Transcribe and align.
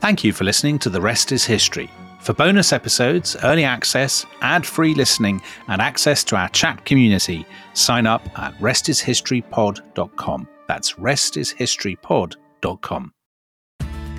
Thank 0.00 0.24
you 0.24 0.32
for 0.32 0.44
listening 0.44 0.78
to 0.78 0.88
The 0.88 1.02
Rest 1.02 1.30
is 1.30 1.44
History. 1.44 1.90
For 2.20 2.32
bonus 2.32 2.72
episodes, 2.72 3.36
early 3.44 3.64
access, 3.64 4.24
ad 4.40 4.64
free 4.64 4.94
listening, 4.94 5.42
and 5.68 5.82
access 5.82 6.24
to 6.24 6.36
our 6.36 6.48
chat 6.48 6.86
community, 6.86 7.44
sign 7.74 8.06
up 8.06 8.26
at 8.38 8.54
restishistorypod.com. 8.60 10.48
That's 10.66 10.94
restishistorypod.com. 10.94 13.12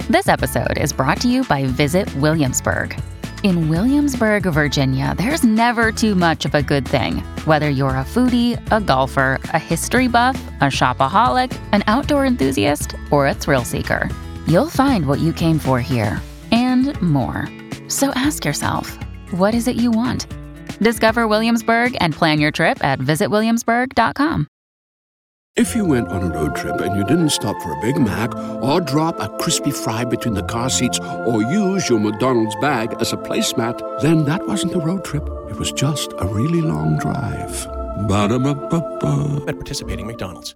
This 0.07 0.27
episode 0.27 0.77
is 0.77 0.93
brought 0.93 1.19
to 1.21 1.27
you 1.27 1.43
by 1.45 1.65
Visit 1.65 2.15
Williamsburg. 2.17 3.01
In 3.41 3.67
Williamsburg, 3.67 4.43
Virginia, 4.43 5.15
there's 5.17 5.43
never 5.43 5.91
too 5.91 6.13
much 6.13 6.45
of 6.45 6.53
a 6.53 6.61
good 6.61 6.87
thing. 6.87 7.23
Whether 7.45 7.71
you're 7.71 7.89
a 7.89 8.05
foodie, 8.05 8.61
a 8.71 8.79
golfer, 8.79 9.39
a 9.45 9.57
history 9.57 10.07
buff, 10.07 10.39
a 10.61 10.65
shopaholic, 10.65 11.59
an 11.71 11.83
outdoor 11.87 12.27
enthusiast, 12.27 12.95
or 13.09 13.25
a 13.25 13.33
thrill 13.33 13.65
seeker, 13.65 14.11
you'll 14.47 14.69
find 14.69 15.07
what 15.07 15.19
you 15.19 15.33
came 15.33 15.59
for 15.59 15.79
here 15.79 16.21
and 16.51 16.99
more. 17.01 17.47
So 17.87 18.11
ask 18.11 18.45
yourself, 18.45 18.97
what 19.31 19.53
is 19.53 19.67
it 19.67 19.75
you 19.75 19.91
want? 19.91 20.27
Discover 20.79 21.27
Williamsburg 21.27 21.95
and 21.99 22.13
plan 22.13 22.39
your 22.39 22.51
trip 22.51 22.83
at 22.83 22.99
visitwilliamsburg.com. 22.99 24.47
If 25.57 25.75
you 25.75 25.83
went 25.83 26.07
on 26.07 26.23
a 26.23 26.33
road 26.33 26.55
trip 26.55 26.79
and 26.79 26.95
you 26.95 27.03
didn't 27.03 27.31
stop 27.31 27.61
for 27.61 27.73
a 27.77 27.81
Big 27.81 27.97
Mac 27.99 28.33
or 28.63 28.79
drop 28.79 29.19
a 29.19 29.27
crispy 29.37 29.71
fry 29.71 30.05
between 30.05 30.33
the 30.33 30.43
car 30.43 30.69
seats 30.69 30.97
or 30.99 31.41
use 31.41 31.89
your 31.89 31.99
McDonald's 31.99 32.55
bag 32.61 32.95
as 33.01 33.11
a 33.11 33.17
placemat, 33.17 34.01
then 34.01 34.23
that 34.25 34.47
wasn't 34.47 34.73
a 34.73 34.79
road 34.79 35.03
trip. 35.03 35.27
It 35.49 35.57
was 35.57 35.73
just 35.73 36.13
a 36.19 36.25
really 36.25 36.61
long 36.61 36.97
drive. 36.99 37.67
Ba-da-ba-ba-ba. 38.07 39.43
at 39.49 39.55
participating 39.55 40.07
McDonald's. 40.07 40.55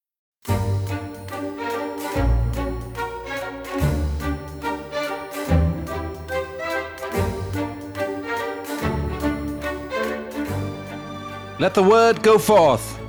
Let 11.61 11.75
the 11.75 11.83
word 11.83 12.23
go 12.23 12.39
forth 12.39 12.99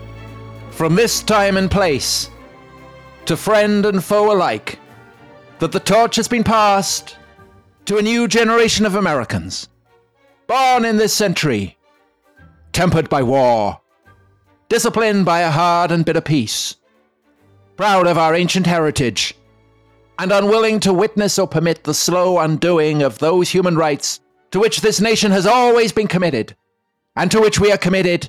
from 0.72 0.95
this 0.95 1.22
time 1.22 1.56
and 1.56 1.70
place 1.70 2.28
to 3.25 3.34
friend 3.34 3.86
and 3.86 4.05
foe 4.05 4.31
alike 4.31 4.78
that 5.58 5.72
the 5.72 5.81
torch 5.81 6.17
has 6.17 6.28
been 6.28 6.45
passed 6.45 7.17
to 7.86 7.97
a 7.97 8.03
new 8.03 8.28
generation 8.28 8.84
of 8.84 8.95
Americans, 8.95 9.70
born 10.48 10.84
in 10.84 10.98
this 10.98 11.14
century, 11.14 11.78
tempered 12.73 13.08
by 13.08 13.23
war, 13.23 13.80
disciplined 14.69 15.25
by 15.25 15.41
a 15.41 15.50
hard 15.50 15.91
and 15.91 16.05
bitter 16.05 16.20
peace, 16.20 16.77
proud 17.78 18.06
of 18.06 18.19
our 18.19 18.34
ancient 18.34 18.67
heritage, 18.67 19.34
and 20.19 20.30
unwilling 20.30 20.78
to 20.80 20.92
witness 20.92 21.39
or 21.39 21.48
permit 21.48 21.84
the 21.84 21.95
slow 21.95 22.39
undoing 22.39 23.03
of 23.03 23.19
those 23.19 23.48
human 23.48 23.77
rights 23.77 24.20
to 24.50 24.61
which 24.61 24.83
this 24.83 25.00
nation 25.00 25.33
has 25.33 25.47
always 25.47 25.91
been 25.91 26.06
committed, 26.06 26.55
and 27.17 27.30
to 27.30 27.41
which 27.41 27.58
we 27.58 27.73
are 27.73 27.78
committed 27.78 28.28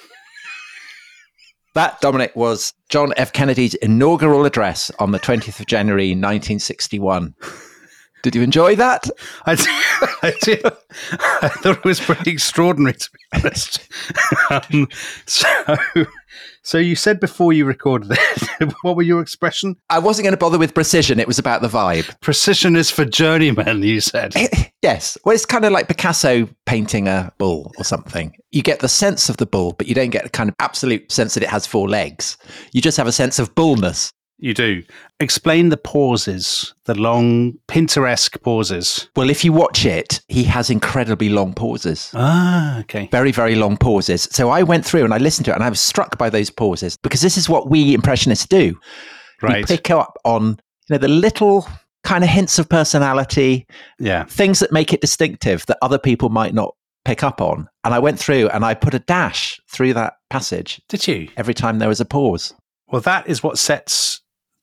That, 1.73 2.01
Dominic, 2.01 2.35
was 2.35 2.73
John 2.89 3.13
F. 3.15 3.31
Kennedy's 3.31 3.75
inaugural 3.75 4.45
address 4.45 4.91
on 4.99 5.11
the 5.11 5.19
20th 5.19 5.59
of 5.61 5.67
January, 5.67 6.09
1961. 6.09 7.33
Did 8.23 8.35
you 8.35 8.41
enjoy 8.41 8.75
that? 8.75 9.09
I, 9.45 9.55
d- 9.55 9.63
I, 10.23 10.33
did. 10.43 10.65
I 10.65 11.47
thought 11.49 11.77
it 11.77 11.83
was 11.85 11.99
pretty 11.99 12.31
extraordinary, 12.31 12.93
to 12.93 13.09
be 13.11 13.19
honest. 13.39 13.87
Um, 14.49 14.87
so, 15.25 15.47
so 16.63 16.77
you 16.77 16.95
said 16.95 17.19
before 17.19 17.53
you 17.53 17.65
recorded 17.65 18.11
it, 18.11 18.73
what 18.81 18.95
were 18.95 19.01
your 19.03 19.21
expression? 19.21 19.75
I 19.89 19.99
wasn't 19.99 20.25
going 20.25 20.33
to 20.33 20.37
bother 20.37 20.59
with 20.59 20.73
precision. 20.73 21.19
It 21.19 21.27
was 21.27 21.39
about 21.39 21.61
the 21.61 21.67
vibe. 21.67 22.19
Precision 22.21 22.75
is 22.75 22.91
for 22.91 23.05
journeymen, 23.05 23.81
you 23.83 24.01
said. 24.01 24.33
yes. 24.81 25.17
Well, 25.25 25.33
it's 25.33 25.45
kind 25.45 25.65
of 25.65 25.71
like 25.71 25.87
Picasso 25.87 26.47
painting 26.65 27.07
a 27.07 27.31
bull 27.37 27.71
or 27.77 27.83
something. 27.83 28.35
You 28.51 28.61
get 28.61 28.79
the 28.79 28.89
sense 28.89 29.29
of 29.29 29.37
the 29.37 29.45
bull, 29.45 29.73
but 29.77 29.87
you 29.87 29.95
don't 29.95 30.09
get 30.11 30.25
a 30.25 30.29
kind 30.29 30.49
of 30.49 30.55
absolute 30.59 31.11
sense 31.11 31.33
that 31.33 31.43
it 31.43 31.49
has 31.49 31.65
four 31.65 31.89
legs. 31.89 32.37
You 32.73 32.81
just 32.81 32.97
have 32.97 33.07
a 33.07 33.11
sense 33.11 33.39
of 33.39 33.55
bullness. 33.55 34.11
You 34.41 34.53
do. 34.55 34.83
Explain 35.19 35.69
the 35.69 35.77
pauses, 35.77 36.73
the 36.85 36.95
long, 36.95 37.53
Pinteresque 37.67 38.41
pauses. 38.41 39.07
Well, 39.15 39.29
if 39.29 39.45
you 39.45 39.53
watch 39.53 39.85
it, 39.85 40.19
he 40.27 40.43
has 40.45 40.69
incredibly 40.69 41.29
long 41.29 41.53
pauses. 41.53 42.09
Ah, 42.15 42.79
okay. 42.79 43.07
Very, 43.11 43.31
very 43.31 43.55
long 43.55 43.77
pauses. 43.77 44.23
So 44.31 44.49
I 44.49 44.63
went 44.63 44.83
through 44.85 45.03
and 45.05 45.13
I 45.13 45.17
listened 45.19 45.45
to 45.45 45.51
it 45.51 45.55
and 45.55 45.63
I 45.63 45.69
was 45.69 45.79
struck 45.79 46.17
by 46.17 46.29
those 46.29 46.49
pauses 46.49 46.97
because 47.03 47.21
this 47.21 47.37
is 47.37 47.47
what 47.47 47.69
we 47.69 47.93
impressionists 47.93 48.47
do. 48.47 48.77
We 49.43 49.47
Right. 49.49 49.65
pick 49.67 49.89
up 49.91 50.17
on 50.25 50.59
you 50.89 50.95
know 50.95 50.97
the 50.97 51.07
little 51.07 51.67
kind 52.03 52.23
of 52.23 52.29
hints 52.31 52.57
of 52.57 52.67
personality, 52.67 53.67
Yeah. 53.99 54.23
things 54.25 54.57
that 54.59 54.71
make 54.71 54.91
it 54.91 55.01
distinctive 55.01 55.65
that 55.67 55.77
other 55.83 55.99
people 55.99 56.29
might 56.29 56.53
not 56.55 56.73
pick 57.05 57.23
up 57.23 57.41
on. 57.41 57.67
And 57.83 57.93
I 57.93 57.99
went 57.99 58.17
through 58.19 58.49
and 58.49 58.65
I 58.65 58.73
put 58.73 58.93
a 58.95 58.99
dash 58.99 59.59
through 59.69 59.93
that 59.93 60.13
passage 60.31 60.81
Did 60.89 61.07
you? 61.07 61.29
every 61.37 61.53
time 61.53 61.77
there 61.77 61.89
was 61.89 62.01
a 62.01 62.05
pause. 62.05 62.53
Well, 62.91 63.01
that 63.01 63.27
is 63.27 63.41
what 63.43 63.57
sets 63.57 64.20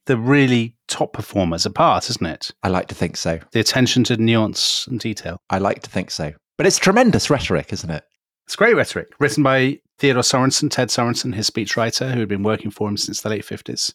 the 0.09 0.17
really 0.17 0.75
top 0.89 1.13
performers 1.13 1.65
apart, 1.65 2.11
isn't 2.11 2.27
it? 2.27 2.51
I 2.63 2.69
like 2.69 2.89
to 2.89 2.95
think 2.95 3.17
so. 3.17 3.39
The 3.53 3.61
attention 3.61 4.05
to 4.05 4.17
nuance 4.17 4.87
and 4.89 4.99
detail. 4.99 5.39
I 5.51 5.59
like 5.59 5.83
to 5.83 5.91
think 5.91 6.11
so. 6.11 6.33
But 6.57 6.67
it's 6.67 6.79
tremendous 6.79 7.31
rhetoric, 7.31 7.73
isn't 7.73 7.91
it? 7.91 8.03
It's 8.47 8.57
great 8.57 8.75
rhetoric, 8.75 9.09
written 9.21 9.43
by 9.43 9.79
Theodore 9.99 10.23
Sorensen, 10.23 10.71
Ted 10.71 10.89
Sorensen, 10.89 11.35
his 11.35 11.51
speechwriter, 11.51 12.13
who 12.13 12.21
had 12.21 12.29
been 12.29 12.43
working 12.43 12.71
for 12.71 12.89
him 12.89 12.97
since 12.97 13.21
the 13.21 13.29
late 13.29 13.45
50s. 13.45 13.93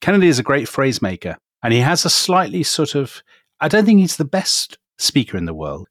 Kennedy 0.00 0.26
is 0.26 0.40
a 0.40 0.42
great 0.42 0.68
phrase 0.68 1.00
maker, 1.00 1.38
and 1.62 1.72
he 1.72 1.78
has 1.80 2.04
a 2.04 2.10
slightly 2.10 2.64
sort 2.64 2.96
of, 2.96 3.22
I 3.60 3.68
don't 3.68 3.84
think 3.86 4.00
he's 4.00 4.16
the 4.16 4.24
best 4.24 4.76
speaker 4.98 5.36
in 5.38 5.44
the 5.46 5.54
world, 5.54 5.86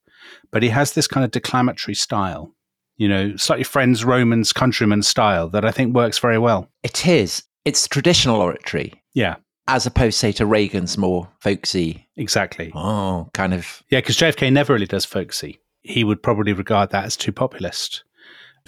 but 0.52 0.64
he 0.64 0.70
has 0.70 0.92
this 0.92 1.08
kind 1.08 1.24
of 1.24 1.32
declamatory 1.32 1.96
style, 1.96 2.54
you 2.98 3.08
know, 3.08 3.38
slightly 3.38 3.64
friends, 3.64 4.04
Romans, 4.04 4.52
countrymen 4.52 5.02
style 5.02 5.50
that 5.50 5.64
I 5.64 5.72
think 5.72 5.96
works 5.96 6.20
very 6.20 6.38
well. 6.38 6.68
It 6.84 7.08
is. 7.08 7.44
It's 7.64 7.88
traditional 7.88 8.42
oratory, 8.42 9.02
Yeah, 9.14 9.36
as 9.72 9.86
opposed, 9.86 10.18
say, 10.18 10.34
to 10.34 10.46
Reagan's 10.46 10.98
more 10.98 11.30
folksy, 11.40 12.06
exactly. 12.18 12.74
oh, 12.76 13.30
kind 13.34 13.54
of. 13.54 13.82
Yeah, 13.90 14.00
because 14.00 14.18
JFK 14.18 14.52
never 14.52 14.74
really 14.74 14.86
does 14.86 15.06
folksy. 15.06 15.62
He 15.82 16.04
would 16.04 16.22
probably 16.22 16.52
regard 16.52 16.90
that 16.90 17.06
as 17.06 17.16
too 17.16 17.32
populist. 17.32 18.04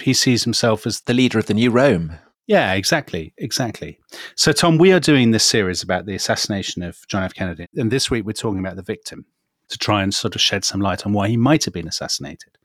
He 0.02 0.14
sees 0.14 0.46
himself 0.46 0.88
as 0.88 1.02
The 1.02 1.14
leader 1.14 1.38
of 1.38 1.47
the 1.47 1.53
new 1.53 1.72
Rome. 1.72 2.18
Yeah, 2.47 2.73
exactly. 2.73 3.34
Exactly. 3.38 4.00
So, 4.35 4.53
Tom, 4.53 4.78
we 4.78 4.94
are 4.94 5.00
doing 5.00 5.32
this 5.32 5.44
series 5.44 5.84
about 5.84 6.05
the 6.05 6.16
assassination 6.16 6.82
of 6.84 7.06
John 7.09 7.23
F. 7.23 7.34
Kennedy. 7.34 7.67
And 7.76 7.91
this 7.91 8.09
week 8.09 8.26
we're 8.26 8.32
talking 8.32 8.59
about 8.59 8.78
the 8.78 8.82
victim 8.82 9.26
to 9.67 9.78
try 9.78 10.03
and 10.03 10.14
sort 10.14 10.35
of 10.35 10.41
shed 10.41 10.64
some 10.64 10.79
light 10.79 11.06
on 11.06 11.11
why 11.11 11.28
he 11.28 11.38
might 11.38 11.66
have 11.66 11.73
been 11.73 11.88
assassinated. 11.88 12.58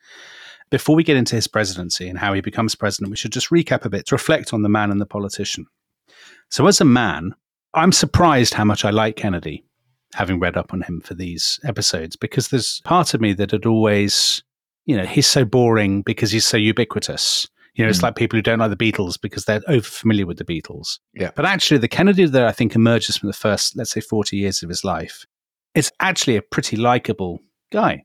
Before 0.71 0.95
we 0.95 1.03
get 1.03 1.17
into 1.17 1.35
his 1.35 1.49
presidency 1.49 2.09
and 2.09 2.19
how 2.19 2.35
he 2.35 2.41
becomes 2.41 2.77
president, 2.77 3.11
we 3.11 3.17
should 3.17 3.33
just 3.33 3.51
recap 3.51 3.85
a 3.85 3.91
bit 3.91 4.07
to 4.07 4.15
reflect 4.15 4.53
on 4.53 4.63
the 4.63 4.69
man 4.69 4.93
and 4.93 5.01
the 5.01 5.07
politician. 5.07 5.67
So, 6.51 6.67
as 6.69 6.81
a 6.81 6.85
man, 6.85 7.35
I'm 7.75 7.93
surprised 7.93 8.55
how 8.55 8.65
much 8.65 8.85
I 8.85 8.91
like 8.91 9.17
Kennedy, 9.17 9.65
having 10.15 10.41
read 10.41 10.57
up 10.57 10.73
on 10.73 10.83
him 10.83 11.01
for 11.01 11.15
these 11.15 11.61
episodes, 11.65 12.17
because 12.17 12.49
there's 12.49 12.81
part 12.85 13.15
of 13.15 13.21
me 13.21 13.33
that 13.35 13.51
had 13.51 13.67
always, 13.67 14.43
you 14.87 14.97
know, 14.97 15.05
he's 15.05 15.27
so 15.27 15.45
boring 15.45 16.03
because 16.03 16.31
he's 16.31 16.47
so 16.47 16.57
ubiquitous. 16.57 17.47
You 17.75 17.85
know, 17.85 17.91
it's 17.91 18.01
Mm. 18.01 18.05
like 18.05 18.17
people 18.17 18.37
who 18.37 18.43
don't 18.43 18.59
like 18.59 18.77
the 18.77 18.93
Beatles 18.93 19.21
because 19.21 19.45
they're 19.45 19.61
over 19.69 19.87
familiar 19.87 20.27
with 20.27 20.39
the 20.39 20.45
Beatles. 20.45 20.99
Yeah. 21.15 21.31
But 21.37 21.45
actually, 21.45 21.79
the 21.79 21.87
Kennedy 21.89 22.25
that 22.25 22.45
I 22.47 22.51
think 22.53 22.75
emerges 22.75 23.17
from 23.17 23.29
the 23.29 23.33
first, 23.35 23.77
let's 23.77 23.93
say, 23.93 24.01
40 24.01 24.37
years 24.37 24.63
of 24.63 24.69
his 24.69 24.83
life, 24.83 25.25
is 25.75 25.93
actually 26.01 26.37
a 26.37 26.43
pretty 26.43 26.77
likable 26.77 27.39
guy. 27.71 28.05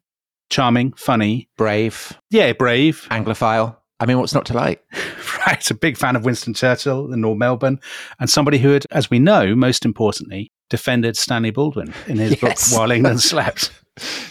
Charming, 0.51 0.93
funny, 0.93 1.49
Brave, 1.57 2.19
yeah, 2.29 2.53
brave, 2.53 3.07
Anglophile, 3.09 3.77
I 4.03 4.05
mean, 4.05 4.19
what's 4.19 4.33
not 4.33 4.45
to 4.47 4.53
like? 4.53 4.83
right, 5.47 5.71
a 5.71 5.73
big 5.73 5.95
fan 5.97 6.17
of 6.17 6.25
Winston 6.25 6.53
Churchill 6.53 7.13
and 7.13 7.21
Lord 7.21 7.39
Melbourne, 7.39 7.79
and 8.19 8.29
somebody 8.29 8.57
who 8.57 8.71
had, 8.73 8.85
as 8.91 9.09
we 9.09 9.17
know, 9.17 9.55
most 9.55 9.85
importantly, 9.85 10.51
defended 10.69 11.15
Stanley 11.15 11.51
Baldwin 11.51 11.93
in 12.07 12.17
his 12.17 12.31
Yes. 12.41 12.69
book 12.71 12.77
While 12.79 12.91
England 12.91 13.21
Slept. 13.21 13.71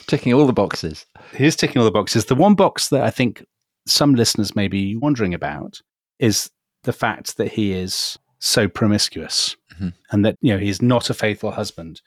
Ticking 0.07 0.35
all 0.35 0.47
the 0.47 0.53
boxes. 0.53 1.07
He's 1.35 1.57
ticking 1.57 1.79
all 1.79 1.87
the 1.87 1.91
boxes. 1.91 2.27
The 2.27 2.35
one 2.35 2.55
box 2.55 2.89
that 2.89 3.03
I 3.03 3.09
think 3.11 3.47
some 3.87 4.15
listeners 4.15 4.55
may 4.55 4.69
be 4.69 4.95
wondering 4.95 5.33
about 5.33 5.81
is 6.19 6.51
the 6.85 6.93
fact 6.93 7.39
that 7.39 7.53
he 7.53 7.73
is 7.73 8.19
so 8.41 8.69
promiscuous 8.69 9.57
Mhm. 9.81 9.95
and 10.11 10.25
that 10.27 10.37
you 10.43 10.53
know 10.53 10.59
he's 10.59 10.83
not 10.83 11.09
a 11.09 11.15
faithful 11.15 11.53
husband. 11.53 12.03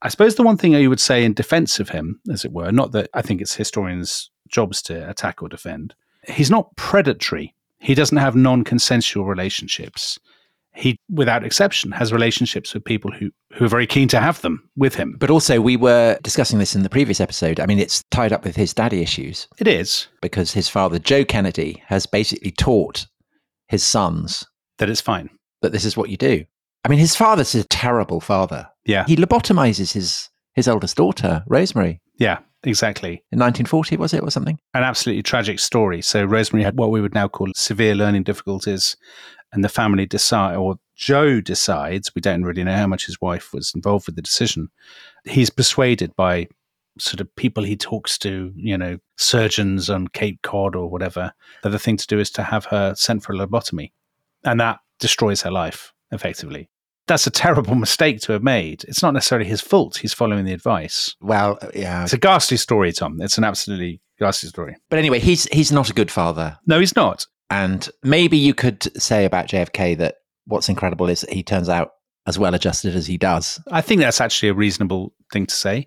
I 0.00 0.08
suppose 0.08 0.36
the 0.36 0.42
one 0.42 0.56
thing 0.56 0.74
I 0.74 0.86
would 0.86 1.00
say 1.00 1.22
in 1.24 1.34
defense 1.34 1.78
of 1.80 1.90
him, 1.90 2.20
as 2.32 2.44
it 2.46 2.52
were, 2.52 2.72
not 2.72 2.92
that 2.92 3.10
I 3.12 3.20
think 3.20 3.40
it's 3.42 3.56
historians' 3.56 4.30
jobs 4.48 4.80
to 4.82 5.08
attack 5.10 5.42
or 5.42 5.48
defend, 5.50 5.94
he's 6.28 6.50
not 6.50 6.74
predatory. 6.76 7.54
He 7.78 7.94
doesn't 7.94 8.16
have 8.16 8.34
non-consensual 8.34 9.24
relationships. 9.26 10.18
He, 10.76 10.96
without 11.08 11.44
exception, 11.44 11.92
has 11.92 12.12
relationships 12.12 12.74
with 12.74 12.84
people 12.84 13.12
who, 13.12 13.30
who 13.52 13.66
are 13.66 13.68
very 13.68 13.86
keen 13.86 14.08
to 14.08 14.20
have 14.20 14.40
them 14.40 14.68
with 14.76 14.96
him. 14.96 15.16
But 15.20 15.30
also, 15.30 15.60
we 15.60 15.76
were 15.76 16.18
discussing 16.22 16.58
this 16.58 16.74
in 16.74 16.82
the 16.82 16.90
previous 16.90 17.20
episode. 17.20 17.60
I 17.60 17.66
mean, 17.66 17.78
it's 17.78 18.02
tied 18.10 18.32
up 18.32 18.44
with 18.44 18.56
his 18.56 18.74
daddy 18.74 19.00
issues 19.00 19.46
It 19.58 19.68
is 19.68 20.08
because 20.20 20.52
his 20.52 20.68
father, 20.68 20.98
Joe 20.98 21.24
Kennedy, 21.24 21.80
has 21.86 22.06
basically 22.06 22.50
taught 22.50 23.06
his 23.68 23.84
sons 23.84 24.44
that 24.78 24.90
it's 24.90 25.00
fine. 25.00 25.30
that 25.62 25.70
this 25.70 25.84
is 25.84 25.96
what 25.96 26.10
you 26.10 26.16
do. 26.16 26.44
I 26.84 26.88
mean, 26.88 26.98
his 26.98 27.14
father's 27.14 27.54
a 27.54 27.62
terrible 27.64 28.20
father. 28.20 28.68
Yeah, 28.84 29.04
He 29.06 29.16
lobotomizes 29.16 29.92
his 29.92 30.28
his 30.54 30.68
eldest 30.68 30.96
daughter, 30.96 31.42
Rosemary, 31.46 32.00
yeah, 32.18 32.38
exactly. 32.64 33.22
in 33.30 33.38
1940, 33.38 33.96
was 33.96 34.14
it, 34.14 34.22
or 34.22 34.30
something? 34.30 34.58
an 34.74 34.82
absolutely 34.82 35.22
tragic 35.22 35.58
story. 35.60 36.02
So 36.02 36.24
Rosemary 36.24 36.64
had 36.64 36.76
what 36.76 36.90
we 36.90 37.00
would 37.00 37.14
now 37.14 37.28
call 37.28 37.48
severe 37.54 37.94
learning 37.94 38.24
difficulties, 38.24 38.96
and 39.52 39.62
the 39.64 39.68
family 39.68 40.06
decide, 40.06 40.56
or 40.56 40.76
Joe 40.96 41.40
decides, 41.40 42.12
we 42.14 42.20
don't 42.20 42.42
really 42.42 42.64
know 42.64 42.76
how 42.76 42.86
much 42.86 43.06
his 43.06 43.20
wife 43.20 43.52
was 43.52 43.72
involved 43.74 44.06
with 44.06 44.16
the 44.16 44.22
decision. 44.22 44.68
He's 45.24 45.50
persuaded 45.50 46.14
by 46.16 46.48
sort 46.98 47.20
of 47.20 47.34
people 47.36 47.64
he 47.64 47.76
talks 47.76 48.18
to, 48.18 48.52
you 48.54 48.78
know, 48.78 48.98
surgeons 49.16 49.90
on 49.90 50.08
Cape 50.08 50.40
Cod 50.42 50.76
or 50.76 50.88
whatever, 50.88 51.32
that 51.62 51.70
the 51.70 51.78
thing 51.78 51.96
to 51.96 52.06
do 52.06 52.18
is 52.18 52.30
to 52.32 52.42
have 52.42 52.66
her 52.66 52.94
sent 52.96 53.22
for 53.22 53.32
a 53.32 53.36
lobotomy, 53.36 53.92
and 54.44 54.60
that 54.60 54.80
destroys 55.00 55.42
her 55.42 55.50
life 55.50 55.92
effectively. 56.12 56.68
That's 57.06 57.26
a 57.26 57.30
terrible 57.30 57.74
mistake 57.86 58.20
to 58.22 58.32
have 58.32 58.42
made. 58.42 58.84
It's 58.84 59.02
not 59.02 59.14
necessarily 59.14 59.48
his 59.48 59.60
fault. 59.60 59.98
He's 59.98 60.14
following 60.14 60.44
the 60.44 60.52
advice. 60.52 61.14
Well, 61.20 61.58
uh, 61.60 61.68
yeah. 61.74 62.04
It's 62.04 62.12
a 62.12 62.18
ghastly 62.18 62.56
story, 62.56 62.92
Tom. 62.92 63.20
It's 63.20 63.38
an 63.38 63.44
absolutely 63.44 64.00
ghastly 64.18 64.48
story. 64.48 64.76
But 64.90 64.98
anyway, 64.98 65.18
he's 65.20 65.44
he's 65.46 65.72
not 65.72 65.90
a 65.90 65.94
good 65.94 66.10
father. 66.10 66.58
No, 66.66 66.80
he's 66.80 66.96
not. 66.96 67.26
And 67.50 67.88
maybe 68.02 68.36
you 68.36 68.54
could 68.54 69.00
say 69.00 69.24
about 69.24 69.48
JFK 69.48 69.98
that 69.98 70.16
what's 70.46 70.68
incredible 70.68 71.08
is 71.08 71.20
that 71.22 71.32
he 71.32 71.42
turns 71.42 71.68
out 71.68 71.90
as 72.26 72.38
well 72.38 72.54
adjusted 72.54 72.96
as 72.96 73.06
he 73.06 73.18
does. 73.18 73.60
I 73.70 73.82
think 73.82 74.00
that's 74.00 74.20
actually 74.20 74.48
a 74.48 74.54
reasonable 74.54 75.12
thing 75.32 75.46
to 75.46 75.54
say. 75.54 75.86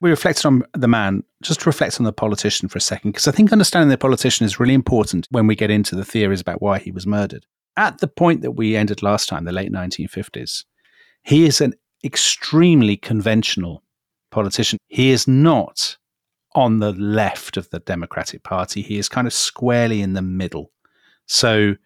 We 0.00 0.10
reflected 0.10 0.46
on 0.46 0.62
the 0.74 0.88
man, 0.88 1.24
just 1.42 1.60
to 1.60 1.68
reflect 1.68 1.98
on 1.98 2.04
the 2.04 2.12
politician 2.12 2.68
for 2.68 2.78
a 2.78 2.80
second, 2.80 3.12
because 3.12 3.26
I 3.26 3.32
think 3.32 3.52
understanding 3.52 3.88
the 3.88 3.98
politician 3.98 4.46
is 4.46 4.60
really 4.60 4.74
important 4.74 5.26
when 5.30 5.46
we 5.46 5.56
get 5.56 5.70
into 5.70 5.96
the 5.96 6.04
theories 6.04 6.40
about 6.40 6.62
why 6.62 6.78
he 6.78 6.92
was 6.92 7.06
murdered. 7.06 7.46
At 7.76 7.98
the 7.98 8.08
point 8.08 8.42
that 8.42 8.52
we 8.52 8.76
ended 8.76 9.02
last 9.02 9.28
time, 9.28 9.44
the 9.44 9.52
late 9.52 9.72
1950s, 9.72 10.64
he 11.22 11.46
is 11.46 11.60
an 11.60 11.74
extremely 12.04 12.96
conventional 12.96 13.82
politician. 14.30 14.78
He 14.88 15.10
is 15.10 15.26
not 15.26 15.96
on 16.54 16.80
the 16.80 16.92
left 16.92 17.56
of 17.56 17.70
the 17.70 17.78
Democratic 17.80 18.42
Party, 18.42 18.82
he 18.82 18.98
is 18.98 19.08
kind 19.08 19.26
of 19.26 19.32
squarely 19.32 20.02
in 20.02 20.12
the 20.12 20.22
middle. 20.22 20.70
So 21.26 21.76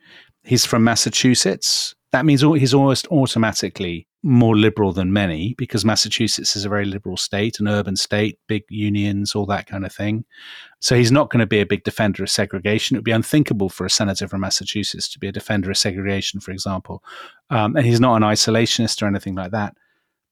he's 0.43 0.67
from 0.67 0.83
Massachusetts. 0.83 1.95
That 2.13 2.25
means 2.25 2.41
he's 2.41 2.75
almost 2.75 3.07
automatically 3.09 4.09
more 4.27 4.57
liberal 4.57 4.93
than 4.93 5.13
many 5.13 5.55
because 5.55 5.85
Massachusetts 5.85 6.57
is 6.57 6.65
a 6.65 6.69
very 6.69 6.85
liberal 6.85 7.17
state, 7.17 7.61
an 7.61 7.69
urban 7.69 7.95
state, 7.95 8.41
big 8.49 8.65
unions, 8.69 9.37
all 9.37 9.47
that 9.47 9.69
kind 9.69 9.87
of 9.87 9.95
thing. 9.95 10.25
So 10.81 10.97
he's 10.97 11.13
not 11.13 11.31
going 11.31 11.41
to 11.41 11.47
be 11.47 11.61
a 11.61 11.67
big 11.67 11.85
defender 11.85 12.25
of 12.25 12.31
segregation. 12.31 12.97
It 12.97 12.99
would 12.99 13.05
be 13.05 13.13
unthinkable 13.13 13.69
for 13.69 13.87
a 13.87 13.91
senator 13.91 14.27
from 14.27 14.41
Massachusetts 14.41 15.09
to 15.11 15.21
be 15.21 15.29
a 15.29 15.33
defender 15.33 15.71
of 15.71 15.79
segregation, 15.79 16.41
for 16.41 16.51
example. 16.51 17.05
Um, 17.51 17.77
and 17.77 17.87
he's 17.87 18.01
not 18.01 18.17
an 18.17 18.23
isolationist 18.23 19.01
or 19.01 19.07
anything 19.07 19.37
like 19.37 19.53
that. 19.53 19.77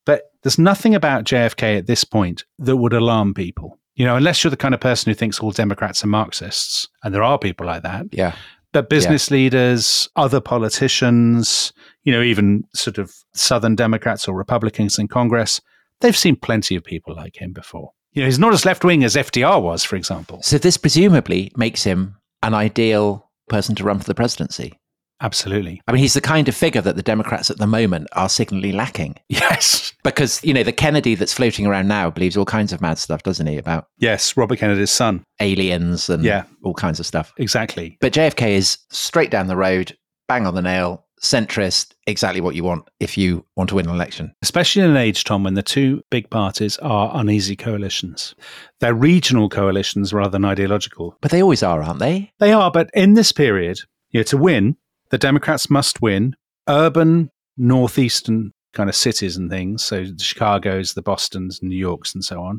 But 0.04 0.32
there's 0.42 0.58
nothing 0.58 0.96
about 0.96 1.24
JFK 1.24 1.78
at 1.78 1.86
this 1.86 2.02
point 2.02 2.44
that 2.58 2.76
would 2.76 2.92
alarm 2.92 3.32
people. 3.32 3.78
You 3.94 4.04
know, 4.04 4.16
unless 4.16 4.42
you're 4.42 4.50
the 4.50 4.56
kind 4.56 4.74
of 4.74 4.80
person 4.80 5.10
who 5.10 5.14
thinks 5.14 5.38
all 5.38 5.52
Democrats 5.52 6.02
are 6.02 6.08
Marxists, 6.08 6.88
and 7.04 7.14
there 7.14 7.22
are 7.22 7.38
people 7.38 7.64
like 7.64 7.84
that 7.84 8.06
Yeah. 8.10 8.34
But 8.74 8.90
business 8.90 9.30
leaders, 9.30 10.08
other 10.16 10.40
politicians, 10.40 11.72
you 12.02 12.12
know, 12.12 12.20
even 12.20 12.64
sort 12.74 12.98
of 12.98 13.14
Southern 13.32 13.76
Democrats 13.76 14.28
or 14.28 14.36
Republicans 14.36 14.98
in 14.98 15.08
Congress, 15.08 15.60
they've 16.00 16.16
seen 16.16 16.36
plenty 16.36 16.74
of 16.74 16.84
people 16.84 17.14
like 17.14 17.40
him 17.40 17.52
before. 17.52 17.92
You 18.12 18.22
know, 18.22 18.26
he's 18.26 18.38
not 18.38 18.52
as 18.52 18.64
left 18.64 18.84
wing 18.84 19.04
as 19.04 19.14
FDR 19.14 19.62
was, 19.62 19.84
for 19.84 19.96
example. 19.96 20.42
So 20.42 20.58
this 20.58 20.76
presumably 20.76 21.52
makes 21.56 21.84
him 21.84 22.16
an 22.42 22.52
ideal 22.52 23.30
person 23.48 23.76
to 23.76 23.84
run 23.84 24.00
for 24.00 24.06
the 24.06 24.14
presidency. 24.14 24.78
Absolutely. 25.20 25.80
I 25.86 25.92
mean, 25.92 26.00
he's 26.00 26.14
the 26.14 26.20
kind 26.20 26.48
of 26.48 26.54
figure 26.56 26.80
that 26.82 26.96
the 26.96 27.02
Democrats 27.02 27.50
at 27.50 27.58
the 27.58 27.66
moment 27.66 28.08
are 28.12 28.28
signally 28.28 28.72
lacking. 28.72 29.16
Yes. 29.28 29.92
Because, 30.02 30.42
you 30.44 30.52
know, 30.52 30.62
the 30.62 30.72
Kennedy 30.72 31.14
that's 31.14 31.32
floating 31.32 31.66
around 31.66 31.88
now 31.88 32.10
believes 32.10 32.36
all 32.36 32.44
kinds 32.44 32.72
of 32.72 32.80
mad 32.80 32.98
stuff, 32.98 33.22
doesn't 33.22 33.46
he? 33.46 33.56
About 33.56 33.86
Yes. 33.98 34.36
Robert 34.36 34.58
Kennedy's 34.58 34.90
son. 34.90 35.24
aliens 35.40 36.08
and 36.10 36.24
Yeah. 36.24 36.44
all 36.62 36.74
kinds 36.74 37.00
of 37.00 37.06
stuff. 37.06 37.32
Exactly. 37.38 37.96
But 38.00 38.12
JFK 38.12 38.54
is 38.54 38.78
straight 38.90 39.30
down 39.30 39.46
the 39.46 39.56
road, 39.56 39.96
bang 40.28 40.46
on 40.46 40.54
the 40.54 40.62
nail, 40.62 41.04
centrist, 41.22 41.94
exactly 42.06 42.40
what 42.40 42.54
you 42.54 42.62
want 42.64 42.84
if 43.00 43.16
you 43.16 43.44
want 43.56 43.68
to 43.70 43.76
win 43.76 43.88
an 43.88 43.94
election. 43.94 44.32
Especially 44.42 44.82
in 44.82 44.90
an 44.90 44.96
age, 44.96 45.24
Tom, 45.24 45.42
when 45.42 45.54
the 45.54 45.62
two 45.62 46.02
big 46.10 46.28
parties 46.30 46.76
are 46.78 47.10
uneasy 47.14 47.56
coalitions. 47.56 48.34
They're 48.80 48.94
regional 48.94 49.48
coalitions 49.48 50.12
rather 50.12 50.30
than 50.30 50.44
ideological. 50.44 51.16
But 51.22 51.30
they 51.30 51.42
always 51.42 51.62
are, 51.62 51.82
aren't 51.82 52.00
they? 52.00 52.30
They 52.40 52.52
are, 52.52 52.70
but 52.70 52.90
in 52.94 53.14
this 53.14 53.32
period, 53.32 53.78
you 54.10 54.20
know, 54.20 54.24
to 54.24 54.36
win, 54.36 54.76
the 55.14 55.18
Democrats 55.18 55.70
must 55.70 56.02
win 56.02 56.34
urban, 56.68 57.30
northeastern 57.56 58.50
kind 58.72 58.88
of 58.90 58.96
cities 58.96 59.36
and 59.36 59.48
things. 59.48 59.84
So 59.84 60.02
the 60.02 60.18
Chicago's, 60.18 60.94
the 60.94 61.02
Boston's, 61.02 61.60
New 61.62 61.76
York's, 61.76 62.12
and 62.16 62.24
so 62.24 62.42
on. 62.42 62.58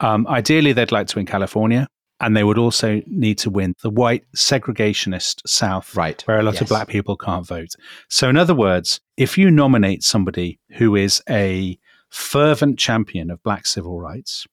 Um, 0.00 0.26
ideally, 0.26 0.74
they'd 0.74 0.92
like 0.92 1.06
to 1.06 1.16
win 1.18 1.24
California, 1.24 1.88
and 2.20 2.36
they 2.36 2.44
would 2.44 2.58
also 2.58 3.00
need 3.06 3.38
to 3.38 3.48
win 3.48 3.74
the 3.82 3.88
white 3.88 4.24
segregationist 4.36 5.40
South, 5.46 5.96
Right. 5.96 6.20
where 6.26 6.38
a 6.38 6.42
lot 6.42 6.54
Yes. 6.56 6.60
of 6.62 6.68
black 6.68 6.88
people 6.88 7.16
can't 7.16 7.46
vote. 7.46 7.70
So, 8.10 8.28
in 8.28 8.36
other 8.36 8.54
words, 8.54 9.00
if 9.16 9.38
you 9.38 9.50
nominate 9.50 10.02
somebody 10.02 10.60
who 10.76 10.94
is 10.94 11.22
a 11.30 11.78
fervent 12.10 12.78
champion 12.78 13.30
of 13.30 13.42
black 13.42 13.66
civil 13.66 13.98
rights, 13.98 14.46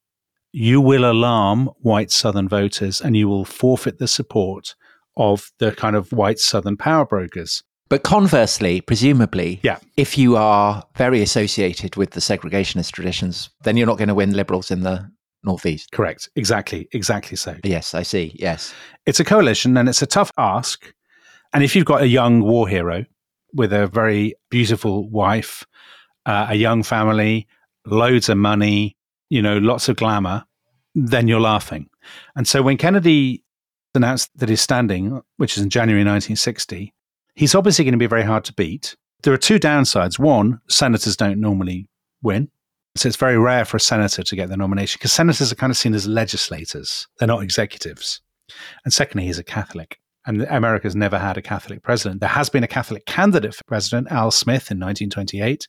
you 0.53 0.79
will 0.79 1.03
alarm 1.03 1.69
white 1.81 2.11
Southern 2.11 2.47
voters 2.47 3.01
and 3.01 3.17
you 3.17 3.27
will 3.27 3.43
forfeit 3.43 3.97
the 3.99 4.07
support 4.07 4.75
of 5.19 5.51
the 5.59 5.71
kind 5.73 5.95
of 5.95 6.11
white 6.11 6.39
Southern 6.39 6.77
power 6.77 7.05
brokers. 7.05 7.61
But 7.89 8.03
conversely, 8.03 8.81
presumably, 8.81 9.59
Yeah. 9.63 9.77
if 9.97 10.17
you 10.17 10.35
are 10.37 10.83
very 10.95 11.21
associated 11.21 11.95
with 11.95 12.11
the 12.11 12.19
segregationist 12.19 12.91
traditions, 12.91 13.49
then 13.63 13.77
you're 13.77 13.87
not 13.87 13.97
going 13.97 14.07
to 14.09 14.15
win 14.15 14.33
liberals 14.33 14.71
in 14.71 14.81
the 14.81 15.09
Northeast. 15.43 15.91
Correct. 15.91 16.29
Exactly. 16.35 16.87
Exactly 16.93 17.35
so. 17.37 17.55
Yes, 17.63 17.93
I 17.95 18.03
see. 18.03 18.35
Yes. 18.39 18.73
It's 19.05 19.19
a 19.19 19.23
coalition 19.23 19.75
and 19.77 19.89
it's 19.89 20.01
a 20.01 20.05
tough 20.07 20.31
ask. 20.37 20.93
And 21.53 21.63
if 21.63 21.75
you've 21.75 21.85
got 21.85 22.01
a 22.01 22.07
young 22.07 22.41
war 22.41 22.67
hero 22.67 23.05
with 23.53 23.73
a 23.73 23.87
very 23.87 24.35
beautiful 24.51 25.09
wife, 25.09 25.65
uh, 26.25 26.47
a 26.49 26.55
young 26.55 26.83
family, 26.83 27.47
loads 27.85 28.29
of 28.29 28.37
money, 28.37 28.95
you 29.29 29.41
know, 29.41 29.57
lots 29.57 29.89
of 29.89 29.95
glamour, 29.95 30.43
then 30.93 31.27
you're 31.27 31.39
laughing. 31.39 31.89
And 32.35 32.47
so 32.47 32.61
when 32.61 32.77
Kennedy 32.77 33.43
announced 33.95 34.29
that 34.35 34.49
he's 34.49 34.61
standing, 34.61 35.21
which 35.37 35.57
is 35.57 35.63
in 35.63 35.69
January 35.69 36.01
1960, 36.01 36.93
he's 37.35 37.55
obviously 37.55 37.85
going 37.85 37.93
to 37.93 37.97
be 37.97 38.07
very 38.07 38.23
hard 38.23 38.43
to 38.45 38.53
beat. 38.53 38.95
There 39.23 39.33
are 39.33 39.37
two 39.37 39.59
downsides. 39.59 40.19
One, 40.19 40.61
senators 40.69 41.17
don't 41.17 41.39
normally 41.39 41.87
win. 42.21 42.49
So 42.95 43.07
it's 43.07 43.17
very 43.17 43.37
rare 43.37 43.65
for 43.65 43.77
a 43.77 43.81
senator 43.81 44.23
to 44.23 44.35
get 44.35 44.49
the 44.49 44.57
nomination 44.57 44.97
because 44.99 45.13
senators 45.13 45.51
are 45.51 45.55
kind 45.55 45.71
of 45.71 45.77
seen 45.77 45.93
as 45.93 46.07
legislators. 46.07 47.07
They're 47.17 47.27
not 47.27 47.43
executives. 47.43 48.21
And 48.83 48.93
secondly, 48.93 49.27
he's 49.27 49.39
a 49.39 49.43
Catholic. 49.43 49.99
And 50.25 50.43
America's 50.43 50.95
never 50.95 51.17
had 51.17 51.37
a 51.37 51.41
Catholic 51.41 51.81
president. 51.81 52.19
There 52.19 52.29
has 52.29 52.49
been 52.49 52.63
a 52.63 52.67
Catholic 52.67 53.05
candidate 53.05 53.55
for 53.55 53.63
president, 53.65 54.11
Al 54.11 54.31
Smith, 54.31 54.69
in 54.71 54.79
1928, 54.79 55.67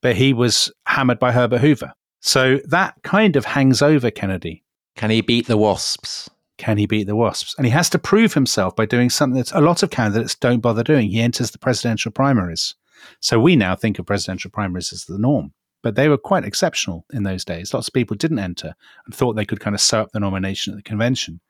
but 0.00 0.16
he 0.16 0.32
was 0.32 0.72
hammered 0.86 1.18
by 1.18 1.32
Herbert 1.32 1.60
Hoover. 1.60 1.92
So 2.20 2.58
that 2.66 2.94
kind 3.02 3.36
of 3.36 3.44
hangs 3.44 3.80
over 3.80 4.10
Kennedy. 4.10 4.64
Can 4.96 5.10
he 5.10 5.20
beat 5.20 5.46
the 5.46 5.56
wasps? 5.56 6.28
Can 6.62 6.78
he 6.78 6.86
beat 6.86 7.08
the 7.08 7.16
Wasps? 7.16 7.56
And 7.56 7.66
he 7.66 7.72
has 7.72 7.90
to 7.90 7.98
prove 7.98 8.34
himself 8.34 8.76
by 8.76 8.86
doing 8.86 9.10
something 9.10 9.42
that 9.42 9.52
a 9.52 9.60
lot 9.60 9.82
of 9.82 9.90
candidates 9.90 10.36
don't 10.36 10.60
bother 10.60 10.84
doing. 10.84 11.10
He 11.10 11.20
enters 11.20 11.50
the 11.50 11.58
presidential 11.58 12.12
primaries. 12.12 12.76
So 13.18 13.40
we 13.40 13.56
now 13.56 13.74
think 13.74 13.98
of 13.98 14.06
presidential 14.06 14.48
primaries 14.48 14.92
as 14.92 15.06
the 15.06 15.18
norm, 15.18 15.54
but 15.82 15.96
they 15.96 16.08
were 16.08 16.30
quite 16.30 16.44
exceptional 16.44 17.04
in 17.12 17.24
those 17.24 17.44
days. 17.44 17.74
Lots 17.74 17.88
of 17.88 17.94
people 17.94 18.16
didn't 18.16 18.38
enter 18.38 18.76
and 19.04 19.12
thought 19.12 19.32
they 19.34 19.44
could 19.44 19.58
kind 19.58 19.74
of 19.74 19.80
sew 19.80 20.02
up 20.02 20.12
the 20.12 20.20
nomination 20.20 20.72
at 20.72 20.76
the 20.76 20.84
convention. 20.84 21.40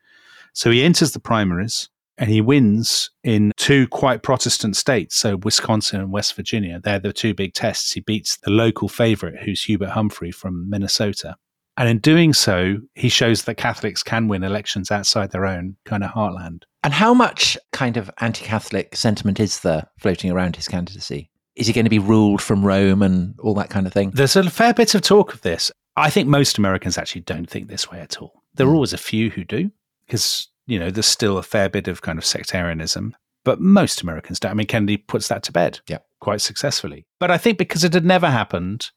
So 0.55 0.71
he 0.71 0.83
enters 0.83 1.13
the 1.13 1.21
primaries. 1.21 1.91
and 2.19 2.31
he 2.31 2.41
wins 2.41 3.11
in 3.25 3.53
two 3.57 3.89
quite 3.89 4.23
Protestant 4.23 4.77
states, 4.77 5.17
so 5.17 5.37
Wisconsin 5.37 6.01
and 6.01 6.13
West 6.13 6.35
Virginia. 6.37 6.81
They're 6.83 6.99
the 6.99 7.13
two 7.13 7.35
big 7.35 7.55
tests. 7.55 7.93
He 7.93 8.01
beats 8.01 8.37
the 8.37 8.51
local 8.51 8.89
favorite, 8.89 9.43
who's 9.43 9.65
Hubert 9.65 9.91
Humphrey 9.91 10.31
from 10.31 10.69
Minnesota. 10.69 11.37
And 11.77 11.89
in 11.89 11.99
doing 11.99 12.33
so, 12.35 12.77
he 12.95 13.09
shows 13.09 13.45
that 13.45 13.55
Catholics 13.55 14.03
can 14.03 14.29
win 14.29 14.43
elections 14.43 14.91
outside 14.91 15.31
their 15.31 15.47
own 15.47 15.77
kind 15.85 16.05
of 16.05 16.11
heartland. 16.11 16.63
And 16.85 16.93
how 16.93 17.15
much 17.15 17.57
kind 17.73 17.97
of 17.97 18.11
anti 18.21 18.45
Catholic 18.45 18.95
sentiment 18.95 19.41
is 19.41 19.61
there 19.61 19.87
floating 19.99 20.31
around 20.31 20.57
his 20.57 20.69
candidacy? 20.69 21.31
Is 21.57 21.67
he 21.67 21.73
going 21.73 21.85
to 21.85 21.91
be 21.91 21.99
ruled 21.99 22.43
from 22.43 22.65
Rome 22.65 23.03
and 23.03 23.35
all 23.41 23.55
that 23.55 23.71
kind 23.71 23.87
of 23.87 23.93
thing? 23.93 24.11
There's 24.11 24.37
a 24.37 24.49
fair 24.51 24.75
bit 24.75 24.95
of 24.95 25.03
talk 25.03 25.35
of 25.35 25.43
this. 25.43 25.71
I 25.97 26.11
think 26.11 26.29
most 26.29 26.59
Americans 26.59 26.97
actually 26.97 27.23
don't 27.23 27.49
think 27.49 27.69
this 27.69 27.91
way 27.91 28.01
at 28.01 28.21
all. 28.21 28.43
There 28.55 28.67
are 28.67 28.71
hmm. 28.71 28.77
always 28.77 28.93
a 28.93 28.99
few 28.99 29.31
who 29.31 29.45
do, 29.45 29.71
because, 30.07 30.49
you 30.67 30.79
know, 30.79 30.91
there's 30.91 31.07
still 31.07 31.39
a 31.39 31.43
fair 31.43 31.69
bit 31.69 31.89
of 31.89 32.03
kind 32.03 32.19
of 32.19 32.25
sectarianism, 32.25 33.15
but 33.45 33.61
most 33.61 34.03
Americans 34.03 34.41
don't. 34.41 34.53
I 34.53 34.55
mean, 34.55 34.67
Kennedy 34.67 34.97
puts 34.97 35.29
that 35.29 35.43
to 35.45 35.53
bed 35.53 35.81
Yeah. 35.89 35.99
quite 36.21 36.41
successfully. 36.41 37.07
But 37.19 37.31
I 37.31 37.39
think 37.39 37.59
because 37.59 37.85
it 37.85 37.95
had 37.95 38.05
never 38.05 38.31
happened, 38.31 38.91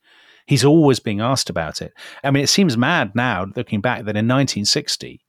he's 0.45 0.65
always 0.65 0.99
being 0.99 1.21
asked 1.21 1.49
about 1.49 1.81
it. 1.81 1.93
I 2.23 2.31
mean, 2.31 2.43
it 2.43 2.47
seems 2.47 2.77
mad 2.77 3.15
now, 3.15 3.47
looking 3.55 3.81
back, 3.81 3.99
that 3.99 4.15
in 4.15 4.27
1960, 4.27 5.21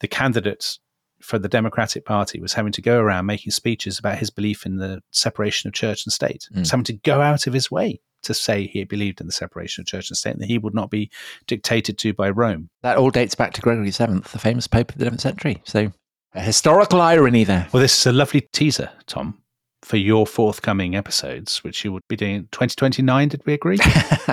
the 0.00 0.08
candidate 0.08 0.78
for 1.20 1.38
the 1.38 1.48
Democratic 1.48 2.04
Party 2.04 2.40
was 2.40 2.52
having 2.52 2.72
to 2.72 2.82
go 2.82 2.98
around 2.98 3.26
making 3.26 3.50
speeches 3.50 3.98
about 3.98 4.18
his 4.18 4.30
belief 4.30 4.66
in 4.66 4.76
the 4.76 5.02
separation 5.10 5.68
of 5.68 5.74
church 5.74 6.04
and 6.04 6.12
state. 6.12 6.46
Mm. 6.50 6.54
He 6.54 6.60
was 6.60 6.70
having 6.70 6.84
to 6.84 6.92
go 6.92 7.20
out 7.20 7.46
of 7.46 7.52
his 7.52 7.70
way 7.70 8.00
to 8.22 8.34
say 8.34 8.66
he 8.66 8.84
believed 8.84 9.20
in 9.20 9.26
the 9.26 9.32
separation 9.32 9.82
of 9.82 9.86
church 9.86 10.10
and 10.10 10.16
state 10.16 10.34
and 10.34 10.42
that 10.42 10.46
he 10.46 10.58
would 10.58 10.74
not 10.74 10.90
be 10.90 11.10
dictated 11.46 11.98
to 11.98 12.12
by 12.12 12.30
Rome. 12.30 12.68
That 12.82 12.96
all 12.96 13.10
dates 13.10 13.34
back 13.34 13.52
to 13.54 13.60
Gregory 13.60 13.90
VII, 13.90 14.20
the 14.32 14.38
famous 14.38 14.66
Pope 14.66 14.92
of 14.92 14.98
the 14.98 15.06
11th 15.06 15.20
century. 15.20 15.62
So 15.64 15.92
a 16.34 16.40
historical 16.40 17.00
irony 17.00 17.44
there. 17.44 17.68
Well, 17.72 17.80
this 17.80 17.98
is 17.98 18.06
a 18.06 18.12
lovely 18.12 18.42
teaser, 18.52 18.90
Tom, 19.06 19.38
for 19.82 19.96
your 19.96 20.26
forthcoming 20.26 20.96
episodes, 20.96 21.62
which 21.62 21.84
you 21.84 21.92
would 21.92 22.06
be 22.08 22.16
doing 22.16 22.34
in 22.36 22.42
2029. 22.52 23.28
Did 23.28 23.42
we 23.46 23.54
agree? 23.54 23.78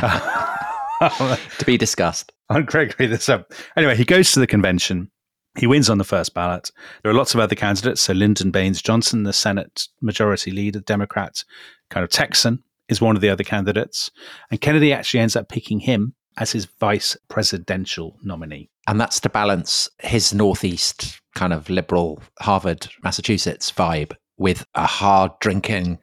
to 1.09 1.65
be 1.65 1.77
discussed. 1.77 2.31
Oh, 2.49 2.55
on 2.55 2.65
Gregory 2.65 3.07
the 3.07 3.19
Seventh. 3.19 3.47
Um, 3.51 3.65
anyway, 3.77 3.95
he 3.95 4.05
goes 4.05 4.31
to 4.31 4.39
the 4.39 4.47
convention. 4.47 5.09
He 5.57 5.67
wins 5.67 5.89
on 5.89 5.97
the 5.97 6.03
first 6.03 6.33
ballot. 6.33 6.71
There 7.03 7.11
are 7.11 7.15
lots 7.15 7.33
of 7.33 7.39
other 7.39 7.55
candidates. 7.55 8.01
So 8.01 8.13
Lyndon 8.13 8.51
Baines 8.51 8.81
Johnson, 8.81 9.23
the 9.23 9.33
Senate 9.33 9.87
Majority 10.01 10.51
Leader, 10.51 10.79
Democrat, 10.79 11.43
kind 11.89 12.03
of 12.03 12.09
Texan, 12.09 12.63
is 12.89 13.01
one 13.01 13.15
of 13.15 13.21
the 13.21 13.29
other 13.29 13.43
candidates. 13.43 14.09
And 14.49 14.59
Kennedy 14.59 14.91
actually 14.93 15.19
ends 15.19 15.35
up 15.35 15.49
picking 15.49 15.79
him 15.79 16.15
as 16.37 16.51
his 16.51 16.65
vice 16.79 17.15
presidential 17.29 18.17
nominee. 18.23 18.71
And 18.87 18.99
that's 18.99 19.19
to 19.21 19.29
balance 19.29 19.89
his 19.99 20.33
Northeast 20.33 21.21
kind 21.35 21.53
of 21.53 21.69
liberal 21.69 22.21
Harvard, 22.39 22.87
Massachusetts 23.03 23.71
vibe 23.71 24.13
with 24.37 24.65
a 24.75 24.85
hard 24.85 25.31
drinking, 25.39 25.99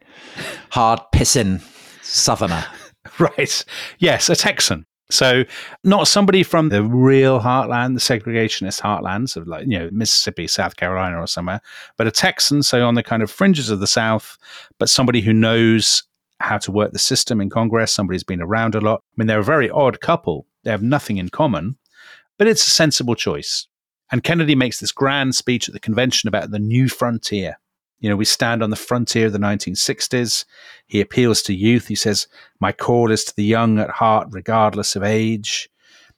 hard 0.71 0.99
pissing 1.13 1.61
Southerner. 2.01 2.65
Right. 3.17 3.65
Yes, 3.97 4.29
a 4.29 4.35
Texan. 4.35 4.85
So 5.09 5.43
not 5.83 6.07
somebody 6.07 6.43
from 6.43 6.69
the 6.69 6.83
real 6.83 7.39
heartland, 7.39 7.93
the 7.93 7.99
segregationist 7.99 8.81
heartlands 8.81 9.35
of 9.35 9.47
like, 9.47 9.65
you 9.67 9.77
know, 9.77 9.89
Mississippi, 9.91 10.47
South 10.47 10.75
Carolina 10.77 11.19
or 11.19 11.27
somewhere, 11.27 11.61
but 11.97 12.07
a 12.07 12.11
Texan, 12.11 12.63
so 12.63 12.85
on 12.85 12.95
the 12.95 13.03
kind 13.03 13.21
of 13.21 13.29
fringes 13.29 13.69
of 13.69 13.79
the 13.79 13.87
South, 13.87 14.37
but 14.79 14.89
somebody 14.89 15.21
who 15.21 15.33
knows 15.33 16.03
how 16.39 16.57
to 16.59 16.71
work 16.71 16.93
the 16.93 16.99
system 16.99 17.41
in 17.41 17.49
Congress, 17.49 17.91
somebody 17.91 18.15
who's 18.15 18.23
been 18.23 18.41
around 18.41 18.75
a 18.75 18.81
lot. 18.81 19.01
I 19.03 19.13
mean, 19.17 19.27
they're 19.27 19.39
a 19.39 19.43
very 19.43 19.69
odd 19.69 19.99
couple. 19.99 20.45
They 20.63 20.71
have 20.71 20.83
nothing 20.83 21.17
in 21.17 21.29
common, 21.29 21.77
but 22.37 22.47
it's 22.47 22.65
a 22.65 22.71
sensible 22.71 23.15
choice. 23.15 23.67
And 24.11 24.23
Kennedy 24.23 24.55
makes 24.55 24.79
this 24.79 24.91
grand 24.91 25.35
speech 25.35 25.67
at 25.67 25.73
the 25.73 25.79
convention 25.79 26.27
about 26.27 26.51
the 26.51 26.59
new 26.59 26.89
frontier. 26.89 27.57
You 28.01 28.09
know, 28.09 28.15
we 28.17 28.25
stand 28.25 28.61
on 28.61 28.69
the 28.69 28.75
frontier 28.75 29.27
of 29.27 29.33
the 29.33 29.39
1960s. 29.39 30.45
He 30.87 30.99
appeals 31.01 31.41
to 31.43 31.53
youth. 31.53 31.87
He 31.87 31.95
says, 31.95 32.27
My 32.59 32.71
call 32.71 33.11
is 33.11 33.23
to 33.25 33.35
the 33.35 33.43
young 33.43 33.79
at 33.79 33.89
heart, 33.89 34.27
regardless 34.31 34.95
of 34.95 35.03
age. 35.03 35.69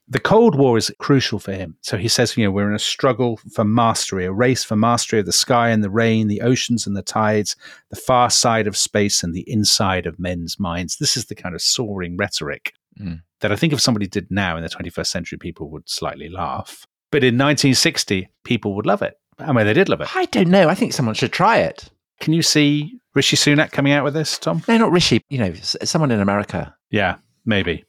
The 0.06 0.20
Cold 0.20 0.54
War 0.54 0.76
is 0.76 0.92
crucial 0.98 1.38
for 1.38 1.52
him. 1.52 1.76
So 1.80 1.96
he 1.96 2.08
says, 2.08 2.36
you 2.36 2.44
know, 2.44 2.50
we're 2.50 2.68
in 2.68 2.74
a 2.74 2.78
struggle 2.78 3.38
for 3.54 3.64
mastery, 3.64 4.26
a 4.26 4.32
race 4.32 4.62
for 4.62 4.76
mastery 4.76 5.20
of 5.20 5.24
the 5.24 5.32
sky 5.32 5.70
and 5.70 5.82
the 5.82 5.88
rain, 5.88 6.28
the 6.28 6.42
oceans 6.42 6.86
and 6.86 6.94
the 6.94 7.00
tides, 7.02 7.56
the 7.88 7.96
far 7.96 8.28
side 8.28 8.66
of 8.66 8.76
space 8.76 9.22
and 9.22 9.32
the 9.32 9.50
inside 9.50 10.04
of 10.04 10.18
men's 10.18 10.60
minds. 10.60 10.98
This 10.98 11.16
is 11.16 11.24
the 11.26 11.34
kind 11.34 11.54
of 11.54 11.62
soaring 11.62 12.16
rhetoric 12.16 12.74
Mm. 13.00 13.22
that 13.40 13.50
I 13.50 13.56
think 13.56 13.72
if 13.72 13.80
somebody 13.80 14.06
did 14.06 14.30
now 14.30 14.56
in 14.56 14.62
the 14.62 14.68
21st 14.68 15.06
century, 15.10 15.36
people 15.36 15.68
would 15.70 15.88
slightly 15.88 16.28
laugh. 16.28 16.86
But 17.10 17.24
in 17.24 17.34
1960, 17.36 18.28
people 18.44 18.76
would 18.76 18.86
love 18.86 19.02
it. 19.02 19.14
I 19.38 19.52
mean, 19.52 19.66
they 19.66 19.72
did 19.72 19.88
love 19.88 20.00
it. 20.00 20.14
I 20.14 20.24
don't 20.26 20.48
know. 20.48 20.68
I 20.68 20.74
think 20.74 20.92
someone 20.92 21.14
should 21.14 21.32
try 21.32 21.58
it. 21.58 21.88
Can 22.20 22.32
you 22.32 22.42
see 22.42 22.98
Rishi 23.14 23.36
Sunak 23.36 23.72
coming 23.72 23.92
out 23.92 24.04
with 24.04 24.14
this, 24.14 24.38
Tom? 24.38 24.62
No, 24.68 24.76
not 24.78 24.92
Rishi. 24.92 25.20
You 25.30 25.38
know, 25.38 25.52
someone 25.54 26.10
in 26.10 26.20
America. 26.20 26.74
Yeah, 26.90 27.16
maybe. 27.44 27.84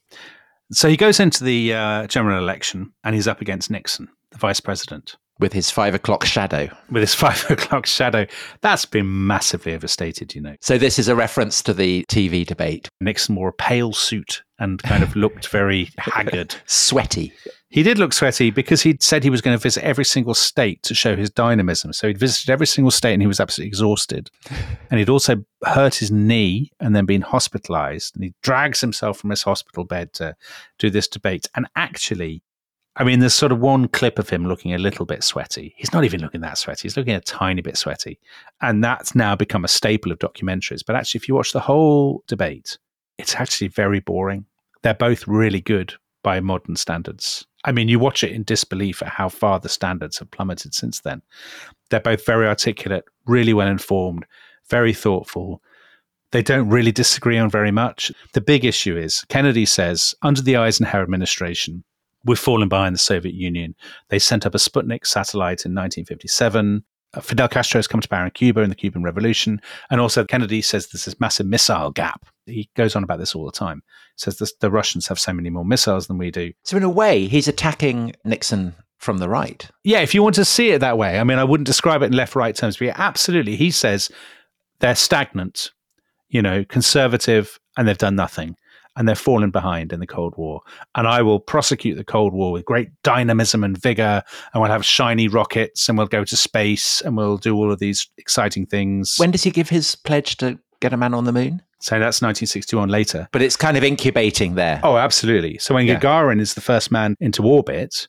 So 0.71 0.89
he 0.89 0.97
goes 0.97 1.19
into 1.19 1.43
the 1.43 1.73
uh, 1.73 2.07
general 2.07 2.39
election 2.39 2.91
and 3.03 3.13
he's 3.13 3.27
up 3.27 3.41
against 3.41 3.69
Nixon, 3.69 4.07
the 4.31 4.39
vice 4.39 4.59
president, 4.59 5.15
with 5.39 5.53
his 5.53 5.69
five 5.69 5.93
o'clock 5.93 6.25
shadow. 6.25 6.69
with 6.89 7.01
his 7.01 7.13
five 7.23 7.49
o'clock 7.51 7.85
shadow. 7.85 8.25
That's 8.61 8.85
been 8.85 9.27
massively 9.27 9.73
overstated, 9.75 10.33
you 10.33 10.41
know. 10.41 10.55
So 10.61 10.77
this 10.79 10.97
is 10.97 11.07
a 11.07 11.15
reference 11.15 11.61
to 11.63 11.73
the 11.73 12.03
TV 12.09 12.45
debate. 12.45 12.89
Nixon 12.99 13.35
wore 13.35 13.49
a 13.49 13.53
pale 13.53 13.93
suit 13.93 14.41
and 14.57 14.81
kind 14.81 15.03
of 15.03 15.15
looked 15.15 15.49
very 15.49 15.89
haggard. 15.97 16.55
Sweaty. 16.65 17.31
He 17.75 17.83
did 17.83 17.99
look 17.99 18.13
sweaty 18.13 18.51
because 18.51 18.83
he'd 18.83 19.03
said 19.03 19.21
he 19.21 19.29
was 19.29 19.41
going 19.41 19.57
to 19.57 19.61
visit 19.61 19.83
every 19.83 20.05
single 20.05 20.33
state 20.33 20.81
to 20.83 20.95
show 20.95 21.17
his 21.17 21.29
dynamism. 21.29 21.91
So 21.91 22.07
he'd 22.07 22.17
visited 22.17 22.49
every 22.49 22.67
single 22.67 22.89
state 22.89 23.11
and 23.11 23.21
he 23.21 23.27
was 23.27 23.41
absolutely 23.41 23.67
exhausted. 23.67 24.31
And 24.89 24.97
he'd 24.97 25.09
also 25.09 25.43
hurt 25.65 25.95
his 25.95 26.09
knee 26.09 26.71
and 26.79 26.95
then 26.95 27.05
been 27.05 27.19
hospitalized. 27.19 28.15
And 28.15 28.23
he 28.23 28.33
drags 28.41 28.79
himself 28.79 29.17
from 29.17 29.29
his 29.29 29.43
hospital 29.43 29.83
bed 29.83 30.13
to 30.13 30.37
do 30.79 30.89
this 30.89 31.09
debate. 31.09 31.49
And 31.53 31.67
actually, 31.75 32.43
I 32.95 33.03
mean, 33.03 33.19
there's 33.19 33.33
sort 33.33 33.51
of 33.51 33.59
one 33.59 33.89
clip 33.89 34.19
of 34.19 34.29
him 34.29 34.47
looking 34.47 34.73
a 34.73 34.77
little 34.77 35.05
bit 35.05 35.21
sweaty. 35.21 35.73
He's 35.75 35.91
not 35.91 36.05
even 36.05 36.21
looking 36.21 36.39
that 36.41 36.57
sweaty. 36.57 36.83
He's 36.83 36.95
looking 36.95 37.15
a 37.15 37.19
tiny 37.19 37.61
bit 37.61 37.75
sweaty. 37.75 38.21
And 38.61 38.81
that's 38.81 39.15
now 39.15 39.35
become 39.35 39.65
a 39.65 39.67
staple 39.67 40.13
of 40.13 40.19
documentaries. 40.19 40.85
But 40.87 40.95
actually, 40.95 41.19
if 41.19 41.27
you 41.27 41.35
watch 41.35 41.51
the 41.51 41.59
whole 41.59 42.23
debate, 42.25 42.77
it's 43.17 43.35
actually 43.35 43.67
very 43.67 43.99
boring. 43.99 44.45
They're 44.81 44.93
both 44.93 45.27
really 45.27 45.59
good 45.59 45.95
by 46.25 46.39
modern 46.39 46.75
standards. 46.75 47.45
I 47.65 47.71
mean, 47.71 47.89
you 47.89 47.99
watch 47.99 48.23
it 48.23 48.31
in 48.31 48.43
disbelief 48.43 49.01
at 49.01 49.09
how 49.09 49.27
far 49.27 49.59
the 49.59 49.69
standards 49.69 50.19
have 50.19 50.31
plummeted 50.31 50.73
since 50.73 51.01
then. 51.01 51.21
They're 51.89 51.99
both 51.99 52.25
very 52.25 52.47
articulate, 52.47 53.05
really 53.25 53.53
well 53.53 53.67
informed, 53.67 54.25
very 54.69 54.93
thoughtful. 54.93 55.61
They 56.31 56.43
don't 56.43 56.69
really 56.69 56.91
disagree 56.91 57.37
on 57.37 57.49
very 57.49 57.71
much. 57.71 58.11
The 58.33 58.41
big 58.41 58.65
issue 58.65 58.97
is 58.97 59.25
Kennedy 59.29 59.65
says, 59.65 60.13
under 60.21 60.41
the 60.41 60.57
Eisenhower 60.57 61.01
administration, 61.01 61.83
we've 62.23 62.39
fallen 62.39 62.69
behind 62.69 62.93
the 62.93 62.99
Soviet 62.99 63.33
Union. 63.33 63.75
They 64.09 64.19
sent 64.19 64.45
up 64.45 64.53
a 64.53 64.59
Sputnik 64.59 65.05
satellite 65.05 65.65
in 65.65 65.73
1957. 65.73 66.83
Uh, 67.13 67.21
Fidel 67.21 67.47
Castro 67.47 67.79
has 67.79 67.87
come 67.87 68.01
to 68.01 68.09
power 68.09 68.25
in 68.25 68.31
Cuba 68.31 68.61
in 68.61 68.69
the 68.69 68.75
Cuban 68.75 69.03
Revolution. 69.03 69.59
And 69.89 69.99
also, 69.99 70.23
Kennedy 70.23 70.61
says 70.61 70.87
there's 70.87 71.05
this 71.05 71.19
massive 71.19 71.47
missile 71.47 71.91
gap. 71.91 72.25
He 72.45 72.69
goes 72.75 72.95
on 72.95 73.03
about 73.03 73.19
this 73.19 73.35
all 73.35 73.45
the 73.45 73.51
time. 73.51 73.83
Says 74.17 74.37
this, 74.37 74.53
the 74.61 74.71
Russians 74.71 75.07
have 75.07 75.19
so 75.19 75.33
many 75.33 75.49
more 75.49 75.65
missiles 75.65 76.07
than 76.07 76.17
we 76.17 76.31
do. 76.31 76.53
So 76.63 76.77
in 76.77 76.83
a 76.83 76.89
way, 76.89 77.27
he's 77.27 77.47
attacking 77.47 78.13
Nixon 78.23 78.75
from 78.97 79.17
the 79.17 79.29
right. 79.29 79.69
Yeah, 79.83 79.99
if 79.99 80.13
you 80.13 80.23
want 80.23 80.35
to 80.35 80.45
see 80.45 80.69
it 80.69 80.79
that 80.79 80.97
way, 80.97 81.19
I 81.19 81.23
mean, 81.23 81.37
I 81.37 81.43
wouldn't 81.43 81.67
describe 81.67 82.01
it 82.01 82.05
in 82.05 82.13
left 82.13 82.35
right 82.35 82.55
terms, 82.55 82.77
but 82.77 82.85
yeah, 82.85 82.95
absolutely. 82.97 83.55
He 83.55 83.71
says 83.71 84.09
they're 84.79 84.95
stagnant, 84.95 85.71
you 86.29 86.41
know, 86.41 86.63
conservative, 86.65 87.59
and 87.77 87.87
they've 87.87 87.97
done 87.97 88.15
nothing. 88.15 88.55
And 88.97 89.09
they're 89.09 89.15
fallen 89.15 89.51
behind 89.51 89.91
in 89.91 89.99
the 89.99 90.07
Cold 90.07 90.35
War. 90.37 90.61
And 90.95 91.05
I 91.05 91.21
will 91.21 91.41
prosecute 91.41 91.97
the 91.97 92.05
Cold 92.05 92.33
War 92.33 92.53
with 92.53 92.63
great 92.63 92.91
dynamism 93.03 93.61
and 93.61 93.77
vigor. 93.77 94.23
And 94.53 94.61
we'll 94.61 94.71
have 94.71 94.85
shiny 94.85 95.27
rockets 95.27 95.89
and 95.89 95.97
we'll 95.97 96.07
go 96.07 96.23
to 96.23 96.37
space 96.37 97.01
and 97.01 97.17
we'll 97.17 97.35
do 97.35 97.57
all 97.57 97.73
of 97.73 97.79
these 97.79 98.07
exciting 98.17 98.65
things. 98.65 99.17
When 99.17 99.31
does 99.31 99.43
he 99.43 99.51
give 99.51 99.67
his 99.67 99.97
pledge 99.97 100.37
to 100.37 100.59
get 100.79 100.93
a 100.93 100.97
man 100.97 101.13
on 101.13 101.25
the 101.25 101.33
moon? 101.33 101.61
So 101.85 101.99
that's 101.99 102.19
1961 102.19 102.89
later. 102.89 103.29
But 103.31 103.43
it's 103.43 103.55
kind 103.55 103.77
of 103.77 103.83
incubating 103.83 104.55
there. 104.55 104.79
Oh, 104.81 104.97
absolutely. 104.97 105.59
So 105.59 105.75
when 105.75 105.85
Yeah. 105.85 105.99
Gagarin 105.99 106.41
is 106.41 106.55
the 106.55 106.61
first 106.61 106.91
man 106.91 107.15
into 107.19 107.43
orbit, 107.43 108.07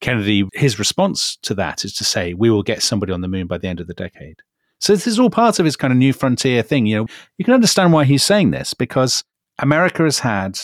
Kennedy, 0.00 0.48
his 0.54 0.78
response 0.78 1.36
to 1.42 1.52
that 1.56 1.84
is 1.84 1.92
to 1.96 2.04
say, 2.04 2.32
we 2.32 2.48
will 2.48 2.62
get 2.62 2.82
somebody 2.82 3.12
on 3.12 3.20
the 3.20 3.28
moon 3.28 3.46
by 3.46 3.58
the 3.58 3.68
end 3.68 3.80
of 3.80 3.86
the 3.86 3.92
decade. 3.92 4.36
So 4.80 4.94
this 4.94 5.06
is 5.06 5.18
all 5.18 5.28
part 5.28 5.58
of 5.58 5.66
his 5.66 5.76
kind 5.76 5.92
of 5.92 5.98
new 5.98 6.14
frontier 6.14 6.62
thing. 6.62 6.86
You 6.86 6.96
know, 6.96 7.06
you 7.36 7.44
can 7.44 7.52
understand 7.52 7.92
why 7.92 8.06
he's 8.06 8.22
saying 8.22 8.50
this 8.52 8.72
because 8.72 9.22
America 9.58 10.04
has 10.04 10.20
had, 10.20 10.58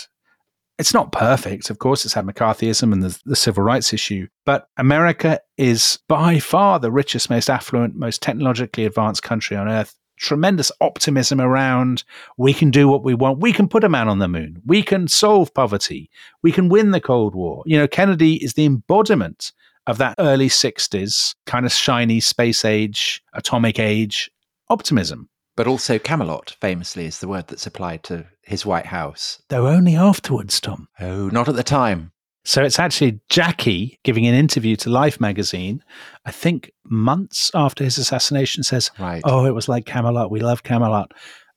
it's 0.79 0.95
not 0.95 1.13
perfect, 1.13 1.69
of 1.69 1.81
course, 1.81 2.07
it's 2.07 2.15
had 2.15 2.25
McCarthyism 2.25 2.95
and 2.95 3.03
the, 3.03 3.21
the 3.27 3.37
civil 3.37 3.63
rights 3.63 3.93
issue, 3.93 4.27
but 4.47 4.69
America 4.79 5.39
is 5.59 5.99
by 6.09 6.39
far 6.39 6.81
the 6.81 6.91
richest, 6.91 7.29
most 7.29 7.51
affluent, 7.51 7.95
most 7.95 8.23
technologically 8.23 8.87
advanced 8.87 9.23
country 9.23 9.55
on 9.55 9.69
earth. 9.69 9.95
Tremendous 10.17 10.71
optimism 10.81 11.41
around 11.41 12.05
we 12.37 12.55
can 12.55 12.71
do 12.71 12.89
what 12.89 13.05
we 13.05 13.15
want. 13.15 13.41
We 13.41 13.53
can 13.53 13.69
put 13.69 13.85
a 13.85 13.89
man 13.89 14.09
on 14.09 14.19
the 14.19 14.29
moon. 14.29 14.63
We 14.65 14.83
can 14.83 15.09
solve 15.09 15.53
poverty. 15.55 16.11
We 16.43 16.53
can 16.53 16.69
win 16.69 16.93
the 16.93 17.01
Cold 17.01 17.35
War. 17.35 17.63
You 17.67 17.79
know, 17.79 17.89
Kennedy 17.89 18.43
is 18.43 18.55
the 18.55 18.65
embodiment 18.65 19.53
of 19.87 19.99
that 19.99 20.15
early 20.19 20.49
60s 20.49 21.35
kind 21.47 21.67
of 21.67 21.73
shiny 21.73 22.21
space 22.21 22.65
age, 22.65 23.23
atomic 23.35 23.79
age 23.79 24.31
optimism. 24.69 25.29
But 25.57 25.67
also 25.69 25.99
Camelot, 25.99 26.57
famously, 26.61 27.07
is 27.07 27.21
the 27.21 27.29
word 27.29 27.47
that's 27.47 27.67
applied 27.67 28.03
to 28.05 28.27
his 28.43 28.67
White 28.67 28.87
House. 28.87 29.41
Though 29.51 29.69
only 29.69 29.95
afterwards, 29.95 30.61
Tom. 30.61 30.89
Oh, 30.99 31.29
not 31.29 31.49
at 31.49 31.55
the 31.55 31.63
time. 31.63 32.11
So 32.45 32.63
it's 32.63 32.79
actually 32.79 33.21
Jackie 33.31 33.99
giving 34.05 34.27
an 34.27 34.35
interview 34.35 34.77
to 34.77 34.91
Life 34.91 35.21
magazine, 35.21 35.83
I 36.27 36.31
think 36.31 36.71
months 36.85 37.51
after 37.55 37.85
his 37.85 37.97
assassination, 37.99 38.63
says, 38.63 38.91
Right. 38.99 39.23
Oh, 39.25 39.47
it 39.47 39.55
was 39.55 39.69
like 39.69 39.87
Camelot. 39.87 40.31
We 40.31 40.41
love 40.41 40.63
Camelot 40.63 41.13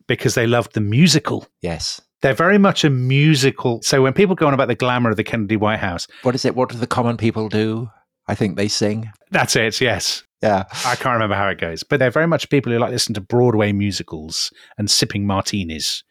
because 0.08 0.36
they 0.36 0.48
loved 0.48 0.74
the 0.74 0.82
musical. 0.82 1.46
Yes. 1.62 2.00
They're 2.22 2.34
very 2.34 2.58
much 2.58 2.84
a 2.84 2.90
musical. 2.90 3.82
So 3.84 4.02
when 4.02 4.14
people 4.14 4.34
go 4.36 4.48
on 4.48 4.54
about 4.54 4.70
the 4.70 4.76
glamour 4.76 5.10
of 5.10 5.18
the 5.18 5.24
Kennedy 5.24 5.58
White 5.58 5.80
House, 5.80 6.08
What 6.24 6.36
is 6.36 6.46
it? 6.46 6.56
What 6.56 6.70
do 6.70 6.78
the 6.78 6.88
common 6.88 7.18
people 7.18 7.50
do? 7.50 7.90
I 8.28 8.36
think 8.36 8.58
they 8.58 8.68
sing. 8.68 9.10
that's 9.32 9.56
it, 9.56 9.80
yes. 9.80 10.24
Yeah. 10.42 10.66
I 10.86 10.96
can't 10.96 11.14
remember 11.14 11.36
how 11.36 11.48
it 11.50 11.60
goes, 11.60 11.84
but 11.84 12.00
they're 12.00 12.12
very 12.12 12.28
much 12.28 12.50
people 12.50 12.72
who 12.72 12.78
like 12.78 12.92
listen 12.92 13.14
to 13.16 13.22
Broadway 13.22 13.72
musicals 13.72 14.52
and 14.78 14.90
sipping 14.90 15.26
martinis. 15.26 16.04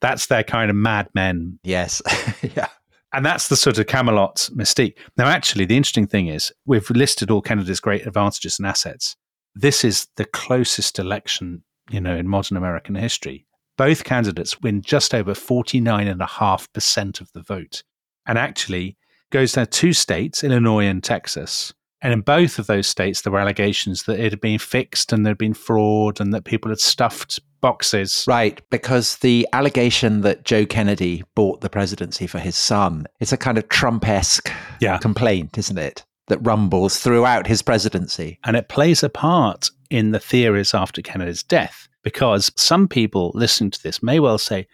That's 0.00 0.26
their 0.26 0.42
kind 0.42 0.70
of 0.70 0.76
Mad 0.76 1.08
Men. 1.14 1.58
Yes. 1.62 2.00
yeah. 2.56 2.68
And 3.12 3.24
that's 3.24 3.48
the 3.48 3.56
sort 3.56 3.78
of 3.78 3.86
Camelot 3.86 4.50
mystique. 4.54 4.98
Now, 5.16 5.26
actually, 5.26 5.64
the 5.64 5.76
interesting 5.76 6.06
thing 6.06 6.26
is 6.28 6.52
we've 6.66 6.90
listed 6.90 7.30
all 7.30 7.40
Kennedy's 7.40 7.80
great 7.80 8.06
advantages 8.06 8.58
and 8.58 8.66
assets. 8.66 9.16
This 9.54 9.84
is 9.84 10.08
the 10.16 10.24
closest 10.26 10.98
election, 10.98 11.62
you 11.90 12.00
know, 12.00 12.16
in 12.16 12.28
modern 12.28 12.56
American 12.56 12.94
history. 12.94 13.46
Both 13.78 14.04
candidates 14.04 14.60
win 14.60 14.82
just 14.82 15.14
over 15.14 15.32
49.5% 15.32 17.20
of 17.20 17.32
the 17.32 17.42
vote. 17.42 17.82
And 18.26 18.38
actually 18.38 18.96
goes 19.30 19.52
down 19.52 19.66
two 19.66 19.92
states, 19.92 20.42
Illinois 20.42 20.86
and 20.86 21.02
Texas. 21.02 21.72
And 22.02 22.12
in 22.12 22.20
both 22.20 22.58
of 22.58 22.66
those 22.66 22.86
states, 22.86 23.22
there 23.22 23.32
were 23.32 23.40
allegations 23.40 24.04
that 24.04 24.20
it 24.20 24.32
had 24.32 24.40
been 24.40 24.58
fixed 24.58 25.12
and 25.12 25.24
there 25.24 25.30
had 25.30 25.38
been 25.38 25.54
fraud 25.54 26.20
and 26.20 26.32
that 26.34 26.44
people 26.44 26.70
had 26.70 26.80
stuffed 26.80 27.40
boxes. 27.70 28.24
Right. 28.28 28.60
Because 28.70 29.16
the 29.16 29.46
allegation 29.52 30.20
that 30.20 30.44
Joe 30.44 30.64
Kennedy 30.66 31.24
bought 31.34 31.60
the 31.62 31.68
presidency 31.68 32.26
for 32.28 32.38
his 32.38 32.54
son 32.56 33.06
is 33.18 33.32
a 33.32 33.36
kind 33.36 33.58
of 33.58 33.68
Trump 33.68 34.06
esque 34.08 34.50
Yeah. 34.80 34.98
complaint, 34.98 35.58
isn't 35.58 35.78
it? 35.78 36.04
That 36.28 36.38
rumbles 36.46 36.98
throughout 36.98 37.46
his 37.46 37.62
presidency. 37.62 38.38
And 38.44 38.56
it 38.56 38.68
plays 38.68 39.02
a 39.02 39.08
part 39.08 39.70
in 39.90 40.12
the 40.12 40.20
theories 40.20 40.74
after 40.74 41.02
Kennedy's 41.02 41.42
death 41.42 41.88
because 42.04 42.52
some 42.56 42.86
people 42.88 43.32
listening 43.34 43.72
to 43.72 43.82
this 43.82 44.02
may 44.02 44.20
well 44.20 44.38
say 44.38 44.66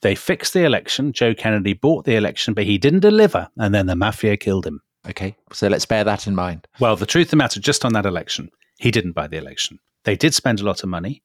they 0.00 0.14
fixed 0.14 0.52
the 0.52 0.64
election. 0.64 1.12
Joe 1.12 1.32
Kennedy 1.34 1.74
bought 1.74 2.04
the 2.04 2.16
election, 2.16 2.54
but 2.54 2.64
he 2.64 2.76
didn't 2.78 3.00
deliver. 3.00 3.48
And 3.56 3.72
then 3.74 3.86
the 3.86 3.96
mafia 3.96 4.36
killed 4.36 4.66
him. 4.66 4.80
Okay. 5.08 5.36
So 5.52 5.68
let's 5.68 5.86
bear 5.86 6.04
that 6.04 6.26
in 6.26 6.34
mind. 6.34 6.66
Well, 6.80 6.96
the 6.96 7.06
truth 7.06 7.28
of 7.28 7.30
the 7.30 7.36
matter, 7.36 7.60
just 7.60 7.84
on 7.84 7.92
that 7.92 8.06
election, 8.06 8.50
he 8.78 8.90
didn't 8.90 9.12
buy 9.12 9.28
the 9.28 9.38
election. 9.38 9.78
They 10.04 10.16
did 10.16 10.34
spend 10.34 10.60
a 10.60 10.64
lot 10.64 10.82
of 10.82 10.88
money, 10.88 11.22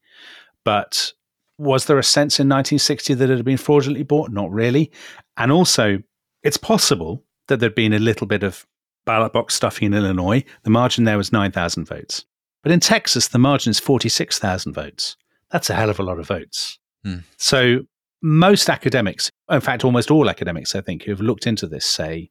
but 0.63 1.13
was 1.57 1.85
there 1.85 1.99
a 1.99 2.03
sense 2.03 2.39
in 2.39 2.47
1960 2.47 3.13
that 3.13 3.29
it 3.29 3.35
had 3.35 3.45
been 3.45 3.57
fraudulently 3.57 4.03
bought? 4.03 4.31
Not 4.31 4.51
really. 4.51 4.91
And 5.37 5.51
also, 5.51 6.01
it's 6.43 6.57
possible 6.57 7.23
that 7.47 7.59
there'd 7.59 7.75
been 7.75 7.93
a 7.93 7.99
little 7.99 8.27
bit 8.27 8.43
of 8.43 8.65
ballot 9.05 9.33
box 9.33 9.55
stuffing 9.55 9.87
in 9.87 9.93
Illinois. 9.93 10.43
The 10.63 10.69
margin 10.69 11.03
there 11.03 11.17
was 11.17 11.31
9,000 11.31 11.85
votes. 11.85 12.25
But 12.63 12.71
in 12.71 12.79
Texas, 12.79 13.27
the 13.27 13.39
margin 13.39 13.71
is 13.71 13.79
46,000 13.79 14.73
votes. 14.73 15.17
That's 15.51 15.69
a 15.69 15.75
hell 15.75 15.89
of 15.89 15.99
a 15.99 16.03
lot 16.03 16.19
of 16.19 16.27
votes. 16.27 16.79
Hmm. 17.03 17.19
So 17.37 17.81
most 18.21 18.69
academics, 18.69 19.31
in 19.49 19.61
fact, 19.61 19.83
almost 19.83 20.11
all 20.11 20.29
academics, 20.29 20.75
I 20.75 20.81
think, 20.81 21.03
who 21.03 21.11
have 21.11 21.21
looked 21.21 21.47
into 21.47 21.67
this 21.67 21.85
say 21.85 22.29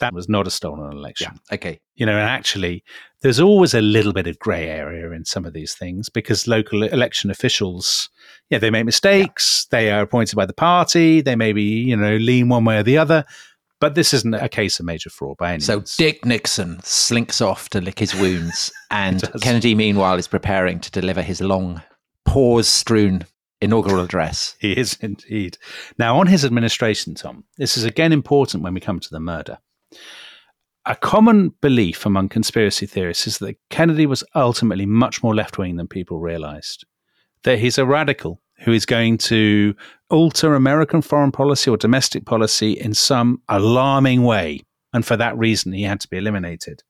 that 0.00 0.14
was 0.14 0.28
not 0.28 0.46
a 0.46 0.50
stolen 0.50 0.92
election 0.92 1.38
Okay. 1.52 1.80
you 1.96 2.06
know, 2.06 2.12
and 2.12 2.28
actually, 2.28 2.82
there's 3.22 3.40
always 3.40 3.74
a 3.74 3.80
little 3.80 4.12
bit 4.12 4.26
of 4.26 4.38
grey 4.38 4.68
area 4.68 5.10
in 5.10 5.24
some 5.24 5.44
of 5.44 5.52
these 5.52 5.74
things 5.74 6.08
because 6.08 6.46
local 6.46 6.82
election 6.84 7.30
officials, 7.30 8.08
yeah, 8.50 8.58
they 8.58 8.70
make 8.70 8.84
mistakes. 8.84 9.66
They 9.70 9.90
are 9.90 10.02
appointed 10.02 10.36
by 10.36 10.46
the 10.46 10.52
party. 10.52 11.20
They 11.20 11.34
maybe, 11.36 11.62
you 11.62 11.96
know, 11.96 12.16
lean 12.16 12.48
one 12.48 12.64
way 12.64 12.78
or 12.78 12.82
the 12.82 12.98
other. 12.98 13.24
But 13.80 13.94
this 13.94 14.12
isn't 14.12 14.34
a 14.34 14.48
case 14.48 14.80
of 14.80 14.86
major 14.86 15.10
fraud 15.10 15.36
by 15.36 15.52
any 15.52 15.60
So 15.60 15.76
means. 15.76 15.90
So 15.92 16.02
Dick 16.04 16.24
Nixon 16.24 16.80
slinks 16.82 17.40
off 17.40 17.68
to 17.70 17.80
lick 17.80 17.98
his 17.98 18.14
wounds, 18.14 18.72
and. 18.90 19.22
Kennedy, 19.40 19.74
meanwhile, 19.74 20.18
is 20.18 20.26
preparing 20.28 20.80
to 20.80 20.90
deliver 20.90 21.22
his 21.22 21.40
long, 21.40 21.82
pause 22.24 22.68
strewn 22.68 23.24
inaugural 23.60 24.02
address. 24.04 24.56
He 24.60 24.72
is 24.72 24.96
indeed. 25.00 25.58
Now, 25.98 26.18
on 26.18 26.26
his 26.28 26.44
administration, 26.44 27.14
Tom, 27.14 27.44
this 27.56 27.76
is 27.76 27.84
again 27.84 28.12
important 28.12 28.62
when 28.62 28.74
we 28.74 28.80
come 28.80 29.00
to 29.00 29.10
the 29.10 29.20
murder. 29.20 29.58
A 30.88 30.96
common 30.96 31.50
belief 31.60 32.06
among 32.06 32.30
conspiracy 32.30 32.86
theorists 32.86 33.26
is 33.26 33.38
that 33.38 33.58
Kennedy 33.68 34.06
was 34.06 34.24
ultimately 34.34 34.86
much 34.86 35.22
more 35.22 35.34
left 35.34 35.58
wing 35.58 35.76
than 35.76 35.86
people 35.86 36.18
realized. 36.18 36.86
That 37.42 37.58
he's 37.58 37.76
a 37.76 37.84
radical 37.84 38.40
who 38.60 38.72
is 38.72 38.86
going 38.86 39.18
to 39.18 39.76
alter 40.08 40.54
American 40.54 41.02
foreign 41.02 41.30
policy 41.30 41.70
or 41.70 41.76
domestic 41.76 42.24
policy 42.24 42.72
in 42.72 42.94
some 42.94 43.42
alarming 43.50 44.22
way. 44.22 44.62
And 44.94 45.04
for 45.04 45.14
that 45.18 45.36
reason, 45.36 45.72
he 45.72 45.82
had 45.82 46.00
to 46.00 46.08
be 46.08 46.16
eliminated. 46.16 46.82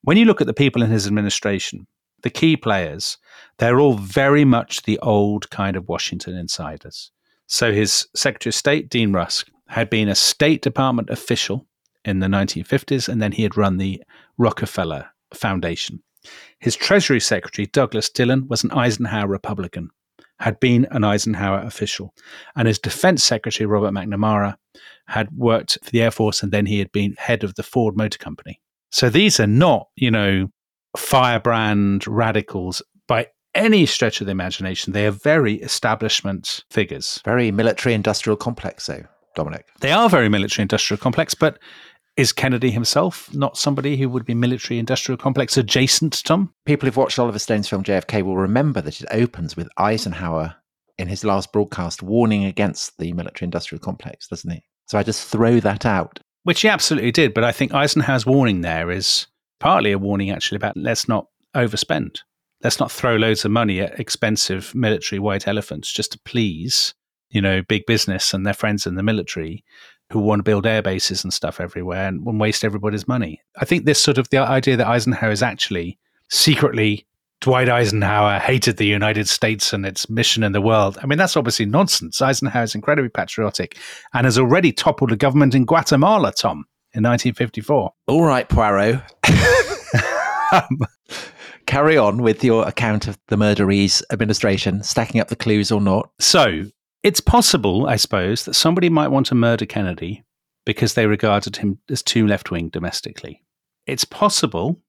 When 0.00 0.16
you 0.16 0.24
look 0.24 0.40
at 0.40 0.46
the 0.46 0.54
people 0.54 0.82
in 0.82 0.88
his 0.88 1.06
administration, 1.06 1.86
the 2.22 2.30
key 2.30 2.56
players, 2.56 3.18
they're 3.58 3.80
all 3.80 3.98
very 3.98 4.46
much 4.46 4.84
the 4.84 4.98
old 5.00 5.50
kind 5.50 5.76
of 5.76 5.90
Washington 5.90 6.38
insiders. 6.38 7.12
So 7.46 7.70
his 7.70 8.08
Secretary 8.16 8.48
of 8.48 8.54
State, 8.54 8.88
Dean 8.88 9.12
Rusk, 9.12 9.50
had 9.68 9.90
been 9.90 10.08
a 10.08 10.14
State 10.14 10.62
Department 10.62 11.10
official 11.10 11.66
in 12.04 12.20
the 12.20 12.26
1950s, 12.26 13.08
and 13.08 13.20
then 13.20 13.32
he 13.32 13.42
had 13.42 13.56
run 13.56 13.76
the 13.76 14.02
Rockefeller 14.38 15.10
Foundation. 15.34 16.02
His 16.58 16.76
Treasury 16.76 17.20
Secretary, 17.20 17.66
Douglas 17.66 18.10
Dillon, 18.10 18.46
was 18.48 18.64
an 18.64 18.72
Eisenhower 18.72 19.28
Republican, 19.28 19.90
had 20.38 20.60
been 20.60 20.86
an 20.90 21.04
Eisenhower 21.04 21.60
official. 21.60 22.14
And 22.56 22.68
his 22.68 22.78
Defense 22.78 23.24
Secretary, 23.24 23.66
Robert 23.66 23.92
McNamara, 23.92 24.56
had 25.06 25.30
worked 25.36 25.78
for 25.82 25.90
the 25.90 26.02
Air 26.02 26.10
Force, 26.10 26.42
and 26.42 26.52
then 26.52 26.66
he 26.66 26.78
had 26.78 26.92
been 26.92 27.14
head 27.18 27.44
of 27.44 27.54
the 27.54 27.62
Ford 27.62 27.96
Motor 27.96 28.18
Company. 28.18 28.60
So 28.90 29.08
these 29.08 29.38
are 29.40 29.46
not, 29.46 29.88
you 29.96 30.10
know, 30.10 30.48
firebrand 30.96 32.06
radicals 32.06 32.82
by 33.06 33.28
any 33.54 33.86
stretch 33.86 34.20
of 34.20 34.26
the 34.26 34.30
imagination. 34.32 34.92
They 34.92 35.06
are 35.06 35.12
very 35.12 35.54
establishment 35.54 36.64
figures. 36.70 37.20
Very 37.24 37.50
military 37.50 37.94
industrial 37.94 38.36
complex, 38.36 38.86
though, 38.86 39.04
Dominic. 39.34 39.66
They 39.80 39.92
are 39.92 40.08
very 40.08 40.28
military 40.28 40.62
industrial 40.62 40.98
complex, 40.98 41.34
but 41.34 41.58
is 42.16 42.32
Kennedy 42.32 42.70
himself 42.70 43.32
not 43.34 43.56
somebody 43.56 43.96
who 43.96 44.08
would 44.08 44.24
be 44.24 44.34
military 44.34 44.78
industrial 44.78 45.16
complex 45.16 45.56
adjacent, 45.56 46.22
Tom? 46.24 46.52
People 46.66 46.86
who've 46.86 46.96
watched 46.96 47.18
Oliver 47.18 47.38
Stone's 47.38 47.68
film 47.68 47.82
JFK 47.82 48.22
will 48.22 48.36
remember 48.36 48.80
that 48.80 49.00
it 49.00 49.08
opens 49.10 49.56
with 49.56 49.68
Eisenhower 49.78 50.54
in 50.98 51.08
his 51.08 51.24
last 51.24 51.52
broadcast 51.52 52.02
warning 52.02 52.44
against 52.44 52.98
the 52.98 53.12
military 53.14 53.46
industrial 53.46 53.80
complex, 53.80 54.28
doesn't 54.28 54.50
he? 54.50 54.62
So 54.86 54.98
I 54.98 55.02
just 55.02 55.26
throw 55.26 55.60
that 55.60 55.86
out. 55.86 56.20
Which 56.42 56.62
he 56.62 56.68
absolutely 56.68 57.12
did. 57.12 57.32
But 57.32 57.44
I 57.44 57.52
think 57.52 57.72
Eisenhower's 57.72 58.26
warning 58.26 58.60
there 58.60 58.90
is 58.90 59.26
partly 59.60 59.92
a 59.92 59.98
warning 59.98 60.30
actually 60.30 60.56
about 60.56 60.76
let's 60.76 61.08
not 61.08 61.26
overspend. 61.54 62.18
Let's 62.62 62.80
not 62.80 62.92
throw 62.92 63.16
loads 63.16 63.44
of 63.44 63.50
money 63.50 63.80
at 63.80 63.98
expensive 63.98 64.74
military 64.74 65.18
white 65.18 65.48
elephants 65.48 65.90
just 65.90 66.12
to 66.12 66.20
please, 66.24 66.92
you 67.30 67.40
know, 67.40 67.62
big 67.62 67.86
business 67.86 68.34
and 68.34 68.44
their 68.44 68.52
friends 68.52 68.86
in 68.86 68.96
the 68.96 69.02
military 69.02 69.64
who 70.10 70.18
want 70.18 70.40
to 70.40 70.44
build 70.44 70.66
air 70.66 70.82
bases 70.82 71.22
and 71.22 71.32
stuff 71.32 71.60
everywhere 71.60 72.08
and, 72.08 72.26
and 72.26 72.40
waste 72.40 72.64
everybody's 72.64 73.06
money. 73.06 73.40
I 73.58 73.64
think 73.64 73.84
this 73.84 74.02
sort 74.02 74.18
of 74.18 74.28
the 74.30 74.38
idea 74.38 74.76
that 74.76 74.86
Eisenhower 74.86 75.30
is 75.30 75.42
actually 75.42 75.98
secretly 76.28 77.06
Dwight 77.40 77.70
Eisenhower 77.70 78.38
hated 78.38 78.76
the 78.76 78.84
United 78.84 79.26
States 79.26 79.72
and 79.72 79.86
its 79.86 80.10
mission 80.10 80.42
in 80.42 80.52
the 80.52 80.60
world. 80.60 80.98
I 81.02 81.06
mean, 81.06 81.16
that's 81.16 81.38
obviously 81.38 81.64
nonsense. 81.64 82.20
Eisenhower 82.20 82.64
is 82.64 82.74
incredibly 82.74 83.08
patriotic 83.08 83.78
and 84.12 84.26
has 84.26 84.36
already 84.36 84.72
toppled 84.72 85.10
a 85.10 85.16
government 85.16 85.54
in 85.54 85.64
Guatemala, 85.64 86.32
Tom, 86.32 86.66
in 86.92 87.02
1954. 87.02 87.92
All 88.08 88.24
right, 88.24 88.46
Poirot. 88.46 89.00
Carry 91.66 91.96
on 91.96 92.22
with 92.22 92.44
your 92.44 92.68
account 92.68 93.08
of 93.08 93.18
the 93.28 93.38
murderee's 93.38 94.02
administration, 94.12 94.82
stacking 94.82 95.20
up 95.20 95.28
the 95.28 95.36
clues 95.36 95.72
or 95.72 95.80
not. 95.80 96.10
So 96.18 96.64
it's 97.02 97.20
possible, 97.20 97.86
I 97.86 97.96
suppose, 97.96 98.44
that 98.44 98.54
somebody 98.54 98.88
might 98.88 99.08
want 99.08 99.26
to 99.26 99.34
murder 99.34 99.66
Kennedy 99.66 100.24
because 100.66 100.94
they 100.94 101.06
regarded 101.06 101.56
him 101.56 101.78
as 101.88 102.02
too 102.02 102.26
left 102.26 102.50
wing 102.50 102.68
domestically. 102.68 103.42
It's 103.86 104.04
possible, 104.04 104.80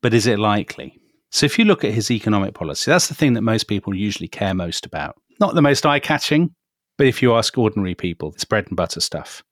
but 0.00 0.14
is 0.14 0.26
it 0.26 0.38
likely? 0.38 0.98
So 1.30 1.46
if 1.46 1.58
you 1.58 1.64
look 1.64 1.84
at 1.84 1.92
his 1.92 2.10
economic 2.10 2.54
policy, 2.54 2.90
that's 2.90 3.08
the 3.08 3.14
thing 3.14 3.34
that 3.34 3.42
most 3.42 3.64
people 3.64 3.94
usually 3.94 4.28
care 4.28 4.54
most 4.54 4.86
about. 4.86 5.16
Not 5.40 5.54
the 5.54 5.62
most 5.62 5.86
eye 5.86 6.00
catching, 6.00 6.54
but 6.98 7.06
if 7.06 7.22
you 7.22 7.34
ask 7.34 7.56
ordinary 7.56 7.94
people, 7.94 8.32
it's 8.32 8.44
bread 8.44 8.66
and 8.68 8.76
butter 8.76 9.00
stuff. 9.00 9.42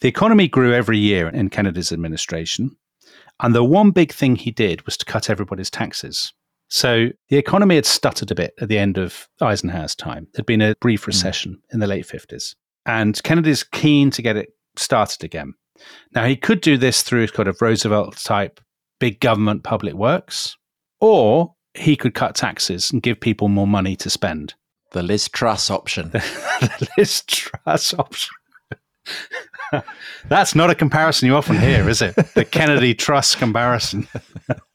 The 0.00 0.08
economy 0.08 0.48
grew 0.48 0.72
every 0.72 0.98
year 0.98 1.28
in 1.28 1.50
Kennedy's 1.50 1.92
administration. 1.92 2.76
And 3.40 3.54
the 3.54 3.64
one 3.64 3.90
big 3.90 4.12
thing 4.12 4.36
he 4.36 4.50
did 4.50 4.84
was 4.84 4.96
to 4.98 5.04
cut 5.04 5.30
everybody's 5.30 5.70
taxes. 5.70 6.32
So 6.68 7.08
the 7.28 7.36
economy 7.36 7.76
had 7.76 7.86
stuttered 7.86 8.30
a 8.30 8.34
bit 8.34 8.54
at 8.60 8.68
the 8.68 8.78
end 8.78 8.98
of 8.98 9.28
Eisenhower's 9.40 9.94
time. 9.94 10.28
There'd 10.32 10.46
been 10.46 10.62
a 10.62 10.74
brief 10.80 11.04
hmm. 11.04 11.08
recession 11.08 11.62
in 11.72 11.80
the 11.80 11.86
late 11.86 12.06
50s. 12.06 12.54
And 12.86 13.20
Kennedy's 13.22 13.64
keen 13.64 14.10
to 14.12 14.22
get 14.22 14.36
it 14.36 14.50
started 14.76 15.24
again. 15.24 15.54
Now, 16.14 16.24
he 16.24 16.36
could 16.36 16.60
do 16.60 16.76
this 16.76 17.02
through 17.02 17.28
kind 17.28 17.48
of 17.48 17.60
Roosevelt 17.60 18.16
type 18.16 18.60
big 18.98 19.20
government 19.20 19.62
public 19.62 19.94
works, 19.94 20.56
or 21.00 21.54
he 21.74 21.96
could 21.96 22.14
cut 22.14 22.34
taxes 22.34 22.90
and 22.90 23.02
give 23.02 23.20
people 23.20 23.48
more 23.48 23.66
money 23.66 23.94
to 23.96 24.10
spend. 24.10 24.54
The 24.92 25.02
Liz 25.02 25.28
Truss 25.28 25.70
option. 25.70 26.10
the 26.12 26.88
Liz 26.96 27.22
Truss 27.22 27.94
option. 27.94 28.34
That's 30.28 30.54
not 30.54 30.70
a 30.70 30.74
comparison 30.74 31.26
you 31.26 31.36
often 31.36 31.58
hear, 31.58 31.88
is 31.88 32.02
it? 32.02 32.14
The 32.34 32.44
Kennedy 32.44 32.94
Truss 32.94 33.34
comparison. 33.34 34.08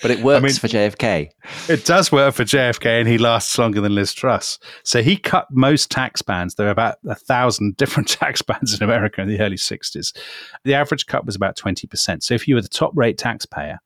but 0.00 0.10
it 0.10 0.18
works 0.22 0.42
I 0.42 0.46
mean, 0.46 0.54
for 0.54 0.68
JFK. 0.68 1.30
It 1.68 1.84
does 1.84 2.10
work 2.10 2.34
for 2.34 2.44
JFK, 2.44 3.00
and 3.00 3.08
he 3.08 3.18
lasts 3.18 3.56
longer 3.58 3.80
than 3.80 3.94
Liz 3.94 4.12
Truss. 4.12 4.58
So 4.84 5.02
he 5.02 5.16
cut 5.16 5.46
most 5.50 5.90
tax 5.90 6.22
bands. 6.22 6.54
There 6.54 6.68
are 6.68 6.70
about 6.70 6.98
a 7.08 7.14
thousand 7.14 7.76
different 7.78 8.08
tax 8.08 8.42
bands 8.42 8.74
in 8.74 8.82
America 8.82 9.20
in 9.20 9.28
the 9.28 9.40
early 9.40 9.56
60s. 9.56 10.16
The 10.64 10.74
average 10.74 11.06
cut 11.06 11.26
was 11.26 11.36
about 11.36 11.56
20%. 11.56 12.22
So 12.22 12.34
if 12.34 12.48
you 12.48 12.54
were 12.54 12.62
the 12.62 12.68
top 12.68 12.92
rate 12.94 13.18
taxpayer, 13.18 13.78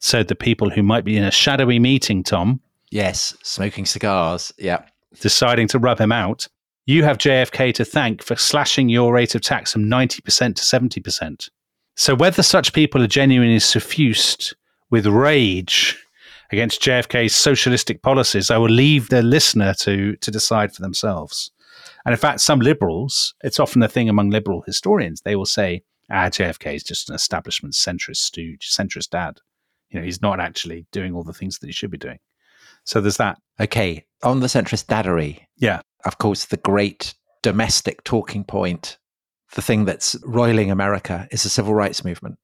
so 0.00 0.22
the 0.22 0.34
people 0.36 0.70
who 0.70 0.82
might 0.82 1.04
be 1.04 1.16
in 1.16 1.24
a 1.24 1.30
shadowy 1.30 1.78
meeting, 1.78 2.22
Tom. 2.22 2.60
Yes, 2.90 3.36
smoking 3.42 3.84
cigars. 3.84 4.52
Yeah 4.58 4.82
deciding 5.20 5.68
to 5.68 5.78
rub 5.78 6.00
him 6.00 6.12
out, 6.12 6.46
you 6.86 7.04
have 7.04 7.18
JFK 7.18 7.74
to 7.74 7.84
thank 7.84 8.22
for 8.22 8.36
slashing 8.36 8.88
your 8.88 9.12
rate 9.12 9.34
of 9.34 9.42
tax 9.42 9.72
from 9.72 9.84
90% 9.84 10.22
to 10.56 10.62
70%. 10.62 11.48
So, 11.96 12.14
whether 12.14 12.42
such 12.42 12.72
people 12.72 13.02
are 13.02 13.08
genuinely 13.08 13.58
suffused 13.58 14.54
with 14.90 15.06
rage 15.06 15.96
against 16.50 16.82
JFK's 16.82 17.34
socialistic 17.34 18.02
policies, 18.02 18.50
I 18.50 18.58
will 18.58 18.70
leave 18.70 19.08
the 19.08 19.22
listener 19.22 19.74
to, 19.80 20.16
to 20.16 20.30
decide 20.30 20.72
for 20.72 20.82
themselves. 20.82 21.50
And 22.04 22.12
in 22.12 22.18
fact, 22.18 22.40
some 22.40 22.60
liberals, 22.60 23.34
it's 23.42 23.60
often 23.60 23.82
a 23.82 23.88
thing 23.88 24.08
among 24.08 24.30
liberal 24.30 24.62
historians, 24.62 25.20
they 25.20 25.36
will 25.36 25.46
say, 25.46 25.82
ah, 26.10 26.28
JFK 26.28 26.74
is 26.74 26.82
just 26.82 27.08
an 27.08 27.14
establishment 27.14 27.74
centrist 27.74 28.18
stooge, 28.18 28.70
centrist 28.70 29.10
dad. 29.10 29.38
You 29.90 30.00
know, 30.00 30.04
he's 30.04 30.22
not 30.22 30.40
actually 30.40 30.86
doing 30.92 31.14
all 31.14 31.22
the 31.22 31.32
things 31.32 31.58
that 31.58 31.66
he 31.66 31.72
should 31.72 31.90
be 31.90 31.98
doing. 31.98 32.18
So 32.84 33.00
there's 33.00 33.16
that. 33.18 33.38
Okay. 33.60 34.04
On 34.22 34.40
the 34.40 34.46
centrist 34.46 34.86
daddery. 34.86 35.40
Yeah. 35.56 35.82
Of 36.04 36.18
course, 36.18 36.46
the 36.46 36.56
great 36.56 37.14
domestic 37.42 38.04
talking 38.04 38.44
point, 38.44 38.98
the 39.54 39.62
thing 39.62 39.84
that's 39.84 40.16
roiling 40.24 40.70
America 40.70 41.28
is 41.30 41.42
the 41.42 41.48
civil 41.48 41.74
rights 41.74 42.04
movement. 42.04 42.38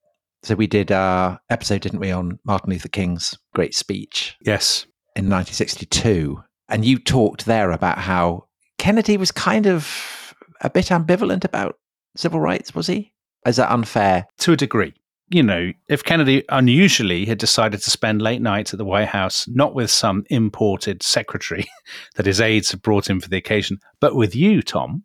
So 0.44 0.54
we 0.54 0.66
did 0.66 0.92
our 0.92 1.40
episode, 1.50 1.80
didn't 1.83 2.00
we, 2.00 2.12
on 2.12 2.38
Martin 2.44 2.70
Luther 2.70 2.88
King's 2.88 3.37
great 3.54 3.74
speech? 3.74 4.37
Yes. 4.42 4.85
In 5.16 5.24
1962. 5.24 6.42
And 6.68 6.85
you 6.85 6.98
talked 6.98 7.46
there 7.46 7.70
about 7.70 7.98
how 7.98 8.46
Kennedy 8.78 9.16
was 9.16 9.33
kind 9.33 9.66
of 9.66 10.35
a 10.61 10.70
bit 10.70 10.87
ambivalent 10.87 11.44
about 11.44 11.76
civil 12.16 12.40
rights, 12.40 12.74
was 12.74 12.87
he? 12.87 13.12
Is 13.46 13.57
that 13.57 13.72
unfair? 13.72 14.26
To 14.38 14.52
a 14.52 14.57
degree 14.57 14.94
you 15.28 15.42
know, 15.42 15.72
if 15.88 16.04
Kennedy 16.04 16.44
unusually 16.48 17.24
had 17.24 17.38
decided 17.38 17.80
to 17.80 17.90
spend 17.90 18.20
late 18.20 18.42
nights 18.42 18.74
at 18.74 18.78
the 18.78 18.85
White 18.85 19.09
House, 19.09 19.48
not 19.48 19.74
with 19.74 19.90
some 19.90 20.24
imported 20.30 21.02
secretary 21.02 21.66
that 22.16 22.26
his 22.26 22.40
aides 22.40 22.70
had 22.70 22.83
brought 22.83 23.09
in 23.09 23.20
for 23.20 23.28
the 23.28 23.37
occasion, 23.37 23.78
but 24.00 24.14
with 24.14 24.37
you, 24.37 24.62
Tom, 24.62 25.04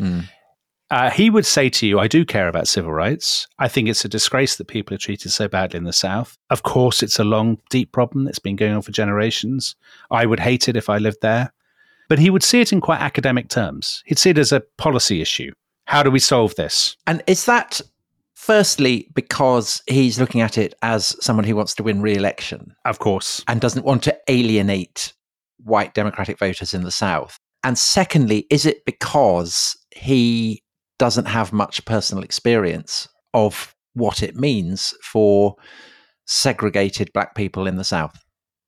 mm. 0.00 0.24
Uh, 0.90 1.10
he 1.10 1.28
would 1.30 1.46
say 1.46 1.68
to 1.68 1.86
you, 1.86 1.98
I 1.98 2.08
do 2.08 2.24
care 2.24 2.48
about 2.48 2.68
civil 2.68 2.92
rights. 2.92 3.46
I 3.58 3.68
think 3.68 3.88
it's 3.88 4.04
a 4.04 4.08
disgrace 4.08 4.56
that 4.56 4.66
people 4.66 4.94
are 4.94 4.98
treated 4.98 5.30
so 5.30 5.48
badly 5.48 5.78
in 5.78 5.84
the 5.84 5.92
South. 5.92 6.38
Of 6.50 6.62
course, 6.62 7.02
it's 7.02 7.18
a 7.18 7.24
long, 7.24 7.58
deep 7.70 7.92
problem 7.92 8.24
that's 8.24 8.38
been 8.38 8.56
going 8.56 8.74
on 8.74 8.82
for 8.82 8.92
generations. 8.92 9.76
I 10.10 10.26
would 10.26 10.40
hate 10.40 10.68
it 10.68 10.76
if 10.76 10.88
I 10.88 10.98
lived 10.98 11.18
there. 11.20 11.52
But 12.08 12.18
he 12.18 12.30
would 12.30 12.42
see 12.42 12.62
it 12.62 12.72
in 12.72 12.80
quite 12.80 13.00
academic 13.00 13.50
terms. 13.50 14.02
He'd 14.06 14.18
see 14.18 14.30
it 14.30 14.38
as 14.38 14.50
a 14.50 14.62
policy 14.78 15.20
issue. 15.20 15.52
How 15.84 16.02
do 16.02 16.10
we 16.10 16.18
solve 16.20 16.54
this? 16.54 16.96
And 17.06 17.22
is 17.26 17.44
that 17.44 17.80
Firstly, 18.38 19.10
because 19.14 19.82
he's 19.88 20.20
looking 20.20 20.42
at 20.42 20.56
it 20.56 20.72
as 20.80 21.16
someone 21.20 21.44
who 21.44 21.56
wants 21.56 21.74
to 21.74 21.82
win 21.82 22.00
re 22.00 22.14
election. 22.14 22.72
Of 22.84 23.00
course. 23.00 23.42
And 23.48 23.60
doesn't 23.60 23.84
want 23.84 24.04
to 24.04 24.16
alienate 24.28 25.12
white 25.64 25.92
Democratic 25.92 26.38
voters 26.38 26.72
in 26.72 26.84
the 26.84 26.92
South. 26.92 27.36
And 27.64 27.76
secondly, 27.76 28.46
is 28.48 28.64
it 28.64 28.84
because 28.84 29.76
he 29.90 30.62
doesn't 30.98 31.26
have 31.26 31.52
much 31.52 31.84
personal 31.84 32.24
experience 32.24 33.08
of 33.34 33.74
what 33.94 34.22
it 34.22 34.36
means 34.36 34.94
for 35.02 35.56
segregated 36.26 37.12
black 37.12 37.34
people 37.34 37.66
in 37.66 37.76
the 37.76 37.84
South 37.84 38.24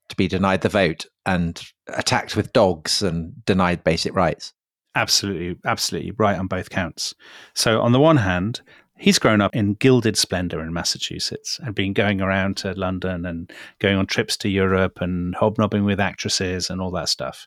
to 0.08 0.16
be 0.16 0.28
denied 0.28 0.62
the 0.62 0.68
vote 0.68 1.06
and 1.26 1.62
attacked 1.88 2.36
with 2.36 2.52
dogs 2.52 3.02
and 3.02 3.44
denied 3.44 3.84
basic 3.84 4.14
rights? 4.14 4.52
Absolutely, 4.94 5.56
absolutely 5.64 6.12
right 6.18 6.38
on 6.38 6.48
both 6.48 6.70
counts. 6.70 7.14
So, 7.54 7.80
on 7.80 7.92
the 7.92 8.00
one 8.00 8.16
hand, 8.16 8.60
he's 8.98 9.20
grown 9.20 9.40
up 9.40 9.54
in 9.54 9.74
gilded 9.74 10.16
splendor 10.16 10.60
in 10.60 10.72
Massachusetts 10.72 11.60
and 11.62 11.74
been 11.74 11.92
going 11.92 12.20
around 12.20 12.56
to 12.58 12.72
London 12.72 13.24
and 13.24 13.50
going 13.78 13.96
on 13.96 14.06
trips 14.06 14.36
to 14.38 14.48
Europe 14.48 15.00
and 15.00 15.34
hobnobbing 15.36 15.84
with 15.84 16.00
actresses 16.00 16.70
and 16.70 16.80
all 16.80 16.90
that 16.90 17.08
stuff. 17.08 17.46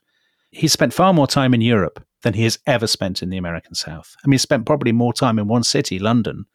He 0.50 0.68
spent 0.68 0.94
far 0.94 1.12
more 1.12 1.26
time 1.26 1.52
in 1.52 1.60
Europe 1.60 2.02
than 2.24 2.34
he 2.34 2.42
has 2.42 2.58
ever 2.66 2.86
spent 2.86 3.22
in 3.22 3.30
the 3.30 3.36
American 3.36 3.74
South. 3.74 4.16
I 4.24 4.26
mean, 4.26 4.34
he 4.34 4.38
spent 4.38 4.66
probably 4.66 4.92
more 4.92 5.12
time 5.12 5.38
in 5.38 5.46
one 5.46 5.62
city, 5.62 5.98
London, 5.98 6.46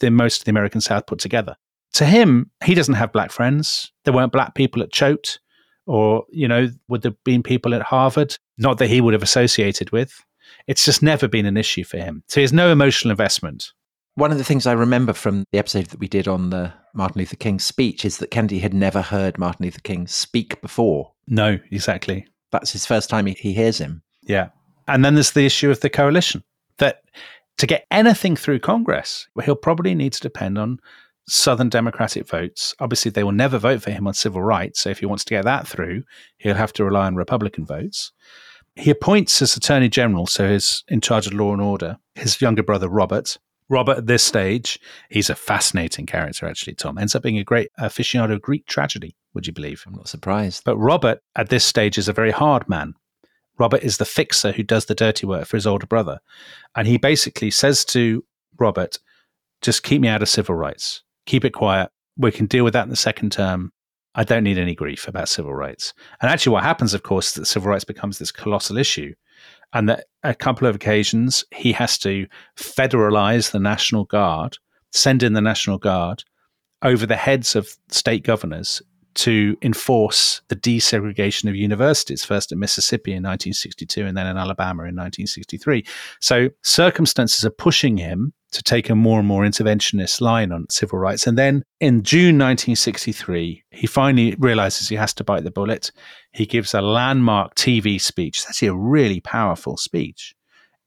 than 0.00 0.14
most 0.14 0.40
of 0.40 0.44
the 0.46 0.50
American 0.50 0.80
South 0.80 1.06
put 1.06 1.18
together. 1.18 1.56
To 1.94 2.06
him, 2.06 2.50
he 2.64 2.74
doesn't 2.74 2.94
have 2.94 3.12
black 3.12 3.30
friends. 3.30 3.92
There 4.04 4.14
weren't 4.14 4.32
black 4.32 4.54
people 4.54 4.82
at 4.82 4.92
Choate, 4.92 5.38
or, 5.86 6.24
you 6.30 6.48
know, 6.48 6.68
would 6.88 7.02
there 7.02 7.10
have 7.10 7.24
been 7.24 7.42
people 7.42 7.74
at 7.74 7.82
Harvard? 7.82 8.36
Not 8.56 8.78
that 8.78 8.88
he 8.88 9.00
would 9.00 9.12
have 9.12 9.22
associated 9.22 9.90
with. 9.90 10.24
It's 10.66 10.84
just 10.84 11.02
never 11.02 11.28
been 11.28 11.46
an 11.46 11.56
issue 11.56 11.84
for 11.84 11.98
him. 11.98 12.22
So 12.28 12.40
he 12.40 12.42
has 12.42 12.52
no 12.52 12.70
emotional 12.70 13.10
investment 13.10 13.72
one 14.14 14.32
of 14.32 14.38
the 14.38 14.44
things 14.44 14.66
I 14.66 14.72
remember 14.72 15.12
from 15.12 15.44
the 15.52 15.58
episode 15.58 15.86
that 15.86 16.00
we 16.00 16.08
did 16.08 16.28
on 16.28 16.50
the 16.50 16.72
Martin 16.94 17.20
Luther 17.20 17.36
King 17.36 17.58
speech 17.58 18.04
is 18.04 18.18
that 18.18 18.30
Kennedy 18.30 18.58
had 18.58 18.74
never 18.74 19.02
heard 19.02 19.38
Martin 19.38 19.64
Luther 19.64 19.80
King 19.80 20.06
speak 20.06 20.60
before. 20.60 21.12
No, 21.26 21.58
exactly. 21.70 22.26
That's 22.50 22.72
his 22.72 22.84
first 22.84 23.08
time 23.08 23.26
he, 23.26 23.32
he 23.34 23.52
hears 23.52 23.78
him. 23.78 24.02
Yeah. 24.22 24.48
And 24.90 25.04
then 25.04 25.14
there's 25.14 25.32
the 25.32 25.46
issue 25.46 25.70
of 25.70 25.80
the 25.80 25.90
coalition 25.90 26.42
that 26.78 27.02
to 27.58 27.66
get 27.66 27.86
anything 27.90 28.36
through 28.36 28.60
Congress, 28.60 29.28
he'll 29.44 29.54
probably 29.54 29.94
need 29.94 30.12
to 30.14 30.20
depend 30.20 30.58
on 30.58 30.80
Southern 31.28 31.68
Democratic 31.68 32.26
votes. 32.26 32.74
Obviously, 32.80 33.10
they 33.10 33.24
will 33.24 33.32
never 33.32 33.58
vote 33.58 33.82
for 33.82 33.90
him 33.90 34.06
on 34.06 34.14
civil 34.14 34.42
rights. 34.42 34.80
So 34.80 34.90
if 34.90 34.98
he 34.98 35.06
wants 35.06 35.24
to 35.24 35.34
get 35.34 35.44
that 35.44 35.68
through, 35.68 36.02
he'll 36.38 36.54
have 36.54 36.72
to 36.74 36.84
rely 36.84 37.06
on 37.06 37.14
Republican 37.16 37.64
votes. 37.64 38.12
He 38.76 38.90
appoints 38.90 39.40
as 39.42 39.56
Attorney 39.56 39.88
General, 39.88 40.26
so 40.26 40.50
he's 40.50 40.84
in 40.88 41.00
charge 41.00 41.26
of 41.26 41.34
law 41.34 41.52
and 41.52 41.62
order, 41.62 41.98
his 42.14 42.40
younger 42.40 42.62
brother, 42.62 42.88
Robert, 42.88 43.36
Robert, 43.70 43.98
at 43.98 44.06
this 44.06 44.24
stage, 44.24 44.80
he's 45.10 45.30
a 45.30 45.36
fascinating 45.36 46.04
character, 46.04 46.44
actually, 46.46 46.74
Tom. 46.74 46.98
Ends 46.98 47.14
up 47.14 47.22
being 47.22 47.38
a 47.38 47.44
great 47.44 47.70
aficionado 47.78 48.32
of 48.32 48.42
Greek 48.42 48.66
tragedy, 48.66 49.14
would 49.32 49.46
you 49.46 49.52
believe? 49.52 49.84
I'm 49.86 49.94
not 49.94 50.08
surprised. 50.08 50.64
But 50.64 50.76
Robert, 50.76 51.20
at 51.36 51.50
this 51.50 51.64
stage, 51.64 51.96
is 51.96 52.08
a 52.08 52.12
very 52.12 52.32
hard 52.32 52.68
man. 52.68 52.94
Robert 53.60 53.82
is 53.82 53.98
the 53.98 54.06
fixer 54.06 54.52
who 54.52 54.62
does 54.62 54.86
the 54.86 54.94
dirty 54.94 55.26
work 55.26 55.46
for 55.46 55.58
his 55.58 55.66
older 55.66 55.86
brother. 55.86 56.18
And 56.74 56.88
he 56.88 56.96
basically 56.96 57.50
says 57.50 57.84
to 57.86 58.24
Robert, 58.58 58.98
just 59.60 59.82
keep 59.82 60.00
me 60.00 60.08
out 60.08 60.22
of 60.22 60.28
civil 60.30 60.54
rights. 60.54 61.02
Keep 61.26 61.44
it 61.44 61.50
quiet. 61.50 61.90
We 62.16 62.32
can 62.32 62.46
deal 62.46 62.64
with 62.64 62.72
that 62.72 62.84
in 62.84 62.90
the 62.90 62.96
second 62.96 63.32
term. 63.32 63.72
I 64.14 64.24
don't 64.24 64.44
need 64.44 64.58
any 64.58 64.74
grief 64.74 65.06
about 65.06 65.28
civil 65.28 65.54
rights. 65.54 65.92
And 66.20 66.30
actually, 66.30 66.54
what 66.54 66.64
happens, 66.64 66.94
of 66.94 67.02
course, 67.02 67.28
is 67.28 67.34
that 67.34 67.46
civil 67.46 67.70
rights 67.70 67.84
becomes 67.84 68.18
this 68.18 68.32
colossal 68.32 68.78
issue 68.78 69.14
and 69.72 69.88
that 69.88 70.06
a 70.24 70.34
couple 70.34 70.66
of 70.66 70.74
occasions 70.74 71.44
he 71.54 71.72
has 71.72 71.98
to 71.98 72.26
federalize 72.56 73.50
the 73.50 73.60
National 73.60 74.04
Guard, 74.04 74.56
send 74.90 75.22
in 75.22 75.34
the 75.34 75.40
National 75.40 75.78
Guard 75.78 76.24
over 76.82 77.04
the 77.04 77.16
heads 77.16 77.54
of 77.54 77.76
state 77.88 78.24
governors 78.24 78.82
to 79.14 79.56
enforce 79.62 80.40
the 80.48 80.56
desegregation 80.56 81.48
of 81.48 81.56
universities, 81.56 82.24
first 82.24 82.52
in 82.52 82.58
Mississippi 82.58 83.10
in 83.10 83.22
1962 83.22 84.06
and 84.06 84.16
then 84.16 84.26
in 84.26 84.36
Alabama 84.36 84.82
in 84.82 84.96
1963. 84.96 85.84
So 86.20 86.48
circumstances 86.62 87.44
are 87.44 87.50
pushing 87.50 87.96
him 87.96 88.32
to 88.52 88.62
take 88.62 88.90
a 88.90 88.94
more 88.94 89.18
and 89.18 89.28
more 89.28 89.44
interventionist 89.44 90.20
line 90.20 90.50
on 90.52 90.68
civil 90.70 90.98
rights. 90.98 91.26
And 91.26 91.38
then 91.38 91.62
in 91.78 92.02
June 92.02 92.36
1963, 92.36 93.64
he 93.70 93.86
finally 93.86 94.34
realizes 94.38 94.88
he 94.88 94.96
has 94.96 95.14
to 95.14 95.24
bite 95.24 95.44
the 95.44 95.50
bullet. 95.50 95.92
He 96.32 96.46
gives 96.46 96.74
a 96.74 96.80
landmark 96.80 97.54
TV 97.54 98.00
speech. 98.00 98.38
It's 98.38 98.48
actually 98.48 98.68
a 98.68 98.74
really 98.74 99.20
powerful 99.20 99.76
speech 99.76 100.34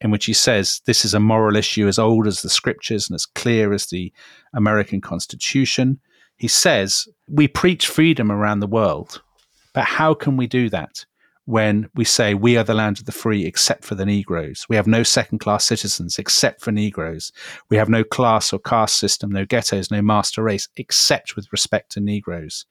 in 0.01 0.12
which 0.12 0.25
he 0.25 0.33
says 0.33 0.81
this 0.86 1.05
is 1.05 1.13
a 1.13 1.19
moral 1.19 1.55
issue 1.55 1.88
as 1.88 1.97
old 1.97 2.27
as 2.27 2.41
the 2.41 2.49
scriptures 2.49 3.09
and 3.09 3.15
as 3.15 3.25
clear 3.25 3.73
as 3.73 3.88
the 3.88 4.12
American 4.53 4.99
Constitution. 4.99 5.99
He 6.38 6.48
says, 6.48 7.08
We 7.28 7.48
preach 7.48 7.88
freedom 7.88 8.32
around 8.32 8.60
the 8.60 8.67
world, 8.67 9.22
but 9.74 9.86
how 9.86 10.13
can 10.13 10.38
we 10.38 10.48
do 10.48 10.69
that? 10.69 11.06
when 11.46 11.89
we 11.93 12.06
say 12.06 12.34
we 12.34 12.56
are 12.58 12.63
the 12.63 12.74
land 12.74 13.00
of 13.00 13.06
the 13.06 13.12
free 13.12 13.46
except 13.46 13.84
for 13.84 13.96
the 13.96 14.06
Negroes. 14.06 14.65
We 14.69 14.76
have 14.76 14.88
no 14.88 15.04
second 15.04 15.39
class 15.39 15.65
citizens 15.65 16.17
except 16.17 16.62
for 16.62 16.72
Negroes. 16.72 17.32
We 17.69 17.78
have 17.78 17.89
no 17.89 18.04
class 18.04 18.54
or 18.54 18.60
caste 18.60 18.98
system, 18.98 19.32
no 19.32 19.46
ghettos, 19.46 19.91
no 19.91 20.02
master 20.02 20.43
race 20.43 20.69
except 20.78 21.36
with 21.36 21.52
respect 21.52 21.91
to 21.93 22.00
Negroes. 22.00 22.65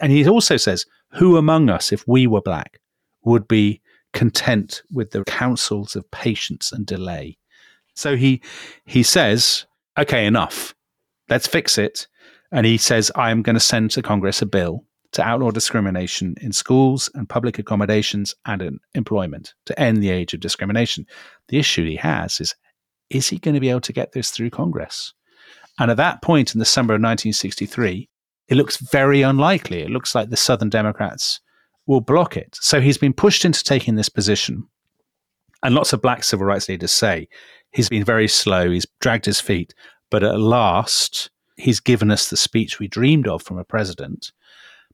And 0.00 0.10
he 0.10 0.26
also 0.26 0.56
says, 0.56 0.86
Who 1.14 1.36
among 1.36 1.68
us, 1.68 1.92
if 1.92 2.06
we 2.08 2.26
were 2.26 2.40
black, 2.40 2.80
would 3.24 3.46
be 3.46 3.82
content 4.12 4.82
with 4.90 5.10
the 5.10 5.24
counsels 5.24 5.94
of 5.94 6.10
patience 6.10 6.72
and 6.72 6.86
delay? 6.86 7.36
So 7.94 8.16
he 8.16 8.42
he 8.86 9.02
says 9.02 9.66
okay, 9.98 10.26
enough. 10.26 10.74
Let's 11.28 11.46
fix 11.46 11.78
it. 11.78 12.08
And 12.52 12.66
he 12.66 12.78
says, 12.78 13.10
I 13.14 13.30
am 13.30 13.42
going 13.42 13.54
to 13.54 13.60
send 13.60 13.90
to 13.92 14.02
Congress 14.02 14.42
a 14.42 14.46
bill 14.46 14.84
to 15.12 15.22
outlaw 15.22 15.50
discrimination 15.50 16.34
in 16.40 16.52
schools 16.52 17.08
and 17.14 17.28
public 17.28 17.58
accommodations 17.58 18.34
and 18.46 18.60
in 18.60 18.78
employment 18.94 19.54
to 19.66 19.78
end 19.78 20.02
the 20.02 20.10
age 20.10 20.34
of 20.34 20.40
discrimination. 20.40 21.06
The 21.48 21.58
issue 21.58 21.84
he 21.84 21.96
has 21.96 22.40
is 22.40 22.54
is 23.10 23.28
he 23.28 23.38
going 23.38 23.54
to 23.54 23.60
be 23.60 23.68
able 23.68 23.82
to 23.82 23.92
get 23.92 24.12
this 24.12 24.30
through 24.30 24.50
Congress? 24.50 25.12
And 25.78 25.90
at 25.90 25.98
that 25.98 26.22
point 26.22 26.54
in 26.54 26.58
the 26.58 26.64
summer 26.64 26.94
of 26.94 27.00
1963, 27.00 28.08
it 28.48 28.56
looks 28.56 28.76
very 28.76 29.22
unlikely. 29.22 29.82
It 29.82 29.90
looks 29.90 30.14
like 30.14 30.30
the 30.30 30.36
Southern 30.36 30.70
Democrats 30.70 31.40
will 31.86 32.00
block 32.00 32.36
it. 32.36 32.56
So 32.60 32.80
he's 32.80 32.98
been 32.98 33.12
pushed 33.12 33.44
into 33.44 33.62
taking 33.62 33.94
this 33.94 34.08
position. 34.08 34.66
And 35.62 35.74
lots 35.74 35.92
of 35.92 36.02
black 36.02 36.24
civil 36.24 36.46
rights 36.46 36.68
leaders 36.68 36.92
say 36.92 37.28
he's 37.72 37.88
been 37.88 38.04
very 38.04 38.28
slow, 38.28 38.70
he's 38.70 38.86
dragged 39.00 39.24
his 39.24 39.40
feet, 39.40 39.74
but 40.10 40.22
at 40.22 40.38
last 40.38 41.30
he's 41.56 41.80
given 41.80 42.10
us 42.10 42.30
the 42.30 42.36
speech 42.36 42.78
we 42.78 42.88
dreamed 42.88 43.28
of 43.28 43.42
from 43.42 43.58
a 43.58 43.64
president. 43.64 44.32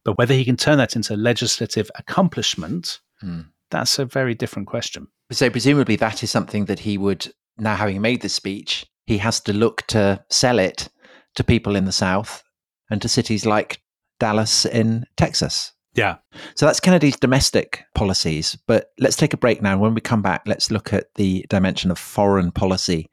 But 0.03 0.17
whether 0.17 0.33
he 0.33 0.45
can 0.45 0.57
turn 0.57 0.77
that 0.77 0.95
into 0.95 1.15
legislative 1.15 1.91
accomplishment, 1.95 2.99
hmm. 3.19 3.41
that's 3.69 3.99
a 3.99 4.05
very 4.05 4.33
different 4.33 4.67
question. 4.67 5.07
So, 5.31 5.49
presumably, 5.49 5.95
that 5.97 6.23
is 6.23 6.31
something 6.31 6.65
that 6.65 6.79
he 6.79 6.97
would, 6.97 7.31
now 7.57 7.75
having 7.75 8.01
made 8.01 8.21
the 8.21 8.29
speech, 8.29 8.85
he 9.05 9.17
has 9.19 9.39
to 9.41 9.53
look 9.53 9.85
to 9.87 10.23
sell 10.29 10.59
it 10.59 10.89
to 11.35 11.43
people 11.43 11.75
in 11.75 11.85
the 11.85 11.91
South 11.91 12.43
and 12.89 13.01
to 13.01 13.07
cities 13.07 13.45
like 13.45 13.81
Dallas 14.19 14.65
in 14.65 15.05
Texas. 15.17 15.73
Yeah. 15.93 16.17
So 16.55 16.65
that's 16.65 16.79
Kennedy's 16.79 17.17
domestic 17.17 17.83
policies. 17.95 18.57
But 18.65 18.91
let's 18.99 19.17
take 19.17 19.33
a 19.33 19.37
break 19.37 19.61
now. 19.61 19.77
When 19.77 19.93
we 19.93 20.01
come 20.01 20.21
back, 20.21 20.43
let's 20.45 20.71
look 20.71 20.93
at 20.93 21.13
the 21.15 21.45
dimension 21.49 21.91
of 21.91 21.99
foreign 21.99 22.51
policy, 22.51 23.09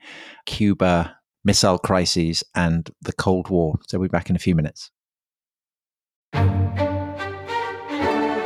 Cuba, 0.46 1.17
missile 1.44 1.78
crises, 1.78 2.44
and 2.54 2.90
the 3.00 3.12
Cold 3.12 3.48
War. 3.48 3.78
So 3.88 3.98
we'll 3.98 4.08
be 4.08 4.12
back 4.12 4.30
in 4.30 4.36
a 4.36 4.38
few 4.38 4.54
minutes. 4.54 4.90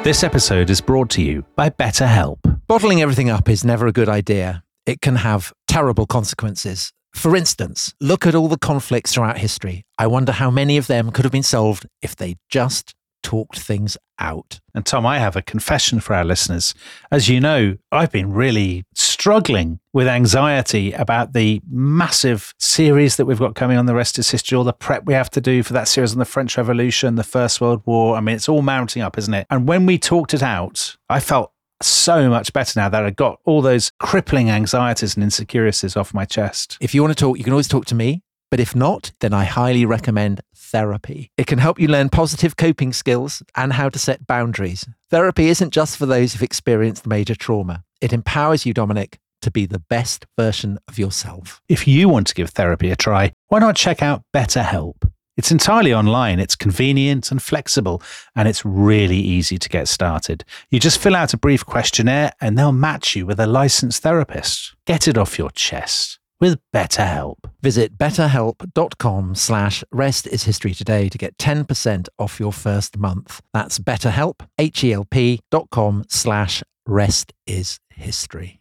This 0.04 0.24
episode 0.24 0.68
is 0.68 0.80
brought 0.80 1.10
to 1.10 1.22
you 1.22 1.44
by 1.54 1.70
BetterHelp. 1.70 2.60
Bottling 2.66 3.00
everything 3.00 3.30
up 3.30 3.48
is 3.48 3.64
never 3.64 3.86
a 3.86 3.92
good 3.92 4.08
idea. 4.08 4.64
It 4.84 5.00
can 5.00 5.16
have 5.16 5.52
terrible 5.68 6.06
consequences. 6.06 6.92
For 7.14 7.36
instance, 7.36 7.94
look 8.00 8.26
at 8.26 8.34
all 8.34 8.48
the 8.48 8.58
conflicts 8.58 9.14
throughout 9.14 9.38
history. 9.38 9.84
I 9.98 10.08
wonder 10.08 10.32
how 10.32 10.50
many 10.50 10.76
of 10.76 10.86
them 10.86 11.10
could 11.12 11.24
have 11.24 11.32
been 11.32 11.42
solved 11.42 11.86
if 12.00 12.16
they 12.16 12.36
just 12.48 12.94
talked 13.32 13.58
things 13.58 13.96
out. 14.18 14.60
And 14.74 14.84
Tom, 14.84 15.06
I 15.06 15.18
have 15.18 15.36
a 15.36 15.42
confession 15.42 16.00
for 16.00 16.12
our 16.12 16.22
listeners. 16.22 16.74
As 17.10 17.30
you 17.30 17.40
know, 17.40 17.78
I've 17.90 18.12
been 18.12 18.30
really 18.30 18.84
struggling 18.94 19.80
with 19.94 20.06
anxiety 20.06 20.92
about 20.92 21.32
the 21.32 21.62
massive 21.66 22.52
series 22.58 23.16
that 23.16 23.24
we've 23.24 23.38
got 23.38 23.54
coming 23.54 23.78
on 23.78 23.86
the 23.86 23.94
rest 23.94 24.18
is 24.18 24.28
history, 24.28 24.58
all 24.58 24.64
the 24.64 24.74
prep 24.74 25.06
we 25.06 25.14
have 25.14 25.30
to 25.30 25.40
do 25.40 25.62
for 25.62 25.72
that 25.72 25.88
series 25.88 26.12
on 26.12 26.18
the 26.18 26.26
French 26.26 26.58
Revolution, 26.58 27.14
the 27.14 27.24
First 27.24 27.58
World 27.58 27.80
War. 27.86 28.16
I 28.16 28.20
mean, 28.20 28.36
it's 28.36 28.50
all 28.50 28.60
mounting 28.60 29.00
up, 29.00 29.16
isn't 29.16 29.32
it? 29.32 29.46
And 29.48 29.66
when 29.66 29.86
we 29.86 29.96
talked 29.96 30.34
it 30.34 30.42
out, 30.42 30.98
I 31.08 31.18
felt 31.18 31.52
so 31.80 32.28
much 32.28 32.52
better 32.52 32.78
now 32.78 32.90
that 32.90 33.02
I 33.02 33.08
got 33.08 33.40
all 33.46 33.62
those 33.62 33.92
crippling 33.98 34.50
anxieties 34.50 35.14
and 35.14 35.24
insecurities 35.24 35.96
off 35.96 36.12
my 36.12 36.26
chest. 36.26 36.76
If 36.82 36.94
you 36.94 37.00
want 37.00 37.16
to 37.16 37.24
talk, 37.24 37.38
you 37.38 37.44
can 37.44 37.54
always 37.54 37.68
talk 37.68 37.86
to 37.86 37.94
me. 37.94 38.20
But 38.52 38.60
if 38.60 38.76
not, 38.76 39.12
then 39.20 39.32
I 39.32 39.44
highly 39.44 39.86
recommend 39.86 40.42
therapy. 40.72 41.30
It 41.38 41.46
can 41.46 41.58
help 41.58 41.78
you 41.78 41.86
learn 41.86 42.08
positive 42.08 42.56
coping 42.56 42.92
skills 42.92 43.42
and 43.54 43.74
how 43.74 43.88
to 43.90 43.98
set 43.98 44.26
boundaries. 44.26 44.88
Therapy 45.10 45.48
isn't 45.48 45.72
just 45.72 45.96
for 45.96 46.06
those 46.06 46.32
who've 46.32 46.42
experienced 46.42 47.06
major 47.06 47.36
trauma. 47.36 47.84
It 48.00 48.12
empowers 48.12 48.66
you, 48.66 48.74
Dominic, 48.74 49.20
to 49.42 49.50
be 49.50 49.66
the 49.66 49.78
best 49.78 50.26
version 50.36 50.78
of 50.88 50.98
yourself. 50.98 51.60
If 51.68 51.86
you 51.86 52.08
want 52.08 52.26
to 52.28 52.34
give 52.34 52.50
therapy 52.50 52.90
a 52.90 52.96
try, 52.96 53.32
why 53.48 53.60
not 53.60 53.76
check 53.76 54.02
out 54.02 54.22
BetterHelp? 54.34 55.08
It's 55.36 55.50
entirely 55.50 55.94
online, 55.94 56.40
it's 56.40 56.56
convenient 56.56 57.30
and 57.30 57.42
flexible, 57.42 58.02
and 58.36 58.46
it's 58.46 58.64
really 58.66 59.16
easy 59.16 59.58
to 59.58 59.68
get 59.68 59.88
started. 59.88 60.44
You 60.70 60.78
just 60.78 60.98
fill 60.98 61.16
out 61.16 61.32
a 61.32 61.38
brief 61.38 61.64
questionnaire 61.64 62.32
and 62.40 62.58
they'll 62.58 62.72
match 62.72 63.16
you 63.16 63.24
with 63.24 63.40
a 63.40 63.46
licensed 63.46 64.02
therapist. 64.02 64.74
Get 64.86 65.08
it 65.08 65.16
off 65.16 65.38
your 65.38 65.50
chest 65.50 66.18
with 66.42 66.58
BetterHelp. 66.74 67.36
Visit 67.62 67.96
betterhelp.com 67.96 69.36
slash 69.36 69.84
rest 69.92 70.26
is 70.26 70.42
history 70.42 70.74
today 70.74 71.08
to 71.08 71.16
get 71.16 71.38
10% 71.38 72.08
off 72.18 72.40
your 72.40 72.52
first 72.52 72.98
month. 72.98 73.40
That's 73.52 73.78
betterhelp, 73.78 74.40
H-E-L-P 74.58 75.40
dot 75.52 75.68
com 75.70 76.04
slash 76.08 76.64
rest 76.84 77.32
is 77.46 77.78
history. 77.90 78.60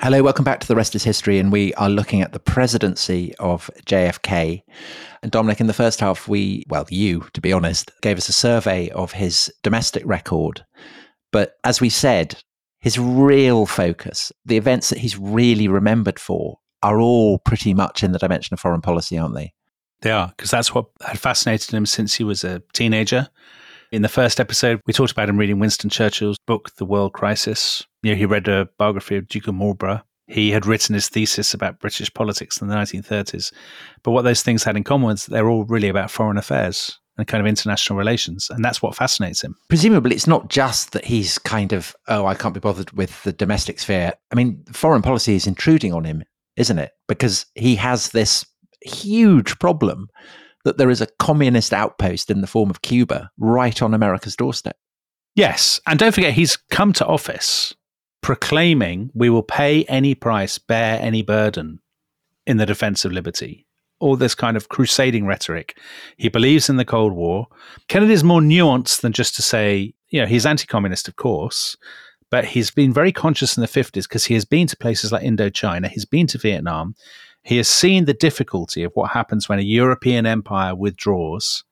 Hello, 0.00 0.22
welcome 0.22 0.44
back 0.44 0.60
to 0.60 0.68
The 0.68 0.76
Rest 0.76 0.94
is 0.94 1.02
History, 1.02 1.40
and 1.40 1.50
we 1.50 1.74
are 1.74 1.90
looking 1.90 2.22
at 2.22 2.32
the 2.32 2.38
presidency 2.38 3.34
of 3.40 3.68
JFK. 3.84 4.62
And 5.24 5.32
Dominic, 5.32 5.60
in 5.60 5.66
the 5.66 5.72
first 5.72 5.98
half, 5.98 6.28
we, 6.28 6.64
well, 6.68 6.86
you, 6.88 7.26
to 7.32 7.40
be 7.40 7.52
honest, 7.52 7.90
gave 8.00 8.16
us 8.16 8.28
a 8.28 8.32
survey 8.32 8.90
of 8.90 9.10
his 9.10 9.52
domestic 9.64 10.04
record. 10.06 10.64
But 11.32 11.56
as 11.64 11.80
we 11.80 11.90
said, 11.90 12.40
his 12.78 12.96
real 12.96 13.66
focus, 13.66 14.30
the 14.46 14.56
events 14.56 14.88
that 14.90 15.00
he's 15.00 15.18
really 15.18 15.66
remembered 15.66 16.20
for, 16.20 16.60
are 16.80 17.00
all 17.00 17.40
pretty 17.40 17.74
much 17.74 18.04
in 18.04 18.12
the 18.12 18.20
dimension 18.20 18.54
of 18.54 18.60
foreign 18.60 18.80
policy, 18.80 19.18
aren't 19.18 19.34
they? 19.34 19.52
They 20.02 20.12
are, 20.12 20.28
because 20.28 20.52
that's 20.52 20.72
what 20.72 20.86
had 21.04 21.18
fascinated 21.18 21.74
him 21.74 21.86
since 21.86 22.14
he 22.14 22.22
was 22.22 22.44
a 22.44 22.62
teenager. 22.72 23.28
In 23.90 24.02
the 24.02 24.08
first 24.08 24.38
episode, 24.38 24.82
we 24.86 24.92
talked 24.92 25.12
about 25.12 25.30
him 25.30 25.38
reading 25.38 25.58
Winston 25.58 25.88
Churchill's 25.88 26.36
book, 26.46 26.74
The 26.76 26.84
World 26.84 27.14
Crisis. 27.14 27.86
You 28.02 28.12
know, 28.12 28.18
he 28.18 28.26
read 28.26 28.46
a 28.46 28.68
biography 28.76 29.16
of 29.16 29.28
Duke 29.28 29.48
of 29.48 29.54
Marlborough. 29.54 30.02
He 30.26 30.50
had 30.50 30.66
written 30.66 30.92
his 30.92 31.08
thesis 31.08 31.54
about 31.54 31.80
British 31.80 32.12
politics 32.12 32.60
in 32.60 32.68
the 32.68 32.74
1930s. 32.74 33.50
But 34.02 34.10
what 34.10 34.22
those 34.22 34.42
things 34.42 34.62
had 34.62 34.76
in 34.76 34.84
common 34.84 35.06
was 35.06 35.24
they're 35.24 35.48
all 35.48 35.64
really 35.64 35.88
about 35.88 36.10
foreign 36.10 36.36
affairs 36.36 36.98
and 37.16 37.26
kind 37.26 37.40
of 37.40 37.46
international 37.46 37.98
relations. 37.98 38.48
And 38.50 38.62
that's 38.62 38.82
what 38.82 38.94
fascinates 38.94 39.42
him. 39.42 39.56
Presumably, 39.70 40.14
it's 40.14 40.26
not 40.26 40.50
just 40.50 40.92
that 40.92 41.06
he's 41.06 41.38
kind 41.38 41.72
of, 41.72 41.96
oh, 42.08 42.26
I 42.26 42.34
can't 42.34 42.52
be 42.52 42.60
bothered 42.60 42.92
with 42.92 43.22
the 43.22 43.32
domestic 43.32 43.80
sphere. 43.80 44.12
I 44.30 44.34
mean, 44.34 44.64
foreign 44.70 45.00
policy 45.00 45.34
is 45.34 45.46
intruding 45.46 45.94
on 45.94 46.04
him, 46.04 46.24
isn't 46.56 46.78
it? 46.78 46.90
Because 47.06 47.46
he 47.54 47.76
has 47.76 48.10
this 48.10 48.44
huge 48.82 49.58
problem 49.58 50.08
that 50.64 50.78
there 50.78 50.90
is 50.90 51.00
a 51.00 51.06
communist 51.18 51.72
outpost 51.72 52.30
in 52.30 52.40
the 52.40 52.46
form 52.46 52.70
of 52.70 52.82
Cuba 52.82 53.30
right 53.38 53.80
on 53.80 53.94
America's 53.94 54.36
doorstep. 54.36 54.76
Yes. 55.34 55.80
And 55.86 55.98
don't 55.98 56.14
forget, 56.14 56.34
he's 56.34 56.56
come 56.56 56.92
to 56.94 57.06
office 57.06 57.74
proclaiming 58.22 59.10
we 59.14 59.30
will 59.30 59.42
pay 59.42 59.84
any 59.84 60.14
price, 60.14 60.58
bear 60.58 61.00
any 61.00 61.22
burden 61.22 61.80
in 62.46 62.56
the 62.56 62.66
defense 62.66 63.04
of 63.04 63.12
liberty. 63.12 63.66
All 64.00 64.16
this 64.16 64.34
kind 64.34 64.56
of 64.56 64.68
crusading 64.68 65.26
rhetoric. 65.26 65.78
He 66.16 66.28
believes 66.28 66.68
in 66.68 66.76
the 66.76 66.84
Cold 66.84 67.12
War. 67.12 67.48
Kennedy 67.88 68.12
is 68.12 68.24
more 68.24 68.40
nuanced 68.40 69.00
than 69.00 69.12
just 69.12 69.34
to 69.36 69.42
say, 69.42 69.94
you 70.10 70.20
know, 70.20 70.26
he's 70.26 70.46
anti 70.46 70.66
communist, 70.66 71.08
of 71.08 71.16
course, 71.16 71.76
but 72.30 72.44
he's 72.44 72.70
been 72.70 72.92
very 72.92 73.12
conscious 73.12 73.56
in 73.56 73.60
the 73.60 73.68
50s 73.68 74.04
because 74.04 74.26
he 74.26 74.34
has 74.34 74.44
been 74.44 74.66
to 74.66 74.76
places 74.76 75.12
like 75.12 75.22
Indochina, 75.22 75.88
he's 75.88 76.04
been 76.04 76.26
to 76.28 76.38
Vietnam, 76.38 76.94
he 77.48 77.56
has 77.56 77.66
seen 77.66 78.04
the 78.04 78.12
difficulty 78.12 78.82
of 78.82 78.92
what 78.92 79.10
happens 79.10 79.48
when 79.48 79.58
a 79.58 79.62
European 79.62 80.26
empire 80.26 80.74
withdraws 80.74 81.64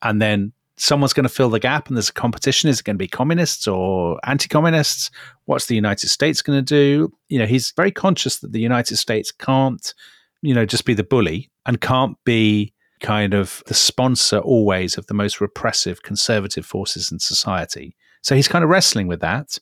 and 0.00 0.22
then 0.22 0.52
someone's 0.76 1.12
going 1.12 1.24
to 1.24 1.28
fill 1.28 1.50
the 1.50 1.58
gap 1.58 1.88
and 1.88 1.96
there's 1.96 2.10
a 2.10 2.12
competition. 2.12 2.70
Is 2.70 2.78
it 2.78 2.84
going 2.84 2.94
to 2.94 3.02
be 3.02 3.08
communists 3.08 3.66
or 3.66 4.20
anti 4.22 4.46
communists? 4.46 5.10
What's 5.46 5.66
the 5.66 5.74
United 5.74 6.06
States 6.06 6.40
going 6.40 6.60
to 6.60 6.62
do? 6.62 7.12
You 7.28 7.40
know, 7.40 7.46
he's 7.46 7.72
very 7.76 7.90
conscious 7.90 8.38
that 8.38 8.52
the 8.52 8.60
United 8.60 8.96
States 8.96 9.32
can't, 9.32 9.92
you 10.40 10.54
know, 10.54 10.64
just 10.64 10.84
be 10.84 10.94
the 10.94 11.02
bully 11.02 11.50
and 11.66 11.80
can't 11.80 12.16
be 12.22 12.72
kind 13.00 13.34
of 13.34 13.64
the 13.66 13.74
sponsor 13.74 14.38
always 14.38 14.96
of 14.96 15.08
the 15.08 15.14
most 15.14 15.40
repressive 15.40 16.04
conservative 16.04 16.64
forces 16.64 17.10
in 17.10 17.18
society. 17.18 17.96
So 18.22 18.36
he's 18.36 18.46
kind 18.46 18.62
of 18.62 18.70
wrestling 18.70 19.08
with 19.08 19.20
that. 19.22 19.58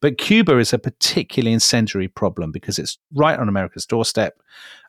But 0.00 0.18
Cuba 0.18 0.58
is 0.58 0.72
a 0.72 0.78
particularly 0.78 1.52
incendiary 1.52 2.08
problem 2.08 2.52
because 2.52 2.78
it's 2.78 2.98
right 3.14 3.38
on 3.38 3.48
America's 3.48 3.86
doorstep. 3.86 4.40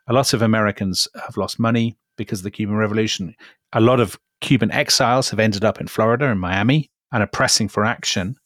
A 0.06 0.12
lot 0.12 0.32
of 0.32 0.42
Americans 0.42 1.08
have 1.14 1.36
lost 1.36 1.58
money 1.58 1.96
because 2.16 2.40
of 2.40 2.44
the 2.44 2.50
Cuban 2.50 2.76
Revolution. 2.76 3.34
A 3.72 3.80
lot 3.80 4.00
of 4.00 4.18
Cuban 4.40 4.70
exiles 4.70 5.30
have 5.30 5.40
ended 5.40 5.64
up 5.64 5.80
in 5.80 5.88
Florida 5.88 6.26
and 6.26 6.40
Miami 6.40 6.90
and 7.12 7.22
are 7.22 7.28
pressing 7.28 7.68
for 7.68 7.84
action. 7.84 8.36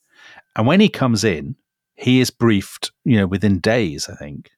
And 0.55 0.65
when 0.67 0.79
he 0.79 0.89
comes 0.89 1.23
in, 1.23 1.55
he 1.95 2.19
is 2.19 2.31
briefed, 2.31 2.91
you 3.03 3.17
know, 3.17 3.27
within 3.27 3.59
days, 3.59 4.09
I 4.09 4.15
think, 4.15 4.49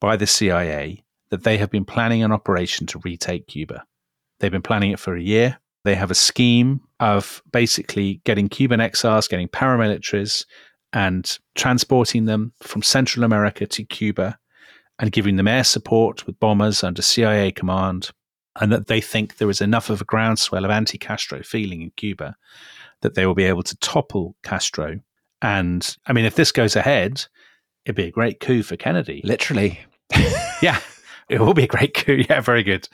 by 0.00 0.16
the 0.16 0.26
CIA 0.26 1.04
that 1.30 1.44
they 1.44 1.58
have 1.58 1.70
been 1.70 1.84
planning 1.84 2.22
an 2.22 2.32
operation 2.32 2.86
to 2.88 3.00
retake 3.04 3.46
Cuba. 3.46 3.84
They've 4.38 4.50
been 4.50 4.62
planning 4.62 4.92
it 4.92 4.98
for 4.98 5.14
a 5.16 5.22
year. 5.22 5.58
They 5.84 5.94
have 5.94 6.10
a 6.10 6.14
scheme 6.14 6.80
of 7.00 7.42
basically 7.52 8.20
getting 8.24 8.48
Cuban 8.48 8.80
exiles, 8.80 9.28
getting 9.28 9.48
paramilitaries, 9.48 10.46
and 10.94 11.38
transporting 11.56 12.24
them 12.24 12.52
from 12.62 12.80
Central 12.80 13.24
America 13.24 13.66
to 13.66 13.84
Cuba 13.84 14.38
and 14.98 15.12
giving 15.12 15.36
them 15.36 15.48
air 15.48 15.64
support 15.64 16.24
with 16.24 16.38
bombers 16.38 16.84
under 16.84 17.02
CIA 17.02 17.50
command 17.50 18.10
and 18.60 18.72
that 18.72 18.86
they 18.86 19.00
think 19.00 19.36
there 19.36 19.50
is 19.50 19.60
enough 19.60 19.90
of 19.90 20.00
a 20.00 20.04
groundswell 20.04 20.64
of 20.64 20.70
anti 20.70 20.96
Castro 20.96 21.42
feeling 21.42 21.82
in 21.82 21.90
Cuba 21.96 22.36
that 23.00 23.14
they 23.14 23.26
will 23.26 23.34
be 23.34 23.44
able 23.44 23.64
to 23.64 23.76
topple 23.78 24.36
Castro. 24.44 25.00
And 25.42 25.96
I 26.06 26.12
mean, 26.12 26.24
if 26.24 26.36
this 26.36 26.52
goes 26.52 26.76
ahead, 26.76 27.26
it'd 27.84 27.96
be 27.96 28.06
a 28.06 28.12
great 28.12 28.38
coup 28.38 28.62
for 28.62 28.76
Kennedy. 28.76 29.20
Literally. 29.24 29.80
yeah, 30.62 30.78
it 31.28 31.40
will 31.40 31.54
be 31.54 31.64
a 31.64 31.68
great 31.68 31.94
coup. 31.94 32.22
Yeah, 32.28 32.40
very 32.40 32.62
good. 32.62 32.88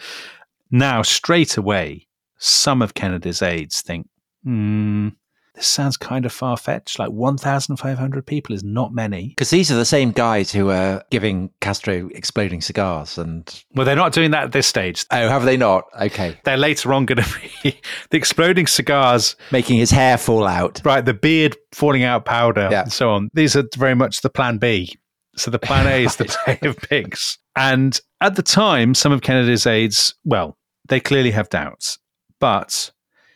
Now, 0.71 1.03
straight 1.03 1.59
away, 1.59 2.07
some 2.39 2.81
of 2.81 2.95
Kennedy's 2.95 3.43
aides 3.43 3.83
think, 3.83 4.09
hmm, 4.43 5.09
this 5.55 5.67
sounds 5.67 5.97
kind 5.97 6.25
of 6.25 6.33
far 6.33 6.57
fetched. 6.57 6.99
Like 6.99 7.11
1,500 7.11 8.27
people 8.27 8.55
is 8.55 8.63
not 8.63 8.93
many. 8.93 9.29
Because 9.29 9.51
these 9.51 9.71
are 9.71 9.77
the 9.77 9.85
same 9.85 10.13
guys 10.13 10.53
who 10.53 10.71
are 10.71 11.03
giving 11.11 11.51
Castro 11.61 12.09
exploding 12.15 12.61
cigars. 12.61 13.19
And 13.19 13.65
well, 13.75 13.85
they're 13.85 13.97
not 13.97 14.13
doing 14.13 14.31
that 14.31 14.45
at 14.45 14.53
this 14.53 14.67
stage. 14.67 15.05
Oh, 15.11 15.29
have 15.29 15.45
they 15.45 15.57
not? 15.57 15.85
Okay. 16.01 16.39
They're 16.45 16.57
later 16.57 16.93
on 16.95 17.07
going 17.07 17.23
to 17.23 17.41
be 17.63 17.81
the 18.11 18.17
exploding 18.17 18.67
cigars, 18.67 19.37
making 19.51 19.79
his 19.79 19.91
hair 19.91 20.17
fall 20.17 20.47
out. 20.47 20.81
Right, 20.85 21.05
the 21.05 21.15
beard 21.15 21.57
falling 21.73 22.05
out, 22.05 22.25
powder, 22.25 22.69
yeah. 22.71 22.83
and 22.83 22.93
so 22.93 23.11
on. 23.11 23.31
These 23.35 23.57
are 23.57 23.65
very 23.77 23.95
much 23.95 24.21
the 24.21 24.31
plan 24.31 24.59
B. 24.59 24.97
So 25.37 25.51
the 25.51 25.59
plan 25.59 25.87
A 25.87 26.05
is 26.05 26.17
the 26.17 26.37
Bay 26.47 26.59
of 26.63 26.77
Pigs. 26.77 27.39
And 27.57 27.99
at 28.21 28.37
the 28.37 28.43
time, 28.43 28.95
some 28.95 29.13
of 29.13 29.23
Kennedy's 29.23 29.67
aides, 29.67 30.15
well, 30.25 30.57
they 30.89 31.01
clearly 31.01 31.31
have 31.31 31.49
doubts, 31.49 31.99
but 32.39 32.91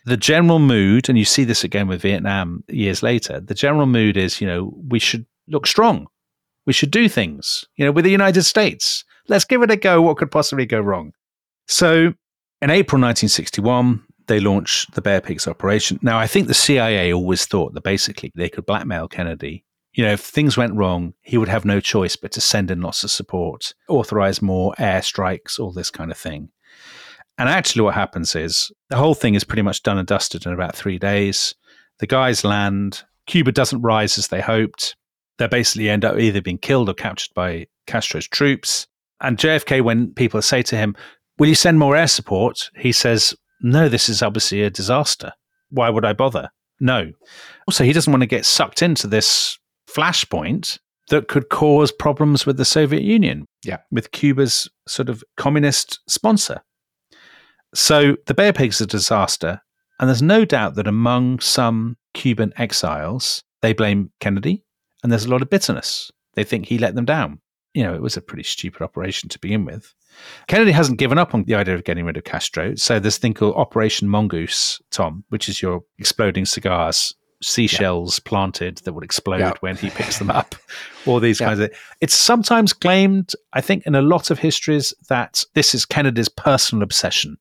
the 0.05 0.17
general 0.17 0.59
mood, 0.59 1.09
and 1.09 1.19
you 1.19 1.25
see 1.25 1.45
this 1.45 1.64
again 1.64 1.88
with 1.88 2.03
Vietnam 2.03 2.62
years 2.69 3.03
later, 3.03 3.40
the 3.40 3.55
general 3.55 3.87
mood 3.87 4.17
is, 4.17 4.40
you 4.40 4.47
know, 4.47 4.73
we 4.88 4.99
should 4.99 5.27
look 5.49 5.67
strong. 5.67 6.07
We 6.67 6.73
should 6.73 6.90
do 6.90 7.09
things, 7.09 7.64
you 7.77 7.85
know, 7.85 7.93
with 7.93 8.05
the 8.05 8.11
United 8.11 8.45
States. 8.45 9.05
Let's 9.29 9.45
give 9.45 9.62
it 9.62 9.71
a 9.71 9.77
go. 9.77 10.03
What 10.03 10.17
could 10.17 10.31
possibly 10.31 10.67
go 10.67 10.81
wrong? 10.81 11.12
So 11.67 12.14
in 12.61 12.71
April 12.71 13.01
1961, 13.01 14.03
they 14.27 14.40
launched 14.40 14.95
the 14.95 15.03
Bay 15.03 15.17
of 15.17 15.25
Pigs 15.25 15.47
operation. 15.47 15.99
Now, 16.03 16.19
I 16.19 16.27
think 16.27 16.49
the 16.49 16.55
CIA 16.55 17.12
always 17.12 17.45
thought 17.47 17.75
that 17.75 17.83
basically 17.83 18.33
they 18.35 18.49
could 18.49 18.67
blackmail 18.67 19.09
Kennedy. 19.09 19.64
You 19.93 20.05
know, 20.05 20.12
if 20.12 20.21
things 20.21 20.57
went 20.57 20.75
wrong, 20.75 21.14
he 21.23 21.38
would 21.38 21.49
have 21.49 21.64
no 21.64 21.81
choice 21.81 22.17
but 22.17 22.33
to 22.33 22.40
send 22.40 22.71
in 22.71 22.81
lots 22.81 23.05
of 23.05 23.11
support, 23.11 23.75
authorize 23.88 24.43
more 24.43 24.75
airstrikes, 24.79 25.59
all 25.61 25.73
this 25.73 25.90
kind 25.90 26.11
of 26.11 26.19
thing. 26.19 26.49
And 27.38 27.49
actually, 27.49 27.83
what 27.83 27.94
happens 27.94 28.35
is 28.37 28.70
the 28.90 28.97
whole 28.97 29.14
thing 29.14 29.35
is 29.35 29.44
pretty 29.44 29.62
much 29.62 29.83
done 29.83 29.99
and 29.99 30.07
dusted 30.07 30.47
in 30.47 30.53
about 30.53 30.77
three 30.77 30.99
days. 30.99 31.55
The 31.99 32.07
guys 32.07 32.44
land. 32.44 33.03
Cuba 33.27 33.53
doesn't 33.53 33.83
rise 33.83 34.18
as 34.18 34.29
they 34.29 34.40
hoped. 34.40 34.97
They 35.38 35.49
basically 35.49 35.88
end 35.88 36.05
up 36.05 36.18
either 36.18 36.40
being 36.40 36.59
killed 36.59 36.88
or 36.88 36.94
captured 36.94 37.35
by 37.35 37.66
Castro's 37.87 38.29
troops. 38.29 38.87
And 39.20 39.38
JFK, 39.38 39.83
when 39.83 40.12
people 40.12 40.40
say 40.42 40.62
to 40.62 40.77
him, 40.77 40.94
Will 41.38 41.49
you 41.49 41.55
send 41.55 41.79
more 41.79 41.97
air 41.97 42.07
support? 42.07 42.70
He 42.77 42.92
says, 42.92 43.35
No, 43.61 43.88
this 43.88 44.09
is 44.09 44.23
obviously 44.23 44.62
a 44.62 44.70
disaster. 44.70 45.33
Why 45.70 45.90
would 45.90 46.05
I 46.05 46.12
bother? 46.12 46.51
No. 46.79 47.11
Also, 47.66 47.85
he 47.85 47.92
doesn't 47.92 48.12
want 48.12 48.23
to 48.23 48.27
get 48.27 48.44
sucked 48.44 48.83
into 48.83 49.07
this 49.07 49.59
flashpoint 49.88 50.79
that 51.09 51.29
could 51.29 51.49
cause 51.49 51.92
problems 51.92 52.47
with 52.47 52.57
the 52.57 52.64
Soviet 52.64 53.03
Union. 53.03 53.47
Yeah. 53.64 53.79
With 53.90 54.12
Cuba's 54.12 54.68
sort 54.87 55.09
of 55.09 55.25
communist 55.37 56.01
sponsor. 56.09 56.62
So 57.74 58.16
the 58.26 58.34
Bay 58.34 58.48
of 58.48 58.54
Pigs 58.54 58.76
is 58.76 58.82
a 58.82 58.87
disaster. 58.87 59.60
And 60.00 60.08
there's 60.08 60.22
no 60.22 60.44
doubt 60.44 60.74
that 60.76 60.87
among 60.87 61.40
some 61.40 61.96
Cuban 62.14 62.52
exiles, 62.56 63.42
they 63.62 63.72
blame 63.72 64.10
Kennedy. 64.20 64.64
And 65.02 65.12
there's 65.12 65.24
a 65.24 65.30
lot 65.30 65.42
of 65.42 65.50
bitterness. 65.50 66.10
They 66.34 66.44
think 66.44 66.66
he 66.66 66.78
let 66.78 66.94
them 66.94 67.04
down. 67.04 67.40
You 67.74 67.82
know, 67.82 67.94
it 67.94 68.02
was 68.02 68.16
a 68.16 68.22
pretty 68.22 68.44
stupid 68.44 68.82
operation 68.82 69.28
to 69.28 69.38
begin 69.38 69.64
with. 69.64 69.92
Kennedy 70.46 70.70
hasn't 70.70 70.98
given 70.98 71.18
up 71.18 71.34
on 71.34 71.44
the 71.44 71.56
idea 71.56 71.74
of 71.74 71.84
getting 71.84 72.04
rid 72.04 72.16
of 72.16 72.24
Castro. 72.24 72.76
So 72.76 73.00
there's 73.00 73.16
a 73.16 73.20
thing 73.20 73.34
called 73.34 73.56
Operation 73.56 74.08
Mongoose, 74.08 74.80
Tom, 74.90 75.24
which 75.28 75.48
is 75.48 75.60
your 75.60 75.82
exploding 75.98 76.44
cigars, 76.44 77.12
seashells 77.42 78.20
yeah. 78.20 78.28
planted 78.28 78.78
that 78.78 78.92
would 78.92 79.02
explode 79.02 79.38
yeah. 79.38 79.52
when 79.60 79.76
he 79.76 79.90
picks 79.90 80.18
them 80.18 80.30
up. 80.30 80.54
All 81.06 81.18
these 81.18 81.40
yeah. 81.40 81.48
kinds 81.48 81.60
of. 81.60 81.72
It's 82.00 82.14
sometimes 82.14 82.72
claimed, 82.72 83.32
I 83.52 83.60
think, 83.60 83.84
in 83.87 83.96
a 83.96 84.02
lot 84.02 84.30
of 84.30 84.38
histories 84.38 84.94
that 85.08 85.44
this 85.54 85.74
is 85.74 85.84
Kennedy's 85.84 86.28
personal 86.28 86.84
obsession 86.84 87.37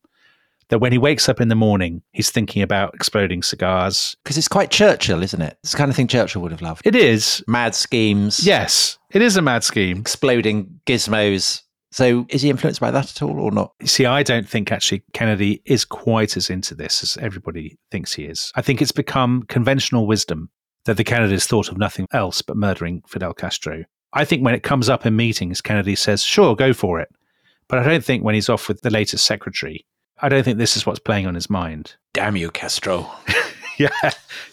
that 0.68 0.78
when 0.78 0.92
he 0.92 0.98
wakes 0.98 1.28
up 1.28 1.40
in 1.40 1.48
the 1.48 1.54
morning, 1.54 2.02
he's 2.12 2.30
thinking 2.30 2.62
about 2.62 2.94
exploding 2.94 3.42
cigars. 3.42 4.16
Because 4.24 4.38
it's 4.38 4.48
quite 4.48 4.70
Churchill, 4.70 5.22
isn't 5.22 5.42
it? 5.42 5.58
It's 5.62 5.72
the 5.72 5.78
kind 5.78 5.90
of 5.90 5.96
thing 5.96 6.08
Churchill 6.08 6.42
would 6.42 6.52
have 6.52 6.62
loved. 6.62 6.86
It 6.86 6.94
is. 6.94 7.44
Mad 7.46 7.74
schemes. 7.74 8.44
Yes, 8.46 8.98
it 9.10 9.22
is 9.22 9.36
a 9.36 9.42
mad 9.42 9.64
scheme. 9.64 9.98
Exploding 9.98 10.80
gizmos. 10.86 11.62
So 11.92 12.26
is 12.28 12.42
he 12.42 12.50
influenced 12.50 12.80
by 12.80 12.90
that 12.90 13.10
at 13.10 13.22
all 13.22 13.38
or 13.38 13.52
not? 13.52 13.72
See, 13.84 14.04
I 14.04 14.24
don't 14.24 14.48
think 14.48 14.72
actually 14.72 15.04
Kennedy 15.12 15.62
is 15.64 15.84
quite 15.84 16.36
as 16.36 16.50
into 16.50 16.74
this 16.74 17.04
as 17.04 17.16
everybody 17.18 17.78
thinks 17.92 18.12
he 18.12 18.24
is. 18.24 18.50
I 18.56 18.62
think 18.62 18.82
it's 18.82 18.90
become 18.90 19.44
conventional 19.44 20.06
wisdom 20.06 20.50
that 20.86 20.96
the 20.96 21.04
Kennedys 21.04 21.46
thought 21.46 21.68
of 21.68 21.78
nothing 21.78 22.08
else 22.12 22.42
but 22.42 22.56
murdering 22.56 23.02
Fidel 23.06 23.32
Castro. 23.32 23.84
I 24.12 24.24
think 24.24 24.44
when 24.44 24.54
it 24.54 24.64
comes 24.64 24.88
up 24.88 25.06
in 25.06 25.14
meetings, 25.14 25.60
Kennedy 25.60 25.94
says, 25.94 26.22
sure, 26.22 26.56
go 26.56 26.72
for 26.72 26.98
it. 27.00 27.08
But 27.68 27.78
I 27.78 27.84
don't 27.84 28.04
think 28.04 28.24
when 28.24 28.34
he's 28.34 28.48
off 28.48 28.68
with 28.68 28.82
the 28.82 28.90
latest 28.90 29.24
secretary, 29.24 29.86
I 30.24 30.30
don't 30.30 30.42
think 30.42 30.56
this 30.56 30.74
is 30.74 30.86
what's 30.86 31.00
playing 31.00 31.26
on 31.26 31.34
his 31.34 31.50
mind. 31.50 31.96
Damn 32.14 32.34
you, 32.34 32.50
Castro. 32.50 33.10
yeah. 33.78 33.90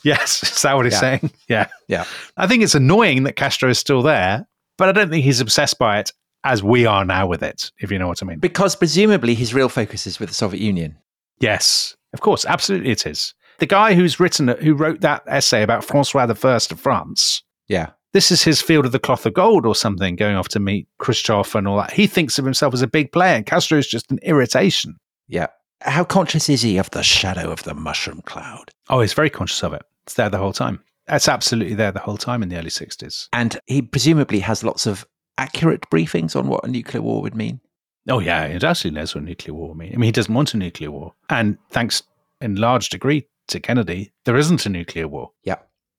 Yes. 0.03 0.43
Is 0.57 0.61
that 0.63 0.75
what 0.75 0.83
he's 0.83 0.95
yeah. 0.95 0.99
saying? 0.99 1.31
Yeah. 1.47 1.67
Yeah. 1.87 2.03
I 2.35 2.45
think 2.45 2.61
it's 2.61 2.75
annoying 2.75 3.23
that 3.23 3.37
Castro 3.37 3.69
is 3.69 3.79
still 3.79 4.01
there, 4.01 4.45
but 4.77 4.89
I 4.89 4.91
don't 4.91 5.09
think 5.09 5.23
he's 5.23 5.39
obsessed 5.39 5.79
by 5.79 5.99
it 5.99 6.11
as 6.43 6.61
we 6.61 6.85
are 6.85 7.05
now 7.05 7.25
with 7.25 7.41
it, 7.41 7.71
if 7.79 7.89
you 7.89 7.97
know 7.99 8.09
what 8.09 8.21
I 8.21 8.25
mean. 8.25 8.39
Because 8.39 8.75
presumably 8.75 9.33
his 9.33 9.53
real 9.53 9.69
focus 9.69 10.05
is 10.05 10.19
with 10.19 10.27
the 10.27 10.35
Soviet 10.35 10.61
Union. 10.61 10.97
Yes. 11.39 11.95
Of 12.11 12.19
course. 12.19 12.43
Absolutely 12.43 12.91
it 12.91 13.05
is. 13.05 13.33
the 13.59 13.65
guy 13.65 13.93
who's 13.93 14.19
written 14.19 14.49
who 14.49 14.73
wrote 14.73 14.99
that 14.99 15.23
essay 15.25 15.63
about 15.63 15.85
Francois 15.85 16.23
I 16.23 16.25
of 16.25 16.79
France. 16.81 17.43
Yeah. 17.69 17.91
This 18.11 18.29
is 18.29 18.43
his 18.43 18.61
field 18.61 18.85
of 18.85 18.91
the 18.91 18.99
cloth 18.99 19.25
of 19.25 19.35
gold 19.35 19.65
or 19.65 19.73
something, 19.73 20.17
going 20.17 20.35
off 20.35 20.49
to 20.49 20.59
meet 20.59 20.89
Khrushchev 20.97 21.55
and 21.55 21.65
all 21.65 21.77
that. 21.77 21.93
He 21.93 22.07
thinks 22.07 22.37
of 22.37 22.43
himself 22.43 22.73
as 22.73 22.81
a 22.81 22.87
big 22.87 23.13
player, 23.13 23.37
and 23.37 23.45
Castro 23.45 23.77
is 23.77 23.87
just 23.87 24.11
an 24.11 24.19
irritation. 24.21 24.97
Yeah. 25.29 25.47
How 25.81 26.03
conscious 26.03 26.49
is 26.49 26.61
he 26.61 26.77
of 26.77 26.91
the 26.91 27.03
shadow 27.03 27.51
of 27.51 27.63
the 27.63 27.73
mushroom 27.73 28.21
cloud? 28.21 28.71
Oh, 28.89 29.01
he's 29.01 29.13
very 29.13 29.29
conscious 29.29 29.63
of 29.63 29.73
it. 29.73 29.83
It's 30.03 30.13
there 30.13 30.29
the 30.29 30.37
whole 30.37 30.53
time. 30.53 30.83
It's 31.07 31.27
absolutely 31.27 31.75
there 31.75 31.91
the 31.91 31.99
whole 31.99 32.17
time 32.17 32.43
in 32.43 32.49
the 32.49 32.57
early 32.57 32.69
60s. 32.69 33.27
And 33.33 33.59
he 33.65 33.81
presumably 33.81 34.39
has 34.39 34.63
lots 34.63 34.85
of 34.85 35.05
accurate 35.37 35.89
briefings 35.89 36.35
on 36.35 36.47
what 36.47 36.63
a 36.63 36.69
nuclear 36.69 37.01
war 37.01 37.21
would 37.21 37.35
mean. 37.35 37.59
Oh, 38.07 38.19
yeah, 38.19 38.47
he 38.47 38.55
absolutely 38.55 38.99
knows 38.99 39.13
what 39.13 39.23
a 39.23 39.27
nuclear 39.27 39.53
war 39.53 39.69
would 39.69 39.77
mean. 39.77 39.93
I 39.93 39.97
mean, 39.97 40.07
he 40.07 40.11
doesn't 40.11 40.33
want 40.33 40.53
a 40.53 40.57
nuclear 40.57 40.91
war. 40.91 41.13
And 41.29 41.57
thanks 41.69 42.03
in 42.39 42.55
large 42.55 42.89
degree 42.89 43.27
to 43.47 43.59
Kennedy, 43.59 44.11
there 44.25 44.37
isn't 44.37 44.65
a 44.65 44.69
nuclear 44.69 45.07
war. 45.07 45.31
Yeah. 45.43 45.57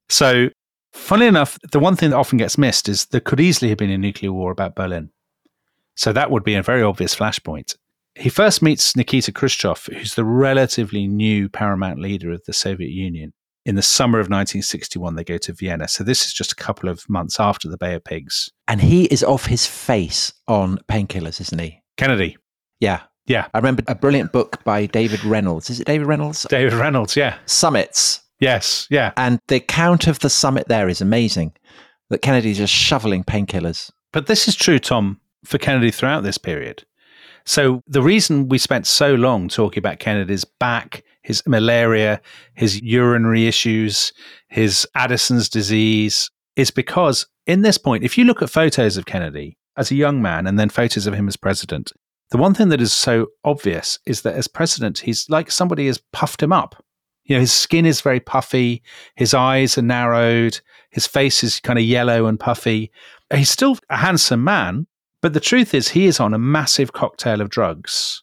So, 0.09 0.49
funnily 0.91 1.27
enough, 1.27 1.57
the 1.71 1.79
one 1.79 1.95
thing 1.95 2.09
that 2.09 2.17
often 2.17 2.37
gets 2.37 2.57
missed 2.57 2.89
is 2.89 3.05
there 3.05 3.21
could 3.21 3.39
easily 3.39 3.69
have 3.69 3.77
been 3.77 3.89
a 3.89 3.97
nuclear 3.97 4.31
war 4.31 4.51
about 4.51 4.75
Berlin. 4.75 5.11
So, 5.95 6.11
that 6.13 6.31
would 6.31 6.43
be 6.43 6.55
a 6.55 6.63
very 6.63 6.83
obvious 6.83 7.15
flashpoint. 7.15 7.75
He 8.15 8.29
first 8.29 8.61
meets 8.61 8.95
Nikita 8.95 9.31
Khrushchev, 9.31 9.85
who's 9.85 10.15
the 10.15 10.25
relatively 10.25 11.07
new 11.07 11.49
paramount 11.49 11.99
leader 11.99 12.31
of 12.31 12.43
the 12.45 12.53
Soviet 12.53 12.91
Union. 12.91 13.33
In 13.65 13.75
the 13.75 13.81
summer 13.81 14.19
of 14.19 14.25
1961, 14.25 15.15
they 15.15 15.23
go 15.23 15.37
to 15.37 15.53
Vienna. 15.53 15.87
So, 15.87 16.03
this 16.03 16.25
is 16.25 16.33
just 16.33 16.51
a 16.51 16.55
couple 16.55 16.89
of 16.89 17.09
months 17.09 17.39
after 17.39 17.69
the 17.69 17.77
Bay 17.77 17.95
of 17.95 18.03
Pigs. 18.03 18.51
And 18.67 18.81
he 18.81 19.05
is 19.05 19.23
off 19.23 19.45
his 19.45 19.65
face 19.65 20.33
on 20.47 20.79
painkillers, 20.89 21.39
isn't 21.39 21.59
he? 21.59 21.81
Kennedy. 21.97 22.37
Yeah. 22.81 23.01
Yeah. 23.25 23.47
I 23.53 23.57
remember 23.57 23.83
a 23.87 23.95
brilliant 23.95 24.33
book 24.33 24.61
by 24.65 24.85
David 24.85 25.23
Reynolds. 25.23 25.69
Is 25.69 25.79
it 25.79 25.87
David 25.87 26.07
Reynolds? 26.07 26.45
David 26.49 26.73
Reynolds, 26.73 27.15
yeah. 27.15 27.37
Summits. 27.45 28.21
Yes, 28.39 28.87
yeah. 28.89 29.13
And 29.15 29.39
the 29.47 29.55
account 29.55 30.07
of 30.07 30.19
the 30.19 30.29
summit 30.29 30.67
there 30.67 30.89
is 30.89 30.99
amazing. 30.99 31.53
That 32.09 32.21
Kennedy's 32.21 32.57
just 32.57 32.73
shoveling 32.73 33.23
painkillers. 33.23 33.89
But 34.11 34.27
this 34.27 34.49
is 34.49 34.55
true, 34.55 34.77
Tom, 34.77 35.21
for 35.45 35.57
Kennedy 35.57 35.89
throughout 35.89 36.23
this 36.23 36.37
period. 36.37 36.83
So 37.45 37.81
the 37.87 38.01
reason 38.01 38.49
we 38.49 38.57
spent 38.57 38.87
so 38.87 39.15
long 39.15 39.49
talking 39.49 39.79
about 39.79 39.99
Kennedy's 39.99 40.45
back, 40.45 41.03
his 41.21 41.43
malaria, 41.45 42.21
his 42.53 42.81
urinary 42.81 43.47
issues, 43.47 44.13
his 44.47 44.87
Addison's 44.95 45.49
disease, 45.49 46.29
is 46.55 46.71
because 46.71 47.27
in 47.45 47.61
this 47.61 47.77
point, 47.77 48.03
if 48.03 48.17
you 48.17 48.23
look 48.23 48.41
at 48.41 48.49
photos 48.49 48.97
of 48.97 49.05
Kennedy 49.05 49.57
as 49.75 49.91
a 49.91 49.95
young 49.95 50.21
man 50.21 50.47
and 50.47 50.57
then 50.57 50.69
photos 50.69 51.07
of 51.07 51.13
him 51.13 51.27
as 51.27 51.35
president, 51.35 51.91
the 52.31 52.37
one 52.37 52.53
thing 52.53 52.69
that 52.69 52.81
is 52.81 52.93
so 52.93 53.27
obvious 53.43 53.99
is 54.05 54.21
that 54.21 54.35
as 54.35 54.47
president, 54.47 54.99
he's 54.99 55.29
like 55.29 55.51
somebody 55.51 55.87
has 55.87 56.01
puffed 56.13 56.41
him 56.41 56.53
up. 56.53 56.83
You 57.25 57.35
know, 57.35 57.41
his 57.41 57.53
skin 57.53 57.85
is 57.85 58.01
very 58.01 58.19
puffy, 58.19 58.83
his 59.15 59.33
eyes 59.33 59.77
are 59.77 59.83
narrowed, 59.83 60.59
his 60.89 61.07
face 61.07 61.43
is 61.43 61.59
kind 61.59 61.79
of 61.79 61.85
yellow 61.85 62.25
and 62.25 62.39
puffy. 62.39 62.91
He's 63.33 63.49
still 63.49 63.77
a 63.89 63.97
handsome 63.97 64.43
man, 64.43 64.87
but 65.23 65.33
the 65.33 65.39
truth 65.39 65.73
is, 65.73 65.87
he 65.87 66.05
is 66.05 66.19
on 66.19 66.33
a 66.35 66.37
massive 66.37 66.93
cocktail 66.93 67.41
of 67.41 67.49
drugs, 67.49 68.21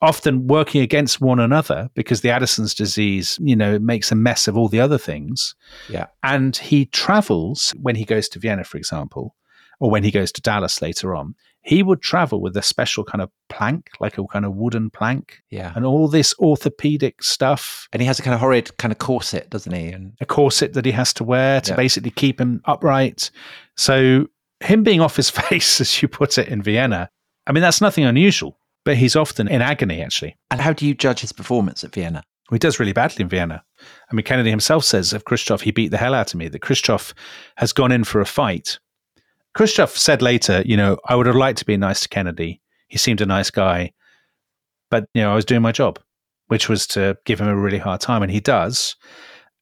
often 0.00 0.46
working 0.46 0.80
against 0.80 1.20
one 1.20 1.40
another 1.40 1.90
because 1.94 2.20
the 2.22 2.30
Addison's 2.30 2.74
disease, 2.74 3.38
you 3.42 3.56
know, 3.56 3.78
makes 3.78 4.10
a 4.10 4.14
mess 4.14 4.46
of 4.48 4.56
all 4.56 4.68
the 4.68 4.80
other 4.80 4.96
things. 4.98 5.54
Yeah. 5.90 6.06
And 6.22 6.56
he 6.56 6.86
travels 6.86 7.74
when 7.82 7.96
he 7.96 8.04
goes 8.04 8.28
to 8.30 8.38
Vienna, 8.38 8.64
for 8.64 8.78
example, 8.78 9.34
or 9.80 9.90
when 9.90 10.04
he 10.04 10.10
goes 10.10 10.32
to 10.32 10.40
Dallas 10.40 10.80
later 10.80 11.14
on. 11.14 11.34
He 11.62 11.82
would 11.82 12.00
travel 12.00 12.40
with 12.40 12.56
a 12.56 12.62
special 12.62 13.02
kind 13.02 13.20
of 13.20 13.28
plank, 13.48 13.90
like 13.98 14.18
a 14.18 14.24
kind 14.28 14.44
of 14.44 14.54
wooden 14.54 14.88
plank, 14.88 15.40
Yeah. 15.50 15.72
and 15.74 15.84
all 15.84 16.06
this 16.06 16.32
orthopedic 16.38 17.22
stuff, 17.24 17.88
And 17.92 18.00
he 18.00 18.06
has 18.06 18.20
a 18.20 18.22
kind 18.22 18.34
of 18.34 18.40
horrid 18.40 18.76
kind 18.78 18.92
of 18.92 18.98
corset, 18.98 19.50
doesn't 19.50 19.72
he? 19.74 19.88
And 19.88 20.12
a 20.20 20.26
corset 20.26 20.74
that 20.74 20.84
he 20.84 20.92
has 20.92 21.12
to 21.14 21.24
wear 21.24 21.60
to 21.62 21.72
Yeah. 21.72 21.76
basically 21.76 22.12
keep 22.12 22.40
him 22.40 22.60
upright. 22.66 23.30
So, 23.76 24.26
him 24.60 24.82
being 24.82 25.00
off 25.00 25.16
his 25.16 25.30
face, 25.48 25.80
as 25.80 26.02
you 26.02 26.08
put 26.08 26.38
it 26.38 26.48
in 26.48 26.62
Vienna, 26.62 27.10
I 27.46 27.52
mean, 27.52 27.62
that's 27.62 27.80
nothing 27.80 28.04
unusual, 28.04 28.58
but 28.84 28.96
he's 28.96 29.16
often 29.16 29.48
in 29.48 29.62
agony, 29.62 30.02
actually. 30.02 30.36
and 30.50 30.60
how 30.60 30.72
do 30.72 30.86
you 30.86 30.94
judge 30.94 31.20
his 31.20 31.32
performance 31.32 31.84
at 31.84 31.94
Vienna? 31.94 32.22
He 32.50 32.58
does 32.58 32.78
really 32.78 32.92
badly 32.92 33.22
in 33.22 33.28
Vienna. 33.28 33.64
I 34.10 34.14
mean, 34.14 34.24
Kennedy 34.24 34.50
himself 34.50 34.84
says 34.84 35.12
of 35.12 35.24
Khrushchev, 35.24 35.62
he 35.62 35.72
beat 35.72 35.90
the 35.90 35.96
hell 35.96 36.14
out 36.14 36.32
of 36.32 36.38
me, 36.38 36.48
that 36.48 36.62
Khrushchev 36.62 37.12
has 37.56 37.72
gone 37.72 37.90
in 37.90 38.04
for 38.04 38.20
a 38.20 38.26
fight. 38.26 38.78
Khrushchev 39.54 39.90
said 39.90 40.22
later, 40.22 40.62
you 40.64 40.76
know, 40.76 40.98
I 41.06 41.16
would 41.16 41.26
have 41.26 41.34
liked 41.34 41.58
to 41.58 41.64
be 41.64 41.76
nice 41.76 42.00
to 42.00 42.08
Kennedy. 42.08 42.60
He 42.88 42.98
seemed 42.98 43.20
a 43.20 43.26
nice 43.26 43.50
guy, 43.50 43.92
but, 44.90 45.08
you 45.14 45.22
know, 45.22 45.32
I 45.32 45.34
was 45.34 45.44
doing 45.44 45.62
my 45.62 45.72
job, 45.72 45.98
which 46.46 46.68
was 46.68 46.86
to 46.88 47.18
give 47.24 47.40
him 47.40 47.48
a 47.48 47.56
really 47.56 47.78
hard 47.78 48.00
time. 48.00 48.22
And 48.22 48.30
he 48.30 48.40
does. 48.40 48.94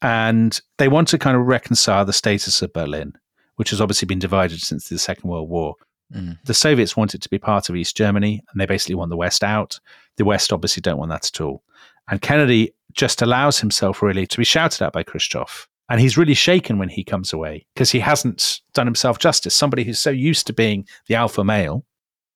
And 0.02 0.60
they 0.76 0.88
want 0.88 1.08
to 1.08 1.18
kind 1.18 1.36
of 1.36 1.46
reconcile 1.46 2.04
the 2.04 2.12
status 2.12 2.60
of 2.60 2.72
Berlin, 2.74 3.14
which 3.56 3.70
has 3.70 3.80
obviously 3.80 4.06
been 4.06 4.18
divided 4.18 4.60
since 4.60 4.88
the 4.88 4.98
Second 4.98 5.28
World 5.30 5.48
War. 5.48 5.74
Mm. 6.12 6.38
The 6.44 6.54
Soviets 6.54 6.96
want 6.96 7.14
it 7.14 7.22
to 7.22 7.28
be 7.28 7.38
part 7.38 7.68
of 7.68 7.76
East 7.76 7.96
Germany, 7.96 8.42
and 8.50 8.60
they 8.60 8.66
basically 8.66 8.94
want 8.94 9.10
the 9.10 9.16
West 9.16 9.42
out. 9.42 9.78
The 10.16 10.24
West 10.24 10.52
obviously 10.52 10.80
don't 10.80 10.98
want 10.98 11.10
that 11.10 11.26
at 11.26 11.40
all. 11.40 11.62
And 12.08 12.20
Kennedy 12.20 12.72
just 12.92 13.22
allows 13.22 13.58
himself 13.58 14.02
really 14.02 14.26
to 14.26 14.38
be 14.38 14.44
shouted 14.44 14.82
at 14.82 14.92
by 14.92 15.02
Khrushchev. 15.02 15.68
And 15.88 16.00
he's 16.00 16.16
really 16.16 16.34
shaken 16.34 16.78
when 16.78 16.88
he 16.88 17.04
comes 17.04 17.32
away 17.32 17.66
because 17.74 17.90
he 17.90 18.00
hasn't 18.00 18.60
done 18.72 18.86
himself 18.86 19.18
justice. 19.18 19.54
Somebody 19.54 19.84
who's 19.84 19.98
so 19.98 20.10
used 20.10 20.46
to 20.46 20.52
being 20.52 20.86
the 21.08 21.14
alpha 21.14 21.44
male. 21.44 21.84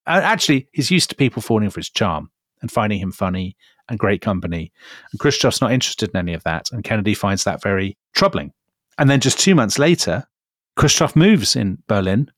And 0.06 0.24
actually, 0.24 0.68
he's 0.72 0.90
used 0.90 1.10
to 1.10 1.16
people 1.16 1.40
falling 1.40 1.70
for 1.70 1.80
his 1.80 1.90
charm 1.90 2.30
and 2.60 2.70
finding 2.70 2.98
him 2.98 3.12
funny 3.12 3.56
and 3.88 3.98
great 3.98 4.20
company. 4.20 4.72
And 5.12 5.20
Khrushchev's 5.20 5.60
not 5.60 5.72
interested 5.72 6.10
in 6.10 6.16
any 6.16 6.34
of 6.34 6.44
that. 6.44 6.70
And 6.72 6.84
Kennedy 6.84 7.14
finds 7.14 7.44
that 7.44 7.62
very 7.62 7.96
troubling. 8.14 8.52
And 8.98 9.08
then 9.08 9.20
just 9.20 9.38
two 9.38 9.54
months 9.54 9.78
later, 9.78 10.26
Khrushchev 10.79 11.16
moves 11.16 11.57
in 11.57 11.79
Berlin. 11.89 12.31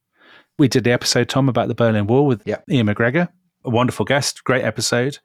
We 0.59 0.67
did 0.67 0.85
the 0.85 0.93
episode, 0.93 1.29
Tom, 1.29 1.49
about 1.49 1.69
the 1.69 1.75
Berlin 1.75 2.07
Wall 2.07 2.27
with 2.27 2.43
Yeah. 2.47 2.57
Iain 2.71 2.87
MacGregor, 2.87 3.29
a 3.65 3.71
wonderful 3.71 4.07
guest, 4.07 4.45
great 4.45 4.65
episode. 4.65 5.19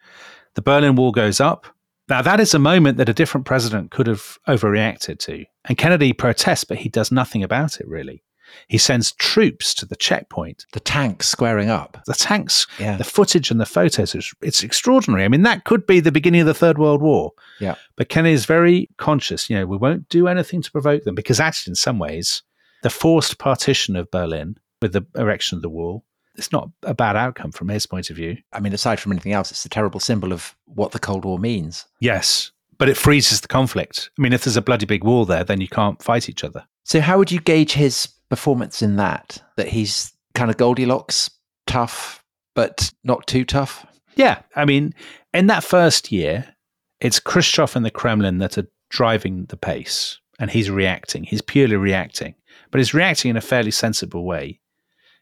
The 0.55 0.61
Berlin 0.61 0.95
Wall 0.95 1.11
goes 1.13 1.39
up. 1.39 1.65
Now, 2.09 2.21
that 2.21 2.39
is 2.41 2.53
a 2.53 2.59
moment 2.59 2.97
that 2.97 3.07
a 3.09 3.13
different 3.13 3.45
president 3.45 3.89
could 3.91 4.05
have 4.07 4.37
overreacted 4.49 5.17
to. 5.19 5.45
And 5.63 5.77
Kennedy 5.77 6.11
protests, 6.13 6.65
but 6.65 6.77
he 6.77 6.89
does 6.89 7.09
nothing 7.11 7.41
about 7.41 7.79
it, 7.79 7.87
really. 7.87 8.21
He 8.67 8.77
sends 8.77 9.13
troops 9.13 9.73
to 9.75 9.85
the 9.85 9.95
checkpoint. 9.95 10.65
The 10.73 10.79
tanks 10.81 11.27
squaring 11.27 11.69
up. 11.69 11.97
The 12.05 12.13
tanks, 12.13 12.67
Yeah. 12.79 12.97
the 12.97 13.03
footage 13.05 13.49
and 13.49 13.59
the 13.61 13.65
photos, 13.65 14.13
is, 14.13 14.31
it's 14.41 14.61
extraordinary. 14.61 15.23
I 15.23 15.29
mean, 15.29 15.41
that 15.43 15.63
could 15.63 15.87
be 15.87 15.99
the 16.01 16.11
beginning 16.11 16.41
of 16.41 16.47
the 16.47 16.53
Third 16.53 16.77
World 16.77 17.01
War. 17.01 17.31
Yeah. 17.61 17.75
But 17.95 18.09
Kennedy 18.09 18.33
is 18.33 18.45
very 18.45 18.89
conscious, 18.97 19.49
you 19.49 19.57
know, 19.57 19.65
we 19.65 19.77
won't 19.77 20.07
do 20.09 20.27
anything 20.27 20.61
to 20.61 20.71
provoke 20.71 21.03
them 21.05 21.15
because 21.15 21.39
actually, 21.39 21.71
in 21.71 21.75
some 21.75 21.97
ways, 21.97 22.43
the 22.85 22.91
forced 22.91 23.39
partition 23.39 23.95
of 23.95 24.11
Berlin 24.11 24.59
with 24.79 24.93
the 24.93 25.03
erection 25.15 25.55
of 25.55 25.63
the 25.63 25.69
wall, 25.69 26.05
it's 26.35 26.51
not 26.51 26.69
a 26.83 26.93
bad 26.93 27.15
outcome 27.15 27.51
from 27.51 27.67
his 27.67 27.87
point 27.87 28.11
of 28.11 28.15
view. 28.15 28.37
I 28.53 28.59
mean, 28.59 28.73
aside 28.73 28.99
from 28.99 29.11
anything 29.11 29.31
else, 29.31 29.49
it's 29.49 29.65
a 29.65 29.69
terrible 29.69 29.99
symbol 29.99 30.31
of 30.31 30.55
what 30.65 30.91
the 30.91 30.99
Cold 30.99 31.25
War 31.25 31.39
means. 31.39 31.87
Yes, 31.99 32.51
but 32.77 32.87
it 32.87 32.95
freezes 32.95 33.41
the 33.41 33.47
conflict. 33.47 34.11
I 34.19 34.21
mean, 34.21 34.33
if 34.33 34.43
there's 34.43 34.55
a 34.55 34.61
bloody 34.61 34.85
big 34.85 35.03
wall 35.03 35.25
there, 35.25 35.43
then 35.43 35.61
you 35.61 35.67
can't 35.67 35.99
fight 36.03 36.29
each 36.29 36.43
other. 36.43 36.63
So, 36.83 37.01
how 37.01 37.17
would 37.17 37.31
you 37.31 37.39
gauge 37.39 37.71
his 37.71 38.07
performance 38.29 38.83
in 38.83 38.97
that? 38.97 39.41
That 39.57 39.69
he's 39.69 40.13
kind 40.35 40.51
of 40.51 40.57
Goldilocks, 40.57 41.31
tough, 41.65 42.23
but 42.53 42.93
not 43.03 43.25
too 43.25 43.45
tough? 43.45 43.83
Yeah, 44.15 44.43
I 44.55 44.65
mean, 44.65 44.93
in 45.33 45.47
that 45.47 45.63
first 45.63 46.11
year, 46.11 46.53
it's 47.01 47.19
Khrushchev 47.19 47.75
and 47.75 47.83
the 47.83 47.89
Kremlin 47.89 48.37
that 48.37 48.59
are 48.59 48.67
driving 48.91 49.45
the 49.45 49.57
pace, 49.57 50.19
and 50.37 50.51
he's 50.51 50.69
reacting. 50.69 51.23
He's 51.23 51.41
purely 51.41 51.77
reacting, 51.77 52.35
but 52.75 52.79
he's 52.81 52.93
reacting 52.93 53.29
in 53.29 53.37
a 53.37 53.41
fairly 53.41 53.71
sensible 53.71 54.25
way. 54.25 54.59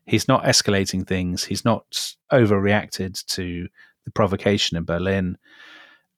He's 0.07 0.27
not 0.27 0.43
escalating 0.43 1.05
things. 1.05 1.43
He's 1.43 1.63
not 1.63 2.15
overreacted 2.31 3.23
to 3.27 3.67
the 4.05 4.11
provocation 4.11 4.75
in 4.75 4.85
Berlin. 4.85 5.37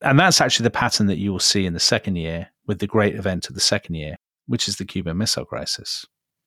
And 0.01 0.17
that's 0.17 0.39
actually 0.39 0.63
the 0.63 0.69
pattern 0.69 1.07
that 1.07 1.17
you 1.17 1.33
will 1.33 1.41
see 1.41 1.65
in 1.65 1.73
the 1.73 1.79
second 1.81 2.15
year 2.15 2.51
with 2.67 2.79
the 2.79 2.87
great 2.87 3.15
event 3.15 3.49
of 3.49 3.53
the 3.53 3.59
second 3.59 3.95
year, 3.95 4.15
which 4.47 4.69
is 4.69 4.77
the 4.77 4.85
Cuban 4.85 5.17
Missile 5.17 5.43
Crisis. 5.43 6.05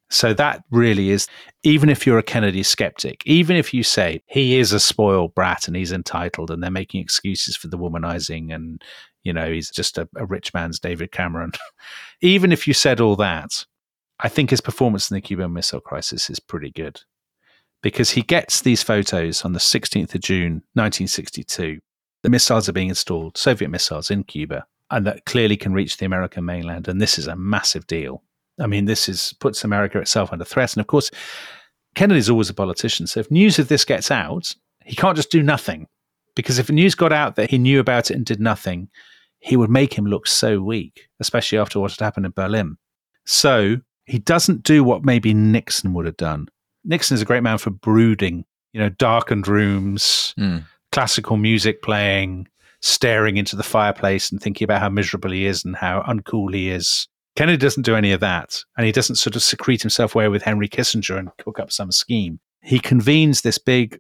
So 0.09 0.33
that 0.33 0.65
really 0.71 1.11
is, 1.11 1.27
even 1.65 1.91
if 1.91 2.07
you're 2.07 2.17
a 2.17 2.23
Kennedy 2.23 2.63
skeptic, 2.63 3.21
even 3.27 3.59
if 3.59 3.75
you 3.75 3.83
say 3.83 4.23
he 4.25 4.59
is 4.59 4.73
a 4.73 4.81
spoiled 4.81 5.35
brat 5.35 5.67
and 5.67 5.77
he's 5.77 5.93
entitled 5.93 6.51
and 6.51 6.63
they're 6.63 6.71
making 6.71 7.03
excuses 7.03 7.57
for 7.57 7.69
the 7.69 7.77
womanizing 7.77 8.55
and, 8.55 8.83
you 9.23 9.35
know, 9.35 9.53
he's 9.53 9.69
just 9.71 9.99
a, 9.99 10.09
a 10.17 10.25
rich 10.25 10.55
man's 10.55 10.81
David 10.81 11.13
Cameron, 11.13 11.53
even 12.23 12.53
if 12.53 12.67
you 12.67 12.73
said 12.73 13.03
all 13.03 13.17
that, 13.17 13.67
I 14.21 14.29
think 14.29 14.51
his 14.51 14.61
performance 14.61 15.11
in 15.11 15.15
the 15.15 15.21
Cuban 15.21 15.53
Missile 15.53 15.81
Crisis 15.81 16.29
is 16.29 16.41
pretty 16.41 16.71
good 16.71 17.01
because 17.83 18.11
he 18.11 18.23
gets 18.23 18.63
these 18.63 18.83
photos 18.83 19.45
on 19.45 19.53
the 19.53 19.59
16th 19.61 20.15
of 20.15 20.21
June, 20.21 20.55
1962. 20.75 21.79
The 22.23 22.31
missiles 22.31 22.69
are 22.69 22.73
being 22.73 22.89
installed, 22.89 23.39
Soviet 23.39 23.69
missiles 23.69 24.11
in 24.11 24.25
Cuba, 24.25 24.67
and 24.91 25.07
that 25.07 25.25
clearly 25.25 25.57
can 25.57 25.73
reach 25.73 25.97
the 25.97 26.07
American 26.07 26.45
mainland. 26.45 26.89
And 26.89 27.01
this 27.01 27.19
is 27.19 27.29
a 27.29 27.37
massive 27.37 27.87
deal. 27.87 28.23
I 28.61 28.67
mean, 28.67 28.87
this 28.87 29.09
is 29.09 29.35
puts 29.39 29.63
America 29.63 30.01
itself 30.01 30.33
under 30.33 30.45
threat. 30.45 30.75
And 30.75 30.81
of 30.81 30.89
course, 30.89 31.13
Kennedy's 31.95 32.29
always 32.29 32.51
a 32.51 32.55
politician. 32.55 33.07
So 33.07 33.21
if 33.21 33.31
news 33.31 33.59
of 33.61 33.69
this 33.69 33.85
gets 33.85 34.11
out, 34.11 34.53
he 34.85 34.97
can't 34.97 35.17
just 35.17 35.31
do 35.31 35.43
nothing. 35.43 35.87
Because 36.35 36.59
if 36.59 36.71
news 36.71 36.95
got 36.95 37.13
out 37.13 37.37
that 37.37 37.51
he 37.51 37.59
knew 37.59 37.79
about 37.79 38.11
it 38.11 38.17
and 38.17 38.27
did 38.27 38.41
nothing, 38.41 38.89
he 39.41 39.57
would 39.57 39.71
make 39.71 39.95
him 39.95 40.07
look 40.07 40.27
so 40.27 40.61
weak, 40.61 41.09
especially 41.21 41.59
after 41.59 41.79
what 41.79 41.93
had 41.93 42.05
happened 42.05 42.27
in 42.27 42.33
Berlin. 42.33 42.77
So 43.27 43.77
he 44.09 44.19
doesn't 44.19 44.63
do 44.63 44.83
what 44.83 45.05
maybe 45.05 45.35
Nixon 45.35 45.93
would 45.95 46.07
have 46.07 46.17
done. 46.17 46.49
Nixon 46.85 47.15
is 47.15 47.23
a 47.23 47.27
great 47.27 47.43
man 47.43 47.59
for 47.59 47.71
brooding, 47.71 48.45
you 48.73 48.81
know, 48.81 48.89
darkened 48.89 49.47
rooms, 49.49 50.35
Mm. 50.39 50.65
classical 50.93 51.37
music 51.37 51.83
playing, 51.83 52.49
staring 52.81 53.37
into 53.37 53.57
the 53.57 53.63
fireplace 53.63 54.31
and 54.31 54.41
thinking 54.41 54.65
about 54.65 54.81
how 54.81 54.89
miserable 54.89 55.31
he 55.31 55.45
is 55.47 55.65
and 55.65 55.77
how 55.77 56.03
uncool 56.09 56.55
he 56.55 56.71
is. 56.71 57.09
Kennedy 57.37 57.57
doesn't 57.59 57.83
do 57.85 57.95
any 57.97 58.13
of 58.13 58.21
that. 58.21 58.63
And 58.77 58.87
he 58.87 58.93
doesn't 58.93 59.17
sort 59.17 59.37
of 59.37 59.43
secrete 59.43 59.83
himself 59.83 60.15
away 60.15 60.29
with 60.29 60.43
Henry 60.43 60.69
Kissinger 60.69 61.19
and 61.19 61.31
cook 61.39 61.61
up 61.61 61.71
some 61.71 61.93
scheme. 61.93 62.41
He 62.63 62.79
convenes 62.81 63.43
this 63.43 63.59
big 63.59 63.99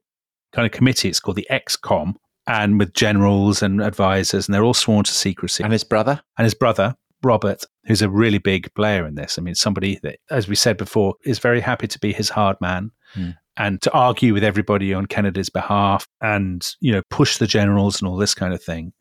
kind 0.52 0.66
of 0.66 0.72
committee. 0.72 1.09
It's 1.09 1.20
called 1.20 1.36
the 1.36 1.46
ExComm, 1.50 2.14
and 2.46 2.78
with 2.78 2.94
generals 2.94 3.62
and 3.62 3.80
advisors, 3.82 4.48
and 4.48 4.54
they're 4.54 4.64
all 4.64 4.74
sworn 4.74 5.04
to 5.04 5.12
secrecy. 5.12 5.62
And 5.62 5.72
his 5.72 5.84
brother? 5.84 6.22
and 6.38 6.44
his 6.44 6.54
brother, 6.54 6.96
Robert, 7.22 7.64
who's 7.86 8.02
a 8.02 8.08
really 8.10 8.38
big 8.38 8.72
player 8.74 9.06
in 9.06 9.14
this. 9.14 9.38
I 9.38 9.42
mean, 9.42 9.54
somebody 9.54 9.98
that, 10.02 10.18
as 10.30 10.48
we 10.48 10.54
said 10.54 10.76
before, 10.76 11.14
is 11.24 11.38
very 11.38 11.60
happy 11.60 11.86
to 11.88 11.98
be 11.98 12.12
his 12.12 12.28
hard 12.30 12.56
man 12.60 12.90
Hmm. 13.14 13.30
and 13.56 13.80
to 13.82 13.90
argue 13.92 14.34
with 14.34 14.44
everybody 14.44 14.92
on 14.92 15.06
Kennedy's 15.06 15.48
behalf 15.50 16.06
and, 16.20 16.66
you 16.80 16.92
know, 16.92 17.02
push 17.10 17.38
the 17.38 17.46
generals 17.46 18.00
and 18.00 18.08
all 18.08 18.16
this 18.16 18.34
kind 18.34 18.52
of 18.52 18.62
thing. 18.62 18.92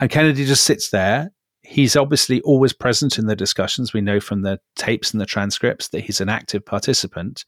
And 0.00 0.10
Kennedy 0.10 0.44
just 0.44 0.64
sits 0.64 0.90
there. 0.90 1.30
He's 1.62 1.96
obviously 1.96 2.40
always 2.42 2.72
present 2.72 3.18
in 3.18 3.26
the 3.26 3.36
discussions. 3.36 3.92
We 3.92 4.00
know 4.00 4.20
from 4.20 4.42
the 4.42 4.58
tapes 4.76 5.12
and 5.12 5.20
the 5.20 5.26
transcripts 5.26 5.88
that 5.88 6.00
he's 6.00 6.20
an 6.20 6.28
active 6.28 6.64
participant, 6.64 7.44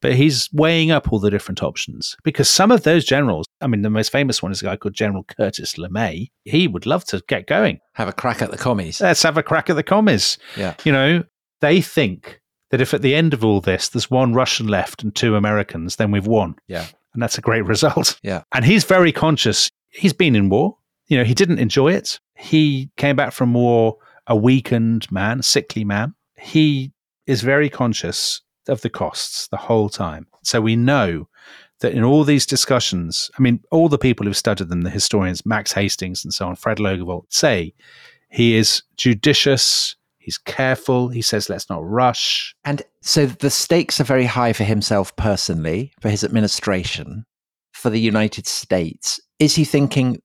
but 0.00 0.14
he's 0.14 0.48
weighing 0.52 0.90
up 0.90 1.12
all 1.12 1.18
the 1.18 1.30
different 1.30 1.62
options 1.62 2.16
because 2.24 2.48
some 2.48 2.70
of 2.70 2.82
those 2.82 3.04
generals, 3.04 3.46
I 3.60 3.66
mean, 3.66 3.82
the 3.82 3.90
most 3.90 4.10
famous 4.10 4.42
one 4.42 4.52
is 4.52 4.62
a 4.62 4.64
guy 4.64 4.76
called 4.76 4.94
General 4.94 5.24
Curtis 5.24 5.74
LeMay. 5.74 6.30
He 6.44 6.68
would 6.68 6.86
love 6.86 7.04
to 7.06 7.22
get 7.28 7.46
going 7.46 7.80
Have 7.94 8.08
a 8.08 8.12
crack 8.12 8.42
at 8.42 8.50
the 8.50 8.56
commies. 8.56 9.00
let's 9.00 9.22
have 9.22 9.36
a 9.36 9.42
crack 9.42 9.70
at 9.70 9.76
the 9.76 9.82
commies. 9.82 10.38
Yeah. 10.56 10.74
You 10.84 10.92
know, 10.92 11.24
they 11.60 11.80
think 11.80 12.40
that 12.70 12.80
if 12.80 12.94
at 12.94 13.02
the 13.02 13.14
end 13.14 13.34
of 13.34 13.44
all 13.44 13.60
this 13.60 13.88
there's 13.88 14.10
one 14.10 14.32
Russian 14.32 14.68
left 14.68 15.02
and 15.02 15.14
two 15.14 15.36
Americans, 15.36 15.96
then 15.96 16.10
we've 16.10 16.26
won. 16.26 16.56
Yeah. 16.66 16.86
And 17.12 17.22
that's 17.22 17.38
a 17.38 17.42
great 17.42 17.64
result. 17.64 18.18
Yeah. 18.22 18.42
And 18.54 18.64
he's 18.64 18.84
very 18.84 19.12
conscious. 19.12 19.70
He's 19.88 20.12
been 20.12 20.36
in 20.36 20.48
war. 20.48 20.76
You 21.08 21.18
know, 21.18 21.24
he 21.24 21.34
didn't 21.34 21.58
enjoy 21.58 21.92
it. 21.92 22.20
He 22.36 22.90
came 22.96 23.16
back 23.16 23.32
from 23.32 23.52
war 23.52 23.96
a 24.26 24.36
weakened 24.36 25.10
man, 25.10 25.42
sickly 25.42 25.84
man. 25.84 26.14
He 26.38 26.92
is 27.26 27.42
very 27.42 27.68
conscious 27.68 28.42
of 28.70 28.80
the 28.82 28.90
costs 28.90 29.48
the 29.48 29.56
whole 29.56 29.88
time. 29.88 30.26
So 30.42 30.60
we 30.60 30.76
know 30.76 31.28
that 31.80 31.92
in 31.92 32.04
all 32.04 32.24
these 32.24 32.46
discussions, 32.46 33.30
I 33.38 33.42
mean, 33.42 33.60
all 33.70 33.88
the 33.88 33.98
people 33.98 34.26
who've 34.26 34.36
studied 34.36 34.68
them, 34.68 34.82
the 34.82 34.90
historians, 34.90 35.44
Max 35.46 35.72
Hastings 35.72 36.24
and 36.24 36.32
so 36.32 36.46
on, 36.46 36.56
Fred 36.56 36.78
Logevall, 36.78 37.24
say 37.30 37.74
he 38.30 38.54
is 38.54 38.82
judicious, 38.96 39.96
he's 40.18 40.38
careful, 40.38 41.08
he 41.08 41.22
says, 41.22 41.48
let's 41.48 41.68
not 41.70 41.84
rush. 41.84 42.54
And 42.64 42.82
so 43.00 43.26
the 43.26 43.50
stakes 43.50 44.00
are 44.00 44.04
very 44.04 44.26
high 44.26 44.52
for 44.52 44.64
himself 44.64 45.14
personally, 45.16 45.92
for 46.00 46.10
his 46.10 46.22
administration, 46.24 47.24
for 47.72 47.90
the 47.90 48.00
United 48.00 48.46
States. 48.46 49.18
Is 49.38 49.54
he 49.54 49.64
thinking 49.64 50.20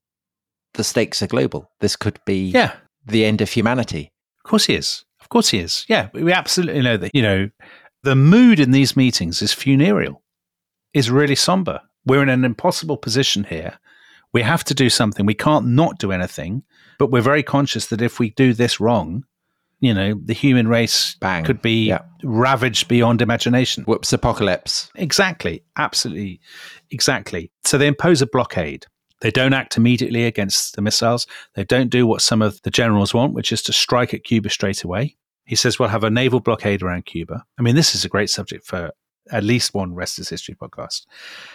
the 0.74 0.84
stakes 0.84 1.22
are 1.22 1.28
global? 1.28 1.72
This 1.80 1.96
could 1.96 2.20
be 2.26 2.50
Yeah, 2.50 2.74
the 3.06 3.24
end 3.26 3.42
of 3.42 3.50
humanity. 3.50 4.12
of 4.44 4.50
course 4.50 4.66
he 4.66 4.76
is. 4.76 5.06
Of 5.22 5.30
course 5.30 5.50
he 5.50 5.60
is. 5.60 5.86
Yeah, 5.88 6.10
we 6.14 6.32
absolutely 6.32 6.82
know 6.84 6.98
that, 6.98 7.12
you 7.16 7.22
know, 7.24 7.50
the 8.06 8.16
mood 8.16 8.60
in 8.60 8.72
these 8.72 8.96
meetings 8.96 9.42
is 9.42 9.52
funereal, 9.52 10.22
is 10.94 11.10
really 11.10 11.36
somber. 11.36 11.82
We're 12.06 12.22
in 12.24 12.30
an 12.30 12.46
impossible 12.46 12.98
position 12.98 13.44
here. 13.46 13.80
We 14.32 14.44
have 14.44 14.64
to 14.66 14.74
do 14.76 14.90
something. 14.90 15.26
We 15.26 15.34
can't 15.34 15.66
not 15.68 15.98
do 15.98 16.12
anything, 16.12 16.64
but 17.00 17.10
we're 17.12 17.22
very 17.22 17.42
conscious 17.42 17.88
that 17.88 18.02
if 18.04 18.20
we 18.20 18.30
do 18.30 18.54
this 18.54 18.80
wrong, 18.80 19.24
you 19.80 19.92
know, 19.94 20.14
the 20.24 20.34
human 20.34 20.68
race 20.68 21.16
Bang. 21.20 21.44
could 21.46 21.62
be 21.64 21.88
Yeah. 21.88 22.04
ravaged 22.24 22.88
beyond 22.88 23.22
imagination. 23.24 23.84
Whoops, 23.86 24.14
apocalypse. 24.14 24.90
Exactly. 24.96 25.64
Absolutely. 25.78 26.40
Exactly. 26.92 27.52
So 27.64 27.78
they 27.80 27.88
impose 27.88 28.22
a 28.22 28.28
blockade. 28.28 28.86
They 29.22 29.32
don't 29.32 29.54
act 29.54 29.78
immediately 29.78 30.26
against 30.26 30.76
the 30.76 30.82
missiles. 30.84 31.26
They 31.56 31.64
don't 31.64 31.90
do 31.90 32.06
what 32.06 32.22
some 32.22 32.44
of 32.44 32.62
the 32.62 32.70
generals 32.72 33.14
want, 33.16 33.34
which 33.34 33.52
is 33.52 33.64
to 33.64 33.74
strike 33.74 34.14
at 34.14 34.24
Cuba 34.24 34.50
straight 34.50 34.84
away. 34.84 35.16
He 35.46 35.56
says 35.56 35.78
we'll 35.80 35.90
have 35.90 36.04
a 36.04 36.10
naval 36.10 36.40
blockade 36.40 36.82
around 36.82 37.06
Cuba. 37.06 37.44
I 37.58 37.62
mean, 37.62 37.76
this 37.76 37.96
is 37.96 38.04
a 38.06 38.10
great 38.10 38.30
subject 38.30 38.66
for 38.66 38.92
at 39.32 39.44
least 39.44 39.74
one 39.74 39.94
Rest 39.96 40.20
is 40.20 40.30
History 40.30 40.56
podcast. 40.56 41.06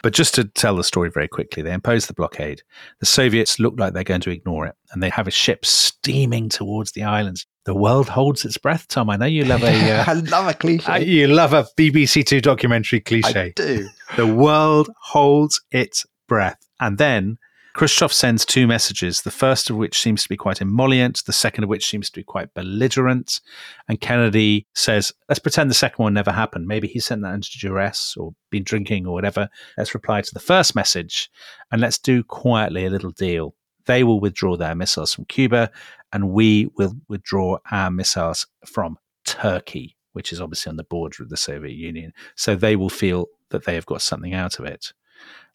But 0.03 0.13
just 0.13 0.35
to 0.35 0.45
tell 0.45 0.77
the 0.77 0.85
story 0.85 1.11
very 1.11 1.29
quickly, 1.29 1.63
they 1.63 1.73
impose 1.73 2.07
the 2.07 2.15
blockade. 2.15 2.63
The 2.99 3.07
Soviets 3.07 3.61
look 3.61 3.75
like 3.79 3.93
they're 3.93 4.05
going 4.05 4.21
to 4.23 4.31
ignore 4.31 4.67
it, 4.67 4.75
and 4.93 5.03
they 5.03 5.11
have 5.11 5.29
a 5.29 5.33
ship 5.33 5.65
steaming 5.65 6.49
towards 6.49 6.93
the 6.93 7.05
islands. 7.05 7.47
The 7.67 7.75
world 7.75 8.09
holds 8.09 8.45
its 8.45 8.59
breath, 8.59 8.89
Tom. 8.89 9.11
I 9.11 9.17
know 9.17 9.27
you 9.27 9.45
love 9.45 9.63
a. 9.63 9.71
Uh, 9.91 10.05
I 10.07 10.13
love 10.15 10.49
a 10.49 10.55
cliche. 10.55 10.91
uh, 10.93 10.99
you 10.99 11.29
love 11.29 11.53
a 11.53 11.67
BBC 11.77 12.25
Two 12.25 12.41
documentary 12.41 13.01
cliche. 13.01 13.41
I 13.41 13.53
do. 13.55 13.89
The 14.17 14.27
world 14.27 14.89
holds 15.01 15.61
its 15.71 16.07
breath. 16.27 16.59
And 16.81 16.97
then 16.99 17.39
Khrushchev 17.81 18.13
sends 18.13 18.45
two 18.45 18.67
messages, 18.67 19.23
the 19.23 19.31
first 19.31 19.71
of 19.71 19.77
which 19.77 19.99
seems 19.99 20.23
to 20.23 20.29
be 20.29 20.37
quite 20.37 20.61
emollient, 20.61 21.25
the 21.25 21.33
second 21.33 21.65
of 21.65 21.71
which 21.71 21.89
seems 21.89 22.11
to 22.11 22.21
be 22.21 22.23
quite 22.23 22.53
belligerent. 22.53 23.41
And 23.89 23.99
Kennedy 23.99 24.67
says, 24.75 25.13
let's 25.31 25.39
pretend 25.39 25.71
the 25.71 25.75
second 25.75 26.03
one 26.03 26.13
never 26.13 26.31
happened. 26.31 26.67
Maybe 26.69 26.89
he 26.89 27.01
sent 27.01 27.23
that 27.23 27.33
under 27.33 27.49
duress 27.59 28.19
or 28.19 28.35
been 28.51 28.65
drinking 28.65 29.07
or 29.07 29.15
whatever. 29.15 29.49
Let's 29.79 29.95
reply 29.95 30.21
to 30.21 30.35
the 30.35 30.41
first 30.41 30.75
message 30.75 31.31
and 31.73 31.81
let's 31.81 31.97
do 31.97 32.23
quietly 32.23 32.85
a 32.85 32.91
little 32.91 33.13
deal. 33.13 33.55
They 33.87 34.05
will 34.05 34.21
withdraw 34.21 34.59
their 34.59 34.75
missiles 34.75 35.15
from 35.15 35.25
Cuba 35.25 35.71
and 36.13 36.33
we 36.33 36.69
will 36.77 36.93
withdraw 37.09 37.61
our 37.71 37.91
missiles 37.91 38.47
from 38.67 38.99
Turkey, 39.25 39.97
which 40.13 40.35
is 40.35 40.41
obviously 40.43 40.69
on 40.69 40.77
the 40.77 40.85
border 40.85 41.23
of 41.23 41.31
the 41.31 41.39
Soviet 41.39 41.77
Union. 41.77 42.13
So 42.35 42.57
they 42.57 42.77
will 42.77 42.91
feel 42.91 43.29
that 43.49 43.65
they 43.65 43.75
have 43.75 43.87
got 43.87 44.03
something 44.03 44.35
out 44.35 44.59
of 44.59 44.67
it. 44.67 44.93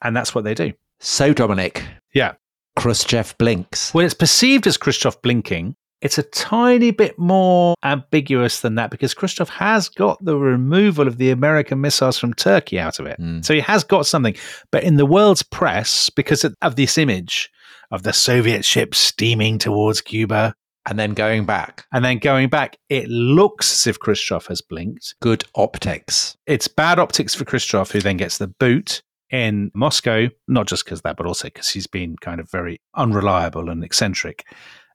And 0.02 0.18
that's 0.18 0.34
what 0.34 0.44
they 0.44 0.56
do. 0.56 0.74
So, 1.06 1.34
Dominic, 1.34 1.84
Yeah. 2.16 2.34
Khrushchev 2.78 3.36
blinks. 3.38 3.94
Well, 3.94 4.04
it's 4.06 4.16
perceived 4.16 4.66
as 4.66 4.76
Khrushchev 4.76 5.22
blinking. 5.22 5.76
It's 6.02 6.18
a 6.18 6.24
tiny 6.24 6.90
bit 6.90 7.18
more 7.20 7.76
ambiguous 7.84 8.62
than 8.62 8.74
that 8.76 8.90
because 8.90 9.14
Khrushchev 9.14 9.48
has 9.50 9.88
got 9.88 10.18
the 10.26 10.36
removal 10.36 11.08
of 11.08 11.18
the 11.18 11.30
American 11.30 11.80
missiles 11.80 12.18
from 12.18 12.34
Turkey 12.34 12.80
out 12.80 13.00
of 13.00 13.06
it. 13.06 13.20
Mm. 13.22 13.46
So 13.46 13.54
he 13.54 13.60
has 13.62 13.84
got 13.84 14.08
something. 14.08 14.36
But 14.72 14.84
in 14.84 14.98
the 14.98 15.06
world's 15.06 15.44
press, 15.44 16.10
because 16.10 16.44
of- 16.44 16.56
of 16.64 16.76
this 16.76 16.98
image 16.98 17.50
of 17.92 18.02
the 18.02 18.12
Soviet 18.12 18.66
ship 18.66 18.96
steaming 18.96 19.60
towards 19.60 20.02
Cuba 20.02 20.56
And 20.88 21.00
then 21.00 21.14
going 21.14 21.46
back. 21.46 21.86
and 21.94 22.04
then 22.04 22.18
going 22.20 22.50
back, 22.50 22.78
it 22.90 23.08
looks 23.10 23.72
as 23.74 23.88
if 23.88 24.00
Khrushchev 24.00 24.48
has 24.48 24.62
blinked. 24.62 25.16
Good 25.22 25.44
optics. 25.56 26.36
It's 26.46 26.68
bad 26.68 27.00
optics 27.00 27.34
for 27.36 27.46
Khrushchev, 27.46 27.92
who 27.92 28.02
then 28.02 28.18
gets 28.18 28.38
the 28.40 28.48
boot 28.60 29.02
in 29.32 29.72
Moscow, 29.74 30.28
not 30.48 30.68
just 30.68 30.86
because 30.86 31.02
that, 31.02 31.18
but 31.18 31.26
also 31.26 31.48
because 31.48 31.70
he's 31.70 31.88
been 31.88 32.16
kind 32.18 32.40
of 32.40 32.50
very 32.50 32.80
unreliable 32.96 33.70
and 33.70 33.84
eccentric. 33.84 34.46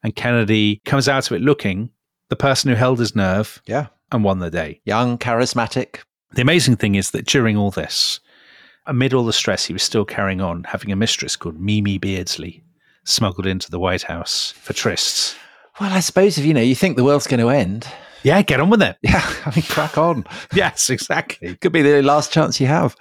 And 0.02 0.14
Kennedy 0.14 0.80
comes 0.84 1.08
out 1.08 1.30
of 1.30 1.36
it 1.36 1.42
looking 1.42 1.90
the 2.28 2.36
person 2.36 2.70
who 2.70 2.76
held 2.76 2.98
his 3.00 3.14
nerve 3.16 3.60
Yeah. 3.66 3.88
and 4.12 4.22
won 4.24 4.38
the 4.38 4.50
day. 4.50 4.80
Young, 4.84 5.18
charismatic. 5.18 5.96
The 6.32 6.42
amazing 6.42 6.76
thing 6.76 6.94
is 6.94 7.10
that 7.10 7.26
during 7.26 7.56
all 7.56 7.70
this, 7.72 8.20
amid 8.86 9.12
all 9.12 9.24
the 9.24 9.32
stress, 9.32 9.64
he 9.66 9.72
was 9.72 9.82
still 9.82 10.04
carrying 10.04 10.40
on 10.40 10.64
having 10.64 10.92
a 10.92 10.96
mistress 10.96 11.34
called 11.36 11.60
Mimi 11.60 11.98
Beardsley 11.98 12.62
smuggled 13.04 13.46
into 13.46 13.70
the 13.70 13.80
White 13.80 14.02
House 14.02 14.52
for 14.52 14.72
trysts. 14.74 15.34
Well, 15.80 15.92
I 15.92 16.00
suppose 16.00 16.38
if 16.38 16.44
you 16.44 16.54
know 16.54 16.60
you 16.60 16.74
think 16.74 16.96
the 16.96 17.04
world's 17.04 17.26
going 17.26 17.40
to 17.40 17.48
end, 17.48 17.88
Yeah, 18.22 18.40
get 18.42 18.60
on 18.60 18.70
with 18.70 18.82
it. 18.82 18.96
yeah, 19.02 19.22
I 19.46 19.50
mean, 19.56 19.64
crack 19.64 19.96
on. 19.98 20.24
Yes, 20.54 20.88
exactly. 20.90 21.56
Could 21.56 21.72
be 21.72 21.82
the 21.82 22.02
last 22.02 22.32
chance 22.32 22.60
you 22.60 22.66
have. 22.68 22.94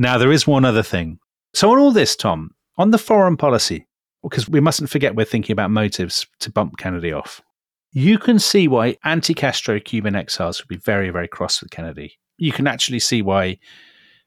Now, 0.00 0.16
there 0.16 0.30
is 0.30 0.46
one 0.46 0.64
other 0.64 0.84
thing. 0.84 1.18
So, 1.54 1.72
on 1.72 1.78
all 1.78 1.90
this, 1.90 2.14
Tom, 2.14 2.52
on 2.76 2.92
the 2.92 2.98
foreign 2.98 3.36
policy, 3.36 3.88
because 4.22 4.48
we 4.48 4.60
mustn't 4.60 4.90
forget 4.90 5.16
we're 5.16 5.24
thinking 5.24 5.52
about 5.52 5.72
motives 5.72 6.24
to 6.38 6.52
bump 6.52 6.78
Kennedy 6.78 7.12
off, 7.12 7.42
you 7.90 8.16
can 8.16 8.38
see 8.38 8.68
why 8.68 8.96
anti 9.02 9.34
Castro 9.34 9.80
Cuban 9.80 10.14
exiles 10.14 10.62
would 10.62 10.68
be 10.68 10.76
very, 10.76 11.10
very 11.10 11.26
cross 11.26 11.60
with 11.60 11.72
Kennedy. 11.72 12.16
You 12.36 12.52
can 12.52 12.68
actually 12.68 13.00
see 13.00 13.22
why, 13.22 13.58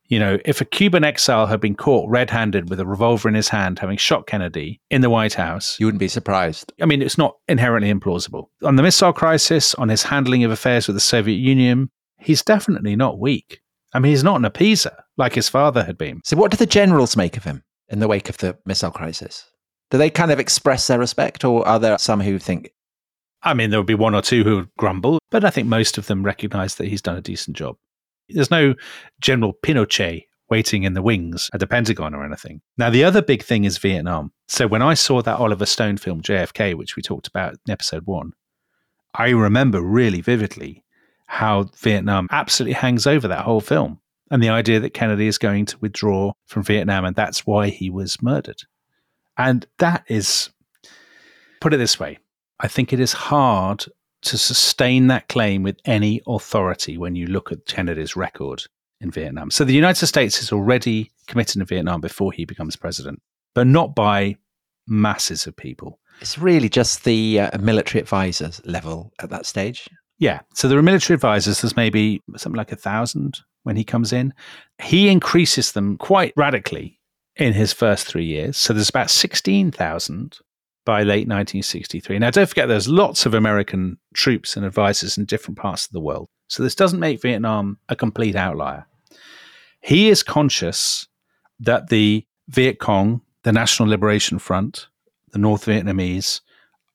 you 0.07 0.19
know, 0.19 0.39
if 0.43 0.59
a 0.59 0.65
Cuban 0.65 1.05
exile 1.05 1.47
had 1.47 1.61
been 1.61 1.75
caught 1.75 2.09
red 2.09 2.29
handed 2.29 2.69
with 2.69 2.81
a 2.81 2.85
revolver 2.85 3.29
in 3.29 3.35
his 3.35 3.47
hand, 3.47 3.79
having 3.79 3.95
shot 3.95 4.27
Kennedy 4.27 4.81
in 4.89 4.99
the 4.99 5.09
White 5.09 5.35
House, 5.35 5.79
You 5.79 5.85
wouldn't 5.85 6.01
be 6.01 6.09
surprised. 6.09 6.73
I 6.81 6.85
mean, 6.85 7.01
it's 7.01 7.17
not 7.17 7.37
inherently 7.47 7.93
implausible. 7.93 8.47
On 8.61 8.75
the 8.75 8.83
missile 8.83 9.13
crisis, 9.13 9.73
on 9.75 9.87
his 9.87 10.03
handling 10.03 10.43
of 10.43 10.51
affairs 10.51 10.87
with 10.87 10.97
the 10.97 10.99
Soviet 10.99 11.37
Union, 11.37 11.89
he's 12.19 12.43
definitely 12.43 12.97
not 12.97 13.19
weak. 13.19 13.61
I 13.93 13.99
mean, 13.99 14.11
he's 14.11 14.23
not 14.23 14.37
an 14.37 14.49
appeaser 14.49 14.95
like 15.17 15.35
his 15.35 15.49
father 15.49 15.83
had 15.83 15.97
been. 15.97 16.21
So, 16.23 16.37
what 16.37 16.51
do 16.51 16.57
the 16.57 16.65
generals 16.65 17.17
make 17.17 17.37
of 17.37 17.43
him 17.43 17.63
in 17.89 17.99
the 17.99 18.07
wake 18.07 18.29
of 18.29 18.37
the 18.37 18.57
missile 18.65 18.91
crisis? 18.91 19.45
Do 19.89 19.97
they 19.97 20.09
kind 20.09 20.31
of 20.31 20.39
express 20.39 20.87
their 20.87 20.99
respect, 20.99 21.43
or 21.43 21.67
are 21.67 21.79
there 21.79 21.97
some 21.97 22.21
who 22.21 22.39
think, 22.39 22.71
I 23.43 23.53
mean, 23.53 23.69
there 23.69 23.79
would 23.79 23.87
be 23.87 23.95
one 23.95 24.15
or 24.15 24.21
two 24.21 24.43
who 24.43 24.55
would 24.57 24.69
grumble, 24.77 25.19
but 25.29 25.43
I 25.43 25.49
think 25.49 25.67
most 25.67 25.97
of 25.97 26.07
them 26.07 26.23
recognize 26.23 26.75
that 26.75 26.87
he's 26.87 27.01
done 27.01 27.17
a 27.17 27.21
decent 27.21 27.57
job. 27.57 27.75
There's 28.29 28.51
no 28.51 28.75
General 29.19 29.53
Pinochet 29.65 30.23
waiting 30.49 30.83
in 30.83 30.93
the 30.93 31.01
wings 31.01 31.49
at 31.53 31.59
the 31.59 31.67
Pentagon 31.67 32.13
or 32.13 32.25
anything. 32.25 32.61
Now, 32.77 32.89
the 32.89 33.03
other 33.03 33.21
big 33.21 33.41
thing 33.43 33.63
is 33.63 33.77
Vietnam. 33.77 34.31
So 34.47 34.67
when 34.67 34.81
I 34.81 34.93
saw 34.93 35.21
that 35.21 35.37
Oliver 35.37 35.65
Stone 35.65 35.97
film, 35.97 36.21
JFK, 36.21 36.75
which 36.75 36.95
we 36.95 37.01
talked 37.01 37.27
about 37.27 37.53
in 37.65 37.71
episode 37.71 38.05
one, 38.05 38.33
I 39.15 39.29
remember 39.29 39.81
really 39.81 40.21
vividly 40.21 40.83
how 41.31 41.63
Vietnam 41.77 42.27
absolutely 42.29 42.73
hangs 42.73 43.07
over 43.07 43.25
that 43.25 43.45
whole 43.45 43.61
film 43.61 43.97
and 44.29 44.43
the 44.43 44.49
idea 44.49 44.81
that 44.81 44.93
Kennedy 44.93 45.27
is 45.27 45.37
going 45.37 45.65
to 45.65 45.77
withdraw 45.79 46.33
from 46.45 46.61
Vietnam 46.61 47.05
and 47.05 47.15
that's 47.15 47.47
why 47.47 47.69
he 47.69 47.89
was 47.89 48.21
murdered. 48.21 48.61
And 49.37 49.65
that 49.77 50.03
is, 50.09 50.49
put 51.61 51.73
it 51.73 51.77
this 51.77 51.97
way, 51.97 52.19
I 52.59 52.67
think 52.67 52.91
it 52.91 52.99
is 52.99 53.13
hard 53.13 53.85
to 54.23 54.37
sustain 54.37 55.07
that 55.07 55.29
claim 55.29 55.63
with 55.63 55.79
any 55.85 56.21
authority 56.27 56.97
when 56.97 57.15
you 57.15 57.27
look 57.27 57.49
at 57.53 57.65
Kennedy's 57.65 58.17
record 58.17 58.63
in 58.99 59.09
Vietnam. 59.09 59.51
So 59.51 59.63
the 59.63 59.73
United 59.73 60.07
States 60.07 60.41
is 60.41 60.51
already 60.51 61.11
committed 61.27 61.61
in 61.61 61.65
Vietnam 61.65 62.01
before 62.01 62.33
he 62.33 62.43
becomes 62.43 62.75
president, 62.75 63.21
but 63.55 63.67
not 63.67 63.95
by 63.95 64.35
masses 64.85 65.47
of 65.47 65.55
people. 65.55 65.97
It's 66.19 66.37
really 66.37 66.67
just 66.67 67.05
the 67.05 67.39
uh, 67.39 67.57
military 67.57 68.01
advisors 68.01 68.61
level 68.65 69.13
at 69.19 69.29
that 69.29 69.45
stage. 69.45 69.87
Yeah. 70.21 70.41
So 70.53 70.67
there 70.67 70.77
are 70.77 70.83
military 70.83 71.15
advisors. 71.15 71.61
There's 71.61 71.75
maybe 71.75 72.21
something 72.37 72.55
like 72.55 72.71
a 72.71 72.75
thousand 72.75 73.39
when 73.63 73.75
he 73.75 73.83
comes 73.83 74.13
in. 74.13 74.35
He 74.79 75.09
increases 75.09 75.71
them 75.71 75.97
quite 75.97 76.31
radically 76.37 76.99
in 77.37 77.53
his 77.53 77.73
first 77.73 78.05
three 78.05 78.25
years. 78.25 78.55
So 78.55 78.71
there's 78.71 78.87
about 78.87 79.09
16,000 79.09 80.37
by 80.85 80.99
late 81.01 81.27
1963. 81.27 82.19
Now, 82.19 82.29
don't 82.29 82.47
forget, 82.47 82.67
there's 82.67 82.87
lots 82.87 83.25
of 83.25 83.33
American 83.33 83.97
troops 84.13 84.55
and 84.55 84.63
advisors 84.63 85.17
in 85.17 85.25
different 85.25 85.57
parts 85.57 85.87
of 85.87 85.91
the 85.91 85.99
world. 85.99 86.27
So 86.49 86.61
this 86.61 86.75
doesn't 86.75 86.99
make 86.99 87.19
Vietnam 87.19 87.79
a 87.89 87.95
complete 87.95 88.35
outlier. 88.35 88.85
He 89.81 90.09
is 90.09 90.21
conscious 90.21 91.07
that 91.59 91.89
the 91.89 92.27
Viet 92.47 92.77
Cong, 92.77 93.21
the 93.41 93.51
National 93.51 93.89
Liberation 93.89 94.37
Front, 94.37 94.87
the 95.31 95.39
North 95.39 95.65
Vietnamese, 95.65 96.41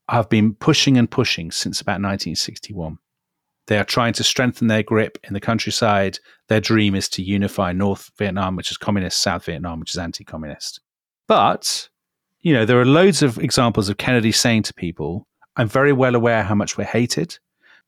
have 0.09 0.29
been 0.29 0.55
pushing 0.55 0.97
and 0.97 1.11
pushing 1.11 1.51
since 1.51 1.81
about 1.81 1.95
1961. 1.95 2.99
They 3.67 3.79
are 3.79 3.85
trying 3.85 4.13
to 4.15 4.25
strengthen 4.25 4.69
their 4.69 4.83
grip 4.83 5.19
in 5.25 5.35
the 5.35 5.41
countryside. 5.41 6.19
Their 6.49 6.61
dream 6.61 6.95
is 6.95 7.09
to 7.11 7.23
unify 7.23 7.73
North 7.73 8.11
Vietnam, 8.19 8.57
which 8.57 8.71
is 8.71 8.77
communist, 8.77 9.21
South 9.21 9.45
Vietnam, 9.45 9.81
which 9.81 9.95
is 9.95 9.99
anti 9.99 10.25
communist. 10.25 10.81
But, 11.27 11.89
you 12.41 12.55
know, 12.55 12.65
there 12.65 12.81
are 12.81 12.87
loads 12.87 13.23
of 13.23 13.39
examples 13.39 13.89
of 13.89 13.97
Kennedy 13.97 14.33
saying 14.33 14.63
to 14.65 14.75
people, 14.75 15.27
I'm 15.57 15.69
very 15.69 15.93
well 15.93 16.15
aware 16.15 16.45
how 16.45 16.55
much 16.55 16.79
we're 16.79 16.85
hated. 16.85 17.39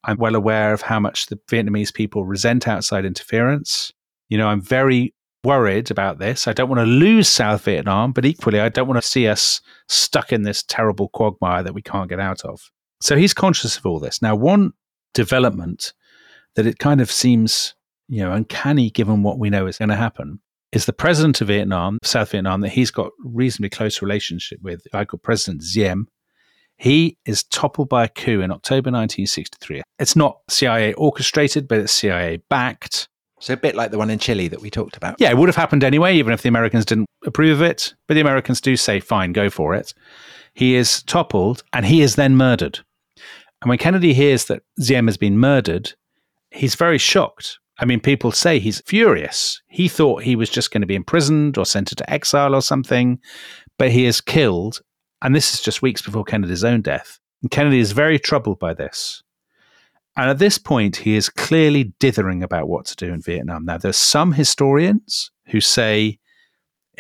I'm 0.05 0.17
well 0.17 0.35
aware 0.35 0.73
of 0.73 0.83
how 0.83 0.99
much 1.01 1.27
the 1.27 1.37
Vietnamese 1.49 1.93
people 1.93 2.25
resent 2.25 2.67
outside 2.67 3.05
interference. 3.05 3.93
You 4.29 4.39
know, 4.39 4.49
I'm 4.49 4.61
very 4.61 5.15
worried 5.45 5.91
about 5.91 6.19
this. 6.19 6.49
I 6.49 6.53
don't 6.53 6.69
want 6.69 6.81
to 6.81 6.87
lose 6.87 7.29
South 7.29 7.65
Vietnam, 7.65 8.13
but 8.13 8.25
equally, 8.25 8.61
I 8.61 8.69
don't 8.69 8.89
want 8.89 9.01
to 9.01 9.09
see 9.09 9.29
us 9.29 9.61
stuck 9.89 10.33
in 10.33 10.43
this 10.43 10.63
terrible 10.63 11.09
quagmire 11.09 11.63
that 11.63 11.75
we 11.75 11.83
can't 11.83 12.09
get 12.09 12.21
out 12.21 12.45
of. 12.45 12.61
So 13.01 13.17
he's 13.17 13.35
conscious 13.35 13.77
of 13.77 13.87
all 13.87 14.01
this. 14.01 14.21
Now, 14.21 14.35
one 14.35 14.73
development 15.15 15.93
that 16.55 16.67
it 16.67 16.79
kind 16.79 17.01
of 17.01 17.11
seems, 17.11 17.75
you 18.09 18.23
know, 18.23 18.33
uncanny 18.33 18.91
given 18.91 19.23
what 19.23 19.39
we 19.39 19.51
know 19.51 19.67
is 19.67 19.79
going 19.79 19.89
to 19.89 19.97
happen 19.97 20.41
is 20.73 20.87
the 20.87 20.93
president 20.93 21.41
of 21.41 21.49
Vietnam, 21.49 21.99
South 22.03 22.31
Vietnam, 22.33 22.61
that 22.61 22.71
he's 22.71 22.91
got 22.91 23.11
reasonably 23.25 23.71
close 23.71 24.03
relationship 24.03 24.61
with, 24.63 24.85
a 24.87 24.91
guy 24.91 25.05
called 25.05 25.23
President 25.23 25.63
Diem. 25.73 26.09
He 26.77 27.17
is 27.25 27.43
toppled 27.43 27.89
by 27.89 28.05
a 28.05 28.09
coup 28.09 28.41
in 28.41 28.53
October 28.53 28.91
1963. 28.91 29.83
It's 29.99 30.15
not 30.15 30.41
CIA 30.49 30.93
orchestrated, 30.95 31.67
but 31.67 31.79
it's 31.79 31.93
CIA 31.93 32.41
backed. 32.51 33.09
So 33.41 33.55
a 33.55 33.57
bit 33.57 33.75
like 33.75 33.91
the 33.91 33.99
one 33.99 34.11
in 34.11 34.19
Chile 34.19 34.49
that 34.49 34.61
we 34.61 34.71
talked 34.71 34.97
about. 34.97 35.17
Yeah, 35.19 35.31
it 35.31 35.39
would 35.39 35.49
have 35.49 35.57
happened 35.57 35.85
anyway, 35.85 36.17
even 36.17 36.33
if 36.33 36.43
the 36.43 36.49
Americans 36.49 36.85
didn't 36.85 37.07
approve 37.25 37.61
of 37.61 37.63
it. 37.63 37.95
But 38.07 38.15
the 38.15 38.21
Americans 38.21 38.61
do 38.61 38.77
say, 38.77 39.01
fine, 39.01 39.33
go 39.33 39.49
for 39.49 39.75
it. 39.75 39.95
He 40.55 40.75
is 40.75 41.03
toppled 41.05 41.63
and 41.73 41.87
he 41.87 42.03
is 42.03 42.17
then 42.17 42.37
murdered. 42.37 42.81
And 43.61 43.69
when 43.69 43.79
Kennedy 43.79 44.15
hears 44.15 44.45
that 44.47 44.63
Diem 44.79 45.07
has 45.07 45.17
been 45.17 45.39
murdered, 45.39 45.93
he's 46.51 46.75
very 46.75 46.99
shocked. 46.99 47.59
I 47.81 47.85
mean, 47.85 48.01
people 48.01 48.33
say 48.33 48.59
he's 48.59 48.83
furious. 48.87 49.61
He 49.69 49.89
thought 49.89 50.23
he 50.23 50.37
was 50.37 50.51
just 50.51 50.71
going 50.71 50.81
to 50.81 50.87
be 50.87 50.97
imprisoned 50.97 51.59
or 51.59 51.67
sent 51.67 51.93
into 51.93 52.11
exile 52.11 52.55
or 52.55 52.63
something, 52.63 53.21
but 53.79 53.91
he 53.91 54.05
is 54.07 54.21
killed. 54.21 54.81
And 55.23 55.35
this 55.35 55.55
is 55.55 55.61
just 55.61 55.83
weeks 55.83 56.03
before 56.03 56.25
Kennedy's 56.25 56.65
own 56.65 56.83
death. 56.83 57.19
And 57.43 57.51
Kennedy 57.51 57.79
is 57.79 57.93
very 57.93 58.19
troubled 58.19 58.59
by 58.59 58.75
this. 58.75 59.23
And 60.17 60.29
at 60.29 60.39
this 60.39 60.59
point, 60.59 60.97
he 60.97 61.15
is 61.15 61.29
clearly 61.29 61.93
dithering 62.01 62.43
about 62.43 62.69
what 62.69 62.87
to 62.87 62.97
do 62.97 63.13
in 63.13 63.21
Vietnam. 63.21 63.65
Now, 63.65 63.79
there's 63.79 63.97
some 63.97 64.33
historians 64.33 65.31
who 65.47 65.61
say 65.61 66.19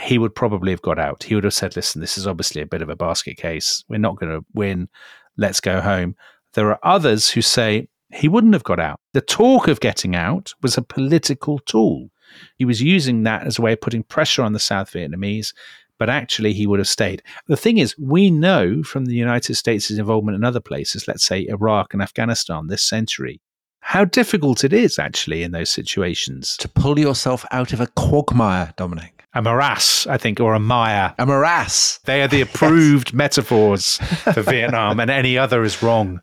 he 0.00 0.18
would 0.18 0.34
probably 0.34 0.70
have 0.70 0.82
got 0.82 1.00
out. 1.00 1.24
He 1.24 1.34
would 1.34 1.42
have 1.42 1.54
said, 1.54 1.74
listen, 1.74 2.00
this 2.00 2.16
is 2.16 2.28
obviously 2.28 2.62
a 2.62 2.66
bit 2.66 2.82
of 2.82 2.88
a 2.88 2.94
basket 2.94 3.36
case. 3.36 3.84
We're 3.88 3.98
not 3.98 4.16
going 4.16 4.32
to 4.32 4.46
win. 4.54 4.88
Let's 5.36 5.61
go 5.61 5.80
home. 5.80 6.14
There 6.55 6.70
are 6.70 6.80
others 6.82 7.30
who 7.30 7.42
say 7.42 7.88
he 8.12 8.28
wouldn't 8.28 8.55
have 8.55 8.64
got 8.64 8.80
out. 8.80 9.01
The 9.12 9.20
talk 9.20 9.68
of 9.68 9.80
getting 9.80 10.16
out 10.16 10.55
was 10.62 10.76
a 10.76 10.82
political 10.82 11.59
tool. 11.61 12.11
He 12.57 12.64
was 12.64 12.82
using 12.82 13.22
that 13.22 13.46
as 13.46 13.59
a 13.59 13.62
way 13.62 13.72
of 13.72 13.80
putting 13.80 14.03
pressure 14.03 14.42
on 14.42 14.53
the 14.53 14.59
South 14.59 14.92
Vietnamese, 14.92 15.53
but 15.99 16.09
actually 16.09 16.53
he 16.53 16.66
would 16.66 16.78
have 16.78 16.88
stayed. 16.88 17.22
The 17.46 17.57
thing 17.57 17.78
is, 17.78 17.99
we 17.99 18.30
know 18.30 18.82
from 18.82 19.07
the 19.07 19.14
United 19.14 19.57
States' 19.57 19.90
involvement 19.90 20.36
in 20.36 20.44
other 20.44 20.61
places, 20.61 21.09
let's 21.09 21.24
say 21.24 21.46
Iraq 21.49 21.92
and 21.92 22.03
Afghanistan 22.03 22.68
this 22.68 22.82
century, 22.82 23.40
how 23.80 24.05
difficult 24.05 24.64
it 24.64 24.72
is 24.72 24.99
actually 24.99 25.42
in 25.42 25.53
those 25.53 25.70
situations. 25.70 26.57
To 26.59 26.68
pull 26.68 26.99
yourself 26.99 27.44
out 27.51 27.72
of 27.72 27.80
a 27.80 27.88
quagmire, 27.88 28.72
Dominic. 28.76 29.18
A 29.35 29.43
morass, 29.43 30.07
I 30.07 30.16
think, 30.16 30.41
or 30.41 30.55
a 30.55 30.59
mire. 30.61 31.14
A 31.18 31.26
morass. 31.26 32.01
They 32.05 32.22
are 32.22 32.29
the 32.29 32.41
approved 32.49 33.12
metaphors 33.12 33.99
for 34.33 34.43
Vietnam, 34.43 34.99
and 35.01 35.11
any 35.11 35.37
other 35.37 35.62
is 35.64 35.83
wrong. 35.83 36.20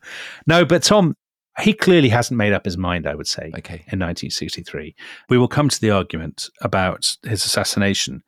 No, 0.47 0.65
but 0.65 0.83
Tom, 0.83 1.13
he 1.59 1.71
clearly 1.73 2.09
hasn't 2.09 2.37
made 2.37 2.51
up 2.51 2.65
his 2.65 2.77
mind, 2.77 3.05
I 3.07 3.15
would 3.15 3.27
say, 3.27 3.51
Okay. 3.57 3.83
in 3.91 3.99
1963. 3.99 4.95
We 5.29 5.37
will 5.37 5.47
come 5.47 5.69
to 5.69 5.79
the 5.79 5.91
argument 5.91 6.49
about 6.61 7.15
his 7.23 7.45
assassination. 7.45 8.23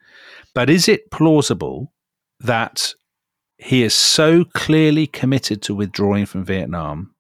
But 0.54 0.70
is 0.70 0.88
it 0.88 1.10
plausible 1.12 1.92
that 2.40 2.94
he 3.58 3.82
is 3.84 3.96
so 3.96 4.46
clearly 4.46 5.08
committed 5.08 5.64
to 5.64 5.74
withdrawing 5.76 6.28
from 6.28 6.46
Vietnam 6.46 7.16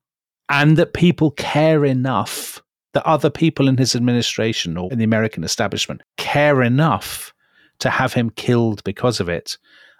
and 0.47 0.77
that 0.77 0.93
people 0.93 1.31
care 1.31 1.83
enough, 1.83 2.61
that 2.93 3.05
other 3.05 3.31
people 3.31 3.67
in 3.67 3.77
his 3.77 3.95
administration 3.95 4.77
or 4.77 4.91
in 4.91 4.99
the 4.99 5.03
American 5.03 5.43
establishment 5.43 6.03
care 6.17 6.61
enough 6.61 7.33
to 7.79 7.89
have 7.89 8.13
him 8.13 8.29
killed 8.31 8.83
because 8.83 9.19
of 9.19 9.29
it? 9.29 9.57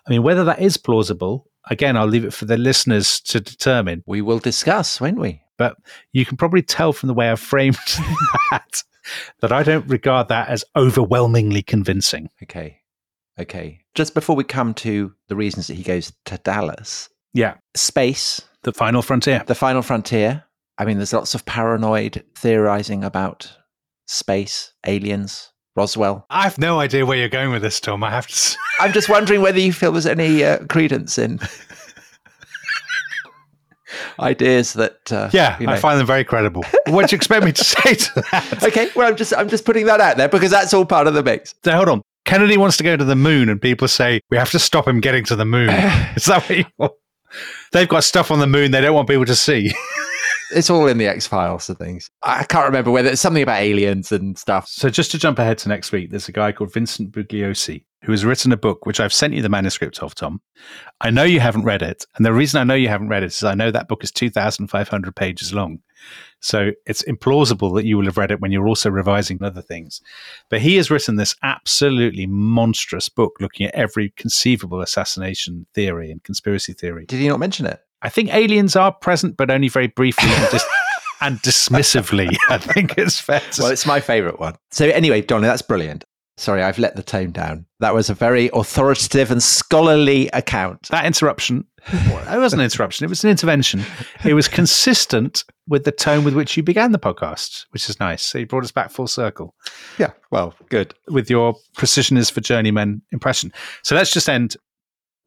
I 0.08 0.10
mean, 0.12 0.24
whether 0.24 0.44
that 0.46 0.62
is 0.62 0.78
plausible, 0.78 1.50
again, 1.70 1.98
I'll 1.98 2.08
leave 2.08 2.26
it 2.26 2.34
for 2.34 2.46
the 2.46 2.58
listeners 2.58 3.20
to 3.22 3.40
determine. 3.40 4.04
We 4.06 4.22
will 4.22 4.40
discuss, 4.40 5.02
won't 5.02 5.20
we? 5.20 5.42
But 5.58 5.76
you 6.14 6.26
can 6.26 6.38
probably 6.38 6.62
tell 6.62 6.94
from 6.94 7.08
the 7.08 7.14
way 7.14 7.30
I've 7.30 7.40
framed 7.40 7.78
that 8.52 8.84
that 9.42 9.52
I 9.54 9.64
don't 9.64 9.88
regard 9.88 10.28
that 10.30 10.50
as 10.50 10.66
overwhelmingly 10.76 11.64
convincing. 11.64 12.30
Okay. 12.44 12.82
Okay. 13.40 13.80
Just 13.96 14.14
before 14.14 14.36
we 14.36 14.44
come 14.44 14.74
to 14.76 15.14
the 15.30 15.36
reasons 15.36 15.68
that 15.68 15.76
he 15.76 15.84
goes 15.84 16.12
to 16.26 16.38
Dallas, 16.40 17.10
Yeah. 17.34 17.56
space, 17.76 18.42
The 18.64 18.74
final 18.74 19.02
frontier. 19.02 19.44
the 19.48 19.56
final 19.56 19.82
frontier. 19.82 20.44
I 20.78 20.86
mean, 20.86 20.98
there's 20.98 21.14
lots 21.14 21.36
of 21.36 21.46
paranoid 21.46 22.24
theorizing 22.36 23.04
about 23.04 23.52
space, 24.08 24.74
aliens, 24.86 25.52
Roswell. 25.78 26.26
I 26.32 26.42
have 26.44 26.58
no 26.58 26.80
idea 26.80 27.06
where 27.06 27.18
you're 27.18 27.30
going 27.30 27.52
with 27.52 27.62
this, 27.62 27.80
Tom. 27.80 28.04
I 28.04 28.10
have 28.10 28.26
to. 28.28 28.58
I'm 28.80 28.92
just 28.92 29.10
wondering 29.10 29.42
whether 29.42 29.60
you 29.60 29.72
feel 29.72 29.92
there's 29.92 30.08
any 30.08 30.44
uh, 30.44 30.66
credence 30.66 31.20
in 31.20 31.40
ideas 34.20 34.74
that. 34.74 35.12
Uh, 35.12 35.30
Yeah, 35.32 35.56
you 35.60 35.68
I 35.70 35.78
find 35.78 36.00
them 36.00 36.08
very 36.08 36.24
credible. 36.24 36.64
what 36.88 37.08
do 37.08 37.14
you 37.14 37.18
expect 37.18 37.46
me 37.46 37.52
to 37.52 37.64
say 37.64 37.94
to 37.94 38.22
that? 38.32 38.64
Okay, 38.64 38.90
well, 38.96 39.08
I'm 39.08 39.16
just 39.16 39.34
I'm 39.36 39.48
just 39.50 39.66
putting 39.66 39.86
that 39.86 40.02
out 40.02 40.18
there 40.18 40.28
because 40.28 40.50
that's 40.52 40.74
all 40.74 40.86
part 40.86 41.06
of 41.06 41.14
the 41.14 41.24
mix. 41.24 41.54
So 41.64 41.72
hold 41.72 41.90
on. 41.90 42.02
Kennedy 42.26 42.58
wants 42.58 42.76
to 42.78 42.84
go 42.84 42.98
to 42.98 43.06
the 43.06 43.16
moon, 43.16 43.48
and 43.48 43.62
people 43.62 43.88
say 43.88 44.20
we 44.32 44.38
have 44.38 44.52
to 44.52 44.60
stop 44.60 44.88
him 44.88 45.00
getting 45.00 45.24
to 45.26 45.36
the 45.36 45.46
moon. 45.46 45.70
Is 46.16 46.26
that 46.26 46.44
what 46.50 46.58
you 46.58 46.66
want? 46.78 46.94
They've 47.72 47.88
got 47.88 48.04
stuff 48.04 48.32
on 48.32 48.40
the 48.40 48.48
moon 48.48 48.72
they 48.72 48.82
don't 48.82 48.96
want 48.96 49.08
people 49.08 49.26
to 49.26 49.36
see. 49.36 49.72
It's 50.52 50.70
all 50.70 50.88
in 50.88 50.98
the 50.98 51.08
X 51.08 51.28
Files 51.28 51.70
and 51.70 51.78
things. 51.78 52.10
I 52.24 52.44
can't 52.44 52.66
remember 52.66 52.92
whether 52.92 53.10
it's 53.10 53.22
something 53.22 53.44
about 53.44 53.62
aliens 53.62 54.12
and 54.12 54.38
stuff. 54.38 54.68
So 54.68 54.90
just 54.90 55.12
to 55.12 55.18
jump 55.18 55.40
ahead 55.40 55.58
to 55.60 55.70
next 55.70 55.92
week, 55.92 56.10
there's 56.10 56.30
a 56.30 56.34
guy 56.34 56.52
called 56.52 56.74
Vincent 56.74 57.12
Bugliosi 57.12 57.84
who 58.04 58.12
has 58.12 58.24
written 58.24 58.52
a 58.52 58.58
book 58.58 58.86
which 58.86 59.00
I've 59.00 59.14
sent 59.14 59.34
you 59.34 59.42
the 59.42 59.50
manuscript 59.50 60.00
of, 60.00 60.16
Tom. 60.16 60.40
I 61.02 61.10
know 61.10 61.24
you 61.24 61.40
haven't 61.40 61.66
read 61.66 61.82
it, 61.82 62.06
and 62.16 62.26
the 62.26 62.34
reason 62.34 62.62
I 62.62 62.64
know 62.64 62.76
you 62.76 62.88
haven't 62.88 63.10
read 63.10 63.24
it 63.24 63.28
is 63.28 63.44
I 63.44 63.56
know 63.56 63.72
that 63.72 63.88
book 63.88 64.04
is 64.04 64.12
2,500 64.12 65.16
pages 65.16 65.54
long. 65.54 65.80
So 66.40 66.72
it's 66.86 67.02
implausible 67.04 67.76
that 67.76 67.86
you 67.86 67.98
will 67.98 68.06
have 68.06 68.18
read 68.18 68.32
it 68.32 68.40
when 68.40 68.52
you're 68.52 68.68
also 68.68 68.90
revising 68.90 69.42
other 69.42 69.62
things. 69.62 70.00
But 70.50 70.62
he 70.62 70.76
has 70.76 70.92
written 70.92 71.16
this 71.16 71.36
absolutely 71.42 72.28
monstrous 72.28 73.10
book 73.10 73.34
looking 73.40 73.68
at 73.68 73.76
every 73.76 74.14
conceivable 74.16 74.82
assassination 74.82 75.66
theory 75.74 76.12
and 76.12 76.24
conspiracy 76.24 76.74
theory. 76.74 77.06
Did 77.08 77.20
he 77.20 77.28
not 77.28 77.40
mention 77.40 77.66
it? 77.66 77.82
I 78.02 78.10
think 78.10 78.34
aliens 78.34 78.76
are 78.76 78.92
present, 78.92 79.38
but 79.38 79.50
only 79.50 79.70
very 79.70 79.88
briefly 79.88 80.30
and, 80.30 80.52
dis- 80.52 80.66
and 81.22 81.38
dismissively. 81.40 82.36
I 82.50 82.58
think 82.58 82.98
it's 82.98 83.20
fair 83.20 83.40
to 83.40 83.62
Well, 83.64 83.72
it's 83.72 83.86
my 83.86 84.00
favorite 84.00 84.40
one. 84.40 84.56
So 84.72 84.86
anyway, 84.88 85.22
Donny, 85.22 85.48
that's 85.48 85.62
brilliant. 85.64 86.04
Sorry, 86.40 86.62
I've 86.62 86.78
let 86.78 86.96
the 86.96 87.02
tone 87.02 87.32
down. 87.32 87.66
That 87.80 87.96
was 87.96 88.12
a 88.12 88.14
very 88.14 88.52
authoritative 88.54 89.32
and 89.32 89.42
scholarly 89.42 90.30
account. 90.34 90.88
That 90.90 91.06
interruption, 91.08 91.66
it 91.92 92.38
wasn't 92.38 92.62
an 92.62 92.66
interruption, 92.66 93.06
it 93.06 93.10
was 93.10 93.24
an 93.24 93.32
intervention. 93.32 93.84
It 94.24 94.36
was 94.36 94.48
consistent 94.48 95.44
with 95.68 95.84
the 95.84 95.92
tone 95.92 96.24
with 96.24 96.36
which 96.36 96.56
you 96.56 96.62
began 96.62 96.92
the 96.92 97.00
podcast, 97.00 97.66
which 97.72 97.90
is 97.90 98.00
nice. 98.00 98.22
So 98.24 98.38
you 98.38 98.46
brought 98.46 98.64
us 98.64 98.72
back 98.72 98.92
full 98.92 99.08
circle 99.08 99.56
Yeah, 99.98 100.12
well, 100.30 100.54
good. 100.70 100.94
with 101.08 101.28
your 101.28 101.56
precision 101.76 102.18
is 102.18 102.30
for 102.30 102.42
journeymen 102.42 103.02
impression. 103.12 103.52
So 103.84 103.96
let's 103.96 104.14
just 104.14 104.30
end. 104.30 104.56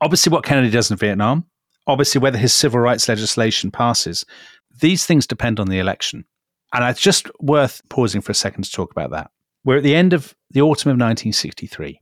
Obviously, 0.00 0.30
what 0.30 0.44
Kennedy 0.44 0.70
does 0.70 0.92
in 0.92 0.96
Vietnam, 0.96 1.44
obviously, 1.86 2.20
whether 2.20 2.38
his 2.38 2.52
civil 2.52 2.80
rights 2.80 3.08
legislation 3.08 3.70
passes, 3.70 4.24
these 4.80 5.04
things 5.06 5.26
depend 5.26 5.60
on 5.60 5.68
the 5.68 5.78
election. 5.78 6.24
And 6.72 6.84
it's 6.84 7.00
just 7.00 7.28
worth 7.40 7.82
pausing 7.88 8.20
for 8.20 8.32
a 8.32 8.34
second 8.34 8.64
to 8.64 8.70
talk 8.70 8.92
about 8.92 9.10
that. 9.10 9.30
We're 9.64 9.78
at 9.78 9.82
the 9.82 9.94
end 9.94 10.12
of 10.12 10.34
the 10.50 10.62
autumn 10.62 10.90
of 10.90 10.94
1963. 10.94 12.00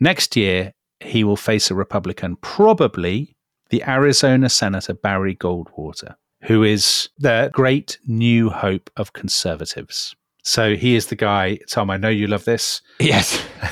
Next 0.00 0.36
year, 0.36 0.72
he 1.00 1.24
will 1.24 1.36
face 1.36 1.70
a 1.70 1.74
Republican, 1.74 2.36
probably 2.36 3.36
the 3.70 3.82
Arizona 3.84 4.48
Senator 4.48 4.94
Barry 4.94 5.34
Goldwater, 5.34 6.16
who 6.42 6.62
is 6.62 7.08
the 7.18 7.50
great 7.52 7.98
new 8.06 8.50
hope 8.50 8.90
of 8.96 9.12
conservatives. 9.12 10.14
So 10.42 10.74
he 10.76 10.96
is 10.96 11.06
the 11.06 11.16
guy, 11.16 11.58
Tom, 11.70 11.90
I 11.90 11.96
know 11.96 12.08
you 12.08 12.26
love 12.26 12.44
this. 12.44 12.82
Yes. 12.98 13.42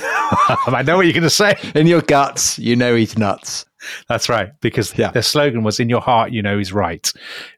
I 0.68 0.82
know 0.86 0.96
what 0.96 1.06
you're 1.06 1.12
going 1.12 1.22
to 1.24 1.30
say. 1.30 1.56
In 1.74 1.86
your 1.88 2.02
guts, 2.02 2.58
you 2.58 2.76
know 2.76 2.94
he's 2.94 3.18
nuts. 3.18 3.66
That's 4.08 4.28
right, 4.28 4.50
because 4.60 4.96
Yeah. 4.96 5.10
their 5.10 5.22
slogan 5.22 5.62
was 5.62 5.80
"In 5.80 5.88
your 5.88 6.02
heart, 6.02 6.32
you 6.32 6.42
know 6.42 6.58
he's 6.58 6.70
right, 6.72 7.10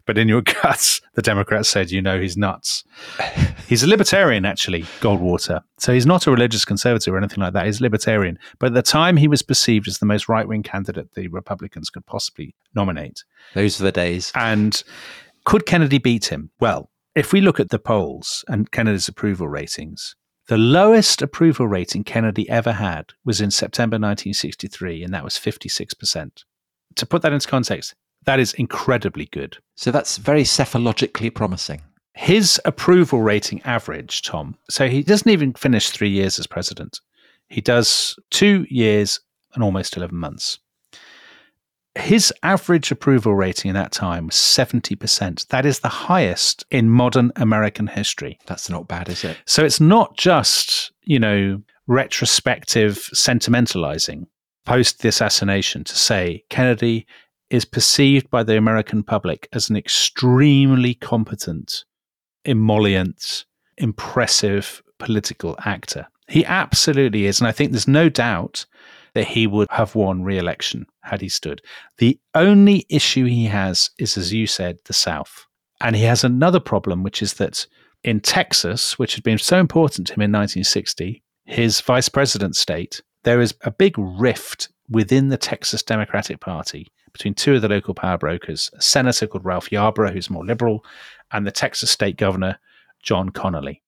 but 0.07 0.17
in 0.17 0.29
your 0.29 0.41
guts, 0.63 1.01
the 1.15 1.21
Democrats 1.23 1.69
said 1.69 1.91
you 1.91 2.01
know 2.01 2.21
he's 2.21 2.37
nuts." 2.37 2.85
he's 3.69 3.83
a 3.83 3.89
libertarian, 3.89 4.45
actually, 4.45 4.83
Goldwater. 5.01 5.63
So 5.79 5.93
he's 5.93 6.07
not 6.07 6.27
a 6.29 6.31
religious 6.31 6.65
conservative 6.65 7.13
or 7.13 7.19
anything 7.19 7.41
like 7.41 7.55
that. 7.55 7.67
He's 7.67 7.81
libertarian, 7.81 8.39
but 8.61 8.67
at 8.69 8.75
the 8.75 8.83
time, 8.83 9.17
he 9.17 9.27
was 9.27 9.43
perceived 9.43 9.89
as 9.89 9.99
the 9.99 10.07
most 10.07 10.29
right-wing 10.29 10.63
candidate 10.63 11.13
the 11.15 11.27
Republicans 11.27 11.91
could 11.91 12.07
possibly 12.07 12.55
nominate. 12.75 13.25
Those 13.55 13.81
are 13.81 13.85
the 13.85 13.93
days. 13.93 14.31
And 14.37 14.81
could 15.45 15.67
Kennedy 15.67 15.99
beat 15.99 16.27
him? 16.27 16.51
Well, 16.61 16.89
if 17.15 17.33
we 17.33 17.41
look 17.41 17.61
at 17.61 17.71
the 17.71 17.79
polls 17.79 18.45
and 18.49 18.71
Kennedy's 18.71 19.09
approval 19.09 19.49
ratings, 19.49 20.15
the 20.49 20.59
lowest 20.59 21.23
approval 21.23 21.69
rating 21.69 22.05
Kennedy 22.05 22.49
ever 22.49 22.73
had 22.73 23.13
was 23.25 23.41
in 23.41 23.51
September 23.51 23.95
1963, 23.95 25.05
and 25.05 25.15
that 25.15 25.25
was 25.25 25.35
56%. 25.35 26.45
To 26.97 27.07
put 27.07 27.23
that 27.23 27.33
into 27.33 27.49
context, 27.49 27.95
that 28.25 28.41
is 28.41 28.53
incredibly 28.55 29.27
good. 29.27 29.59
So 29.77 29.91
that's 29.91 30.17
very 30.19 30.43
psephologically 30.43 31.35
promising. 31.35 31.83
His 32.15 32.61
approval 32.65 33.23
rating 33.23 33.63
average, 33.63 34.23
Tom, 34.23 34.57
so 34.69 34.89
he 34.89 35.03
doesn't 35.03 35.31
even 35.31 35.55
finish 35.55 35.91
three 35.91 36.11
years 36.11 36.39
as 36.39 36.47
president. 36.47 37.01
He 37.49 37.61
does 37.61 38.17
two 38.31 38.67
years 38.69 39.21
and 39.55 39.63
almost 39.63 39.97
11 39.97 40.17
months. 40.17 40.59
His 41.95 42.33
average 42.43 42.91
approval 42.91 43.35
rating 43.35 43.69
in 43.69 43.75
that 43.75 43.93
time 43.93 44.27
was 44.27 44.37
70%. 44.37 45.47
That 45.49 45.67
is 45.67 45.81
the 45.81 45.89
highest 45.89 46.65
in 46.71 46.89
modern 46.89 47.33
American 47.37 47.87
history. 47.87 48.39
That's 48.47 48.71
not 48.71 48.89
bad, 48.89 49.11
is 49.11 49.25
it? 49.25 49.37
So 49.45 49.63
it's 49.65 49.81
not 49.81 50.17
just, 50.17 50.93
you 51.03 51.19
know, 51.19 51.61
retrospective 51.87 53.11
sentimentalizing 53.15 54.27
post 54.65 55.01
the 55.01 55.09
assassination 55.09 55.85
to 55.85 55.97
say 55.97 56.45
Kennedy 56.49 57.07
is 57.51 57.65
perceived 57.65 58.31
by 58.31 58.43
the 58.43 58.57
American 58.57 59.03
public 59.03 59.49
as 59.53 59.69
an 59.69 59.77
extremely 59.77 60.95
competent, 60.95 61.85
emollient, 62.45 63.45
impressive 63.77 64.83
political 64.99 65.57
actor. 65.65 66.07
He 66.29 66.45
absolutely 66.47 67.27
is. 67.27 67.41
And 67.41 67.49
I 67.49 67.53
think 67.53 67.73
there's 67.73 67.89
no 67.89 68.09
doubt 68.09 68.65
that 69.15 69.29
he 69.29 69.47
would 69.47 69.69
have 69.71 69.95
won 69.95 70.23
re 70.23 70.39
election 70.39 70.87
had 71.03 71.21
he 71.21 71.29
stood. 71.29 71.61
The 71.99 72.19
only 72.35 72.87
issue 72.89 73.27
he 73.27 73.45
has 73.47 73.91
is, 73.99 74.17
as 74.17 74.33
you 74.33 74.47
said, 74.47 74.79
the 74.85 74.93
South. 74.93 75.47
And 75.81 75.97
he 75.97 76.05
has 76.05 76.25
another 76.25 76.61
problem, 76.61 77.03
which 77.03 77.23
is 77.23 77.35
that 77.35 77.67
in 78.05 78.21
Texas, 78.21 78.99
which 78.99 79.15
had 79.15 79.25
been 79.25 79.39
so 79.39 79.59
important 79.59 80.07
to 80.09 80.15
him 80.15 80.23
in 80.23 80.33
1960, 80.33 81.23
his 81.45 81.81
vice 81.81 82.09
president 82.09 82.57
state, 82.57 83.03
there 83.25 83.41
is 83.41 83.55
a 83.63 83.71
big 83.71 83.95
rift 83.99 84.69
within 84.89 85.29
the 85.29 85.37
Texas 85.37 85.83
Democratic 85.83 86.41
Party 86.41 86.93
between 87.13 87.35
two 87.35 87.55
of 87.55 87.63
the 87.63 87.69
local 87.69 87.95
power 87.95 88.17
brokers, 88.17 88.71
a 88.75 88.83
senator 88.83 89.27
called 89.27 89.45
Ralph 89.45 89.71
Yarborough, 89.71 90.13
who's 90.13 90.31
more 90.31 90.45
liberal, 90.45 90.85
and 91.31 91.47
the 91.47 91.51
Texas 91.51 91.91
state 91.91 92.17
governor, 92.17 92.59
John 93.03 93.31
Connally. 93.31 93.81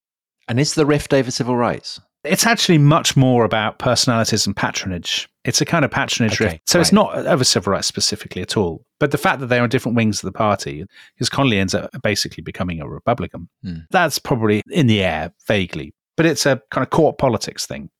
And 0.46 0.60
is 0.60 0.74
the 0.74 0.86
rift 0.86 1.14
over 1.14 1.30
civil 1.30 1.56
rights? 1.56 2.00
It's 2.24 2.46
actually 2.46 2.78
much 2.78 3.16
more 3.16 3.44
about 3.44 3.78
personalities 3.78 4.46
and 4.46 4.56
patronage. 4.56 5.28
It's 5.44 5.60
a 5.60 5.64
kind 5.66 5.84
of 5.84 5.90
patronage 5.90 6.40
Okay, 6.40 6.52
rift. 6.52 6.70
So 6.70 6.80
it's 6.80 6.92
not 6.92 7.14
over 7.26 7.44
civil 7.44 7.72
rights 7.72 7.86
specifically 7.86 8.40
at 8.40 8.56
all. 8.56 8.84
But 8.98 9.10
the 9.10 9.18
fact 9.18 9.40
that 9.40 9.46
they're 9.46 9.62
on 9.62 9.68
different 9.68 9.96
wings 9.96 10.22
of 10.24 10.32
the 10.32 10.36
party, 10.36 10.84
because 11.14 11.28
Connally 11.28 11.58
ends 11.58 11.74
up 11.74 11.90
basically 12.02 12.42
becoming 12.42 12.80
a 12.80 12.88
Republican, 12.88 13.48
Hmm. 13.62 13.78
that's 13.90 14.18
probably 14.18 14.62
in 14.70 14.86
the 14.86 15.02
air 15.04 15.32
vaguely. 15.46 15.92
But 16.16 16.26
it's 16.26 16.46
a 16.46 16.62
kind 16.70 16.82
of 16.84 16.90
court 16.90 17.18
politics 17.18 17.66
thing. 17.66 17.90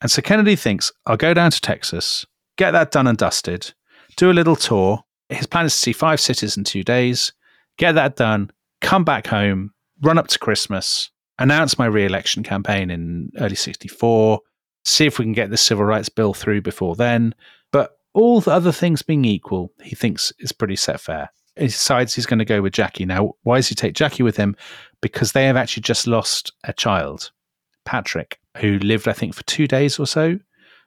And 0.00 0.10
so 0.10 0.20
Kennedy 0.22 0.56
thinks, 0.56 0.90
I'll 1.06 1.16
go 1.16 1.32
down 1.34 1.50
to 1.52 1.60
Texas, 1.60 2.24
get 2.56 2.72
that 2.72 2.90
done 2.90 3.06
and 3.06 3.18
dusted, 3.18 3.72
do 4.16 4.30
a 4.30 4.32
little 4.32 4.56
tour. 4.56 5.00
His 5.28 5.46
plan 5.46 5.66
is 5.66 5.74
to 5.74 5.80
see 5.80 5.92
five 5.92 6.20
cities 6.20 6.56
in 6.56 6.64
two 6.64 6.82
days, 6.82 7.32
get 7.76 7.92
that 7.92 8.16
done, 8.16 8.50
come 8.80 9.04
back 9.04 9.26
home, 9.28 9.72
run 10.02 10.18
up 10.18 10.28
to 10.28 10.38
Christmas, 10.38 11.10
announce 11.38 11.78
my 11.78 11.86
re 11.86 12.04
election 12.04 12.42
campaign 12.42 12.90
in 12.90 13.30
early 13.38 13.54
64, 13.54 14.40
see 14.84 15.06
if 15.06 15.18
we 15.18 15.24
can 15.24 15.32
get 15.32 15.50
the 15.50 15.56
civil 15.56 15.84
rights 15.84 16.08
bill 16.08 16.34
through 16.34 16.62
before 16.62 16.96
then. 16.96 17.34
But 17.72 17.98
all 18.14 18.40
the 18.40 18.52
other 18.52 18.72
things 18.72 19.02
being 19.02 19.24
equal, 19.24 19.72
he 19.82 19.94
thinks 19.94 20.32
is 20.38 20.52
pretty 20.52 20.76
set 20.76 21.00
fair. 21.00 21.30
He 21.56 21.66
decides 21.66 22.14
he's 22.14 22.26
going 22.26 22.38
to 22.38 22.44
go 22.44 22.62
with 22.62 22.72
Jackie. 22.72 23.04
Now, 23.04 23.32
why 23.42 23.56
does 23.56 23.68
he 23.68 23.74
take 23.74 23.94
Jackie 23.94 24.22
with 24.22 24.36
him? 24.36 24.56
Because 25.00 25.32
they 25.32 25.46
have 25.46 25.56
actually 25.56 25.82
just 25.82 26.06
lost 26.06 26.52
a 26.64 26.72
child, 26.72 27.32
Patrick, 27.84 28.38
who 28.58 28.78
lived, 28.78 29.08
I 29.08 29.12
think, 29.12 29.34
for 29.34 29.42
two 29.44 29.66
days 29.66 29.98
or 29.98 30.06
so, 30.06 30.38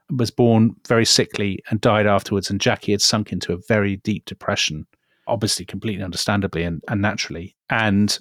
was 0.10 0.32
born 0.32 0.76
very 0.88 1.06
sickly 1.06 1.60
and 1.70 1.82
died 1.82 2.08
afterwards. 2.08 2.50
And 2.50 2.62
Jackie 2.62 2.94
had 2.94 3.02
sunk 3.02 3.32
into 3.32 3.54
a 3.54 3.60
very 3.68 3.98
deep 3.98 4.26
depression, 4.26 4.88
obviously, 5.28 5.66
completely 5.66 6.04
understandably 6.04 6.64
and, 6.64 6.82
and 6.88 7.02
naturally. 7.02 7.56
And 7.70 8.18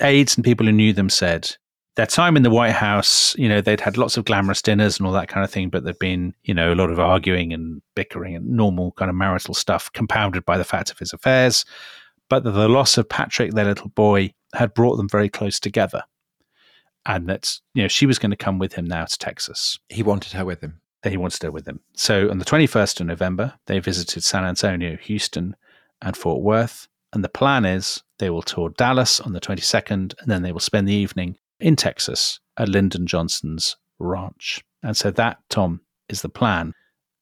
aides 0.00 0.36
and 0.36 0.44
people 0.44 0.66
who 0.66 0.72
knew 0.72 0.92
them 0.92 1.08
said 1.08 1.56
their 1.96 2.06
time 2.06 2.36
in 2.36 2.42
the 2.42 2.50
White 2.50 2.72
House, 2.72 3.36
you 3.38 3.48
know, 3.48 3.60
they'd 3.60 3.80
had 3.80 3.96
lots 3.96 4.16
of 4.16 4.24
glamorous 4.24 4.62
dinners 4.62 4.98
and 4.98 5.06
all 5.06 5.12
that 5.12 5.28
kind 5.28 5.44
of 5.44 5.50
thing, 5.50 5.70
but 5.70 5.84
there'd 5.84 5.98
been, 5.98 6.34
you 6.42 6.52
know, 6.52 6.72
a 6.72 6.74
lot 6.74 6.90
of 6.90 6.98
arguing 6.98 7.52
and 7.52 7.82
bickering 7.94 8.34
and 8.34 8.48
normal 8.48 8.92
kind 8.92 9.08
of 9.08 9.14
marital 9.14 9.54
stuff 9.54 9.92
compounded 9.92 10.44
by 10.44 10.58
the 10.58 10.64
fact 10.64 10.90
of 10.90 10.98
his 10.98 11.12
affairs. 11.12 11.64
But 12.28 12.42
that 12.44 12.50
the 12.50 12.68
loss 12.68 12.98
of 12.98 13.08
Patrick, 13.08 13.52
their 13.52 13.66
little 13.66 13.90
boy, 13.90 14.32
had 14.54 14.74
brought 14.74 14.96
them 14.96 15.08
very 15.08 15.28
close 15.28 15.60
together. 15.60 16.02
And 17.06 17.28
that, 17.28 17.58
you 17.74 17.82
know, 17.82 17.88
she 17.88 18.06
was 18.06 18.18
going 18.18 18.30
to 18.30 18.36
come 18.36 18.58
with 18.58 18.72
him 18.72 18.86
now 18.86 19.04
to 19.04 19.18
Texas 19.18 19.78
He 19.90 20.02
wanted 20.02 20.32
her 20.32 20.44
with 20.44 20.62
him. 20.62 20.80
he 21.04 21.18
wanted 21.18 21.42
her 21.42 21.52
with 21.52 21.68
him. 21.68 21.80
So 21.94 22.30
on 22.30 22.38
the 22.38 22.46
21st 22.46 23.00
of 23.00 23.06
November, 23.06 23.54
they 23.66 23.78
visited 23.78 24.24
San 24.24 24.44
Antonio, 24.44 24.96
Houston, 24.96 25.54
and 26.00 26.16
Fort 26.16 26.42
Worth. 26.42 26.88
And 27.12 27.22
the 27.22 27.28
plan 27.28 27.64
is 27.64 28.02
they 28.18 28.30
will 28.30 28.42
tour 28.42 28.70
Dallas 28.70 29.20
on 29.20 29.34
the 29.34 29.40
22nd, 29.40 30.14
and 30.18 30.26
then 30.26 30.42
they 30.42 30.50
will 30.50 30.60
spend 30.60 30.88
the 30.88 30.94
evening 30.94 31.36
in 31.60 31.76
Texas 31.76 32.40
at 32.56 32.68
Lyndon 32.68 33.06
Johnson's 33.06 33.76
ranch. 33.98 34.64
And 34.82 34.96
so 34.96 35.10
that, 35.12 35.38
Tom, 35.48 35.80
is 36.08 36.22
the 36.22 36.28
plan. 36.28 36.72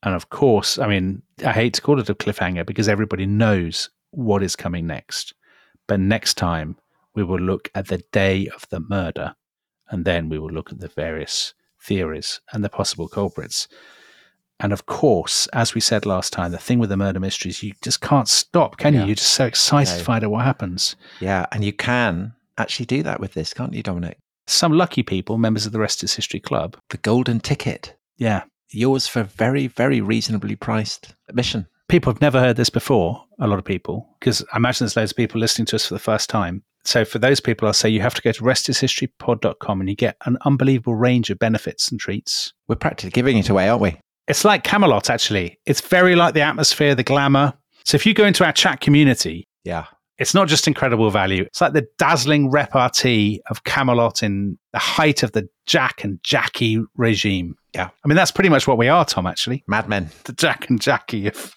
And 0.03 0.15
of 0.15 0.31
course, 0.31 0.79
I 0.79 0.89
mean, 0.89 1.23
I 1.45 1.53
hate 1.53 1.75
to 1.75 1.81
call 1.83 2.01
it 2.01 2.09
a 2.11 2.15
cliffhanger 2.15 2.67
because 2.67 2.89
everybody 2.89 3.25
knows 3.27 3.89
what 4.11 4.43
is 4.43 4.57
coming 4.57 4.87
next. 4.87 5.33
But 5.87 6.01
next 6.01 6.35
time, 6.35 6.77
we 7.15 7.23
will 7.23 7.39
look 7.41 7.71
at 7.75 7.89
the 7.89 8.03
day 8.13 8.49
of 8.49 8.67
the 8.71 8.81
murder, 8.81 9.35
and 9.91 10.05
then 10.05 10.29
we 10.29 10.39
will 10.39 10.51
look 10.51 10.73
at 10.73 10.81
the 10.81 10.89
various 10.89 11.55
theories 11.81 12.41
and 12.53 12.65
the 12.65 12.69
possible 12.69 13.07
culprits. 13.09 13.69
And 14.61 14.73
of 14.73 14.87
course, 14.87 15.47
as 15.49 15.75
we 15.75 15.81
said 15.81 16.07
last 16.07 16.33
time, 16.33 16.53
the 16.53 16.59
thing 16.59 16.79
with 16.79 16.89
the 16.89 16.97
murder 16.97 17.21
mysteries, 17.21 17.63
you 17.63 17.73
just 17.83 18.01
can't 18.01 18.29
stop, 18.29 18.77
can 18.79 18.95
Yeah. 18.95 19.01
you? 19.01 19.07
You're 19.09 19.17
just 19.17 19.33
so 19.35 19.45
excited 19.47 19.93
No. 19.93 19.99
to 19.99 20.05
find 20.05 20.25
out 20.25 20.31
what 20.31 20.45
happens. 20.45 20.95
Yeah, 21.21 21.47
and 21.53 21.65
you 21.65 21.73
can 21.73 22.35
actually 22.57 22.87
do 22.87 23.03
that 23.03 23.21
with 23.21 23.35
this, 23.35 23.53
can't 23.53 23.75
you, 23.75 23.83
Dominic? 23.83 24.19
Some 24.53 24.73
lucky 24.73 25.03
people, 25.03 25.39
members 25.39 25.65
of 25.67 25.73
the 25.73 25.81
Rest 25.81 26.05
is 26.05 26.15
History 26.15 26.39
Club, 26.41 26.77
The 26.91 26.99
golden 26.99 27.41
ticket. 27.41 27.97
yeah, 28.19 28.43
Yours 28.71 29.07
for 29.07 29.23
very, 29.23 29.67
very 29.67 30.01
reasonably 30.01 30.57
priced 30.57 31.15
admission. 31.29 31.67
people 31.89 32.13
have 32.13 32.21
never 32.23 32.39
heard 32.41 32.57
this 32.57 32.71
before, 32.71 33.23
a 33.39 33.47
lot 33.47 33.59
of 33.59 33.65
people, 33.65 34.09
because 34.21 34.43
I 34.53 34.57
imagine 34.57 34.85
there's 34.85 34.97
loads 34.97 35.13
of 35.13 35.17
people 35.17 35.41
listening 35.41 35.67
to 35.67 35.77
us 35.77 35.87
for 35.87 35.95
the 35.95 35.99
first 36.01 36.31
time. 36.31 36.63
So 36.85 37.05
for 37.05 37.19
those 37.19 37.39
people, 37.41 37.67
I'll 37.69 37.75
say 37.75 37.89
you 37.89 38.01
have 38.01 38.15
to 38.15 38.23
go 38.23 38.33
to 38.33 38.43
restishistorypod.com 38.43 39.81
and 39.81 39.89
you 39.89 39.97
get 39.97 40.17
an 40.27 40.37
unbelievable 40.45 40.95
range 40.95 41.31
of 41.31 41.39
benefits 41.39 41.91
and 41.91 42.01
treats. 42.01 42.53
We're 42.69 42.77
practically 42.77 43.11
giving 43.11 43.39
it 43.39 43.49
away, 43.51 43.69
aren't 43.69 43.83
we? 43.83 43.99
It's 44.29 44.45
like 44.45 44.65
Camelot, 44.65 45.11
actually. 45.11 45.59
It's 45.67 45.81
very 45.81 46.15
like 46.17 46.35
the 46.35 46.41
atmosphere, 46.43 46.95
the 46.95 47.03
glamour. 47.05 47.55
So 47.85 47.97
if 47.97 48.05
you 48.07 48.15
go 48.15 48.25
into 48.27 48.45
our 48.45 48.53
chat 48.53 48.81
community, 48.81 49.45
Yeah. 49.65 49.87
It's 50.23 50.35
not 50.35 50.49
just 50.49 50.67
incredible 50.67 51.11
value. 51.11 51.43
It's 51.43 51.61
like 51.61 51.75
the 51.75 51.87
dazzling 51.99 52.51
repartee 52.51 53.43
of 53.51 53.65
Camelot 53.65 54.23
in 54.23 54.59
the 54.73 54.79
height 54.79 55.23
of 55.23 55.33
the 55.33 55.49
Jack 55.67 56.05
and 56.05 56.23
Jackie 56.23 56.83
regime. 56.97 57.57
Yeah. 57.75 57.91
I 58.05 58.09
mean, 58.09 58.17
that's 58.17 58.31
pretty 58.31 58.49
much 58.49 58.67
what 58.67 58.79
we 58.79 58.89
are, 58.89 59.05
Tom, 59.05 59.27
actually. 59.27 59.63
Mad 59.67 59.89
Men. 59.89 60.11
The 60.25 60.33
Jack 60.33 60.71
and 60.71 60.81
Jackie 60.81 61.27
of, 61.29 61.55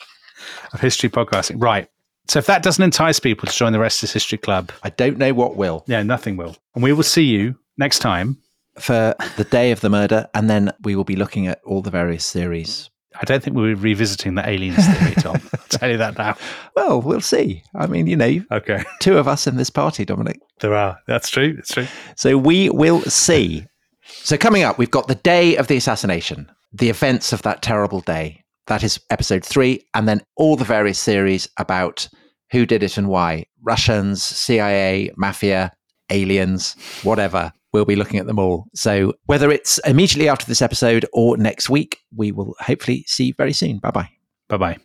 of 0.74 0.82
history 0.82 1.09
podcasting. 1.09 1.61
Right. 1.61 1.88
So 2.28 2.39
if 2.39 2.47
that 2.47 2.63
doesn't 2.63 2.84
entice 2.84 3.20
people 3.20 3.47
to 3.47 3.55
join 3.55 3.72
the 3.72 3.80
Rest 3.80 4.03
is 4.03 4.11
History 4.11 4.38
Club, 4.38 4.72
I 4.84 4.89
don't 4.89 5.18
know 5.18 5.34
what 5.34 5.55
will 5.55 5.86
yeah, 5.88 6.03
nothing 6.03 6.36
will. 6.36 6.57
And 6.74 6.84
we 6.84 6.91
will 6.91 7.03
see 7.03 7.24
you 7.24 7.55
next 7.78 7.99
time. 7.99 8.38
for 8.80 9.16
the 9.38 9.43
day 9.45 9.72
of 9.72 9.82
the 9.82 9.89
murder, 9.89 10.28
and 10.34 10.49
then 10.49 10.72
we 10.84 10.95
will 10.95 11.03
be 11.03 11.16
looking 11.16 11.47
at 11.47 11.61
all 11.66 11.82
the 11.82 11.91
various 11.91 12.32
theories. 12.32 12.89
I 13.22 13.26
don't 13.26 13.41
think 13.43 13.55
we'll 13.55 13.66
be 13.68 13.74
revisiting 13.74 14.36
the 14.36 14.47
aliens 14.47 14.86
theory, 14.88 15.16
Tom. 15.16 15.36
I'll 15.53 15.59
tell 15.70 15.89
you 15.91 15.97
that 15.97 16.18
now. 16.18 16.38
Well, 16.76 17.01
we'll 17.01 17.22
see. 17.22 17.63
I 17.76 17.88
mean, 17.88 18.07
you 18.07 18.16
know, 18.16 18.43
Okay. 18.51 18.84
two 18.99 19.18
of 19.18 19.28
us 19.28 19.47
in 19.47 19.57
this 19.57 19.70
party, 19.70 20.05
Dominic. 20.05 20.39
There 20.59 20.74
are. 20.76 20.97
That's 21.07 21.30
true. 21.30 21.55
It's 21.57 21.74
true. 21.74 21.88
So 22.16 22.38
we 22.38 22.70
will 22.70 23.01
see. 23.03 23.66
So 24.03 24.38
coming 24.38 24.63
up, 24.63 24.78
we've 24.78 24.91
got 24.91 25.07
the 25.07 25.16
day 25.16 25.55
of 25.57 25.68
the 25.68 25.78
assassination, 25.78 26.51
the 26.74 26.89
events 26.89 27.34
of 27.34 27.41
that 27.43 27.61
terrible 27.61 28.01
day. 28.01 28.43
That 28.68 28.84
is 28.84 28.99
episode 29.09 29.43
three, 29.45 29.86
and 29.93 30.07
then 30.07 30.22
all 30.38 30.55
the 30.55 30.63
various 30.66 31.03
theories 31.03 31.47
about 31.57 32.07
who 32.51 32.66
did 32.66 32.84
it 32.84 32.97
and 32.97 33.07
why. 33.07 33.45
Russians, 33.63 34.24
CIA, 34.24 35.11
mafia, 35.18 35.72
aliens, 36.09 36.76
whatever. 37.03 37.51
We'll 37.76 37.84
be 37.84 37.97
looking 37.97 38.21
at 38.21 38.26
them 38.26 38.39
all. 38.39 38.67
So 38.73 39.13
whether 39.26 39.51
it's 39.51 39.80
immediately 39.80 40.30
after 40.30 40.45
this 40.45 40.61
episode 40.61 41.05
or 41.11 41.36
next 41.36 41.69
week, 41.69 41.99
we 42.15 42.32
will 42.32 42.55
hopefully 42.61 43.03
see 43.05 43.26
you 43.26 43.34
very 43.34 43.51
soon. 43.51 43.80
Bye 43.80 43.91
bye. 43.91 44.09
Bye 44.47 44.57
bye. 44.57 44.84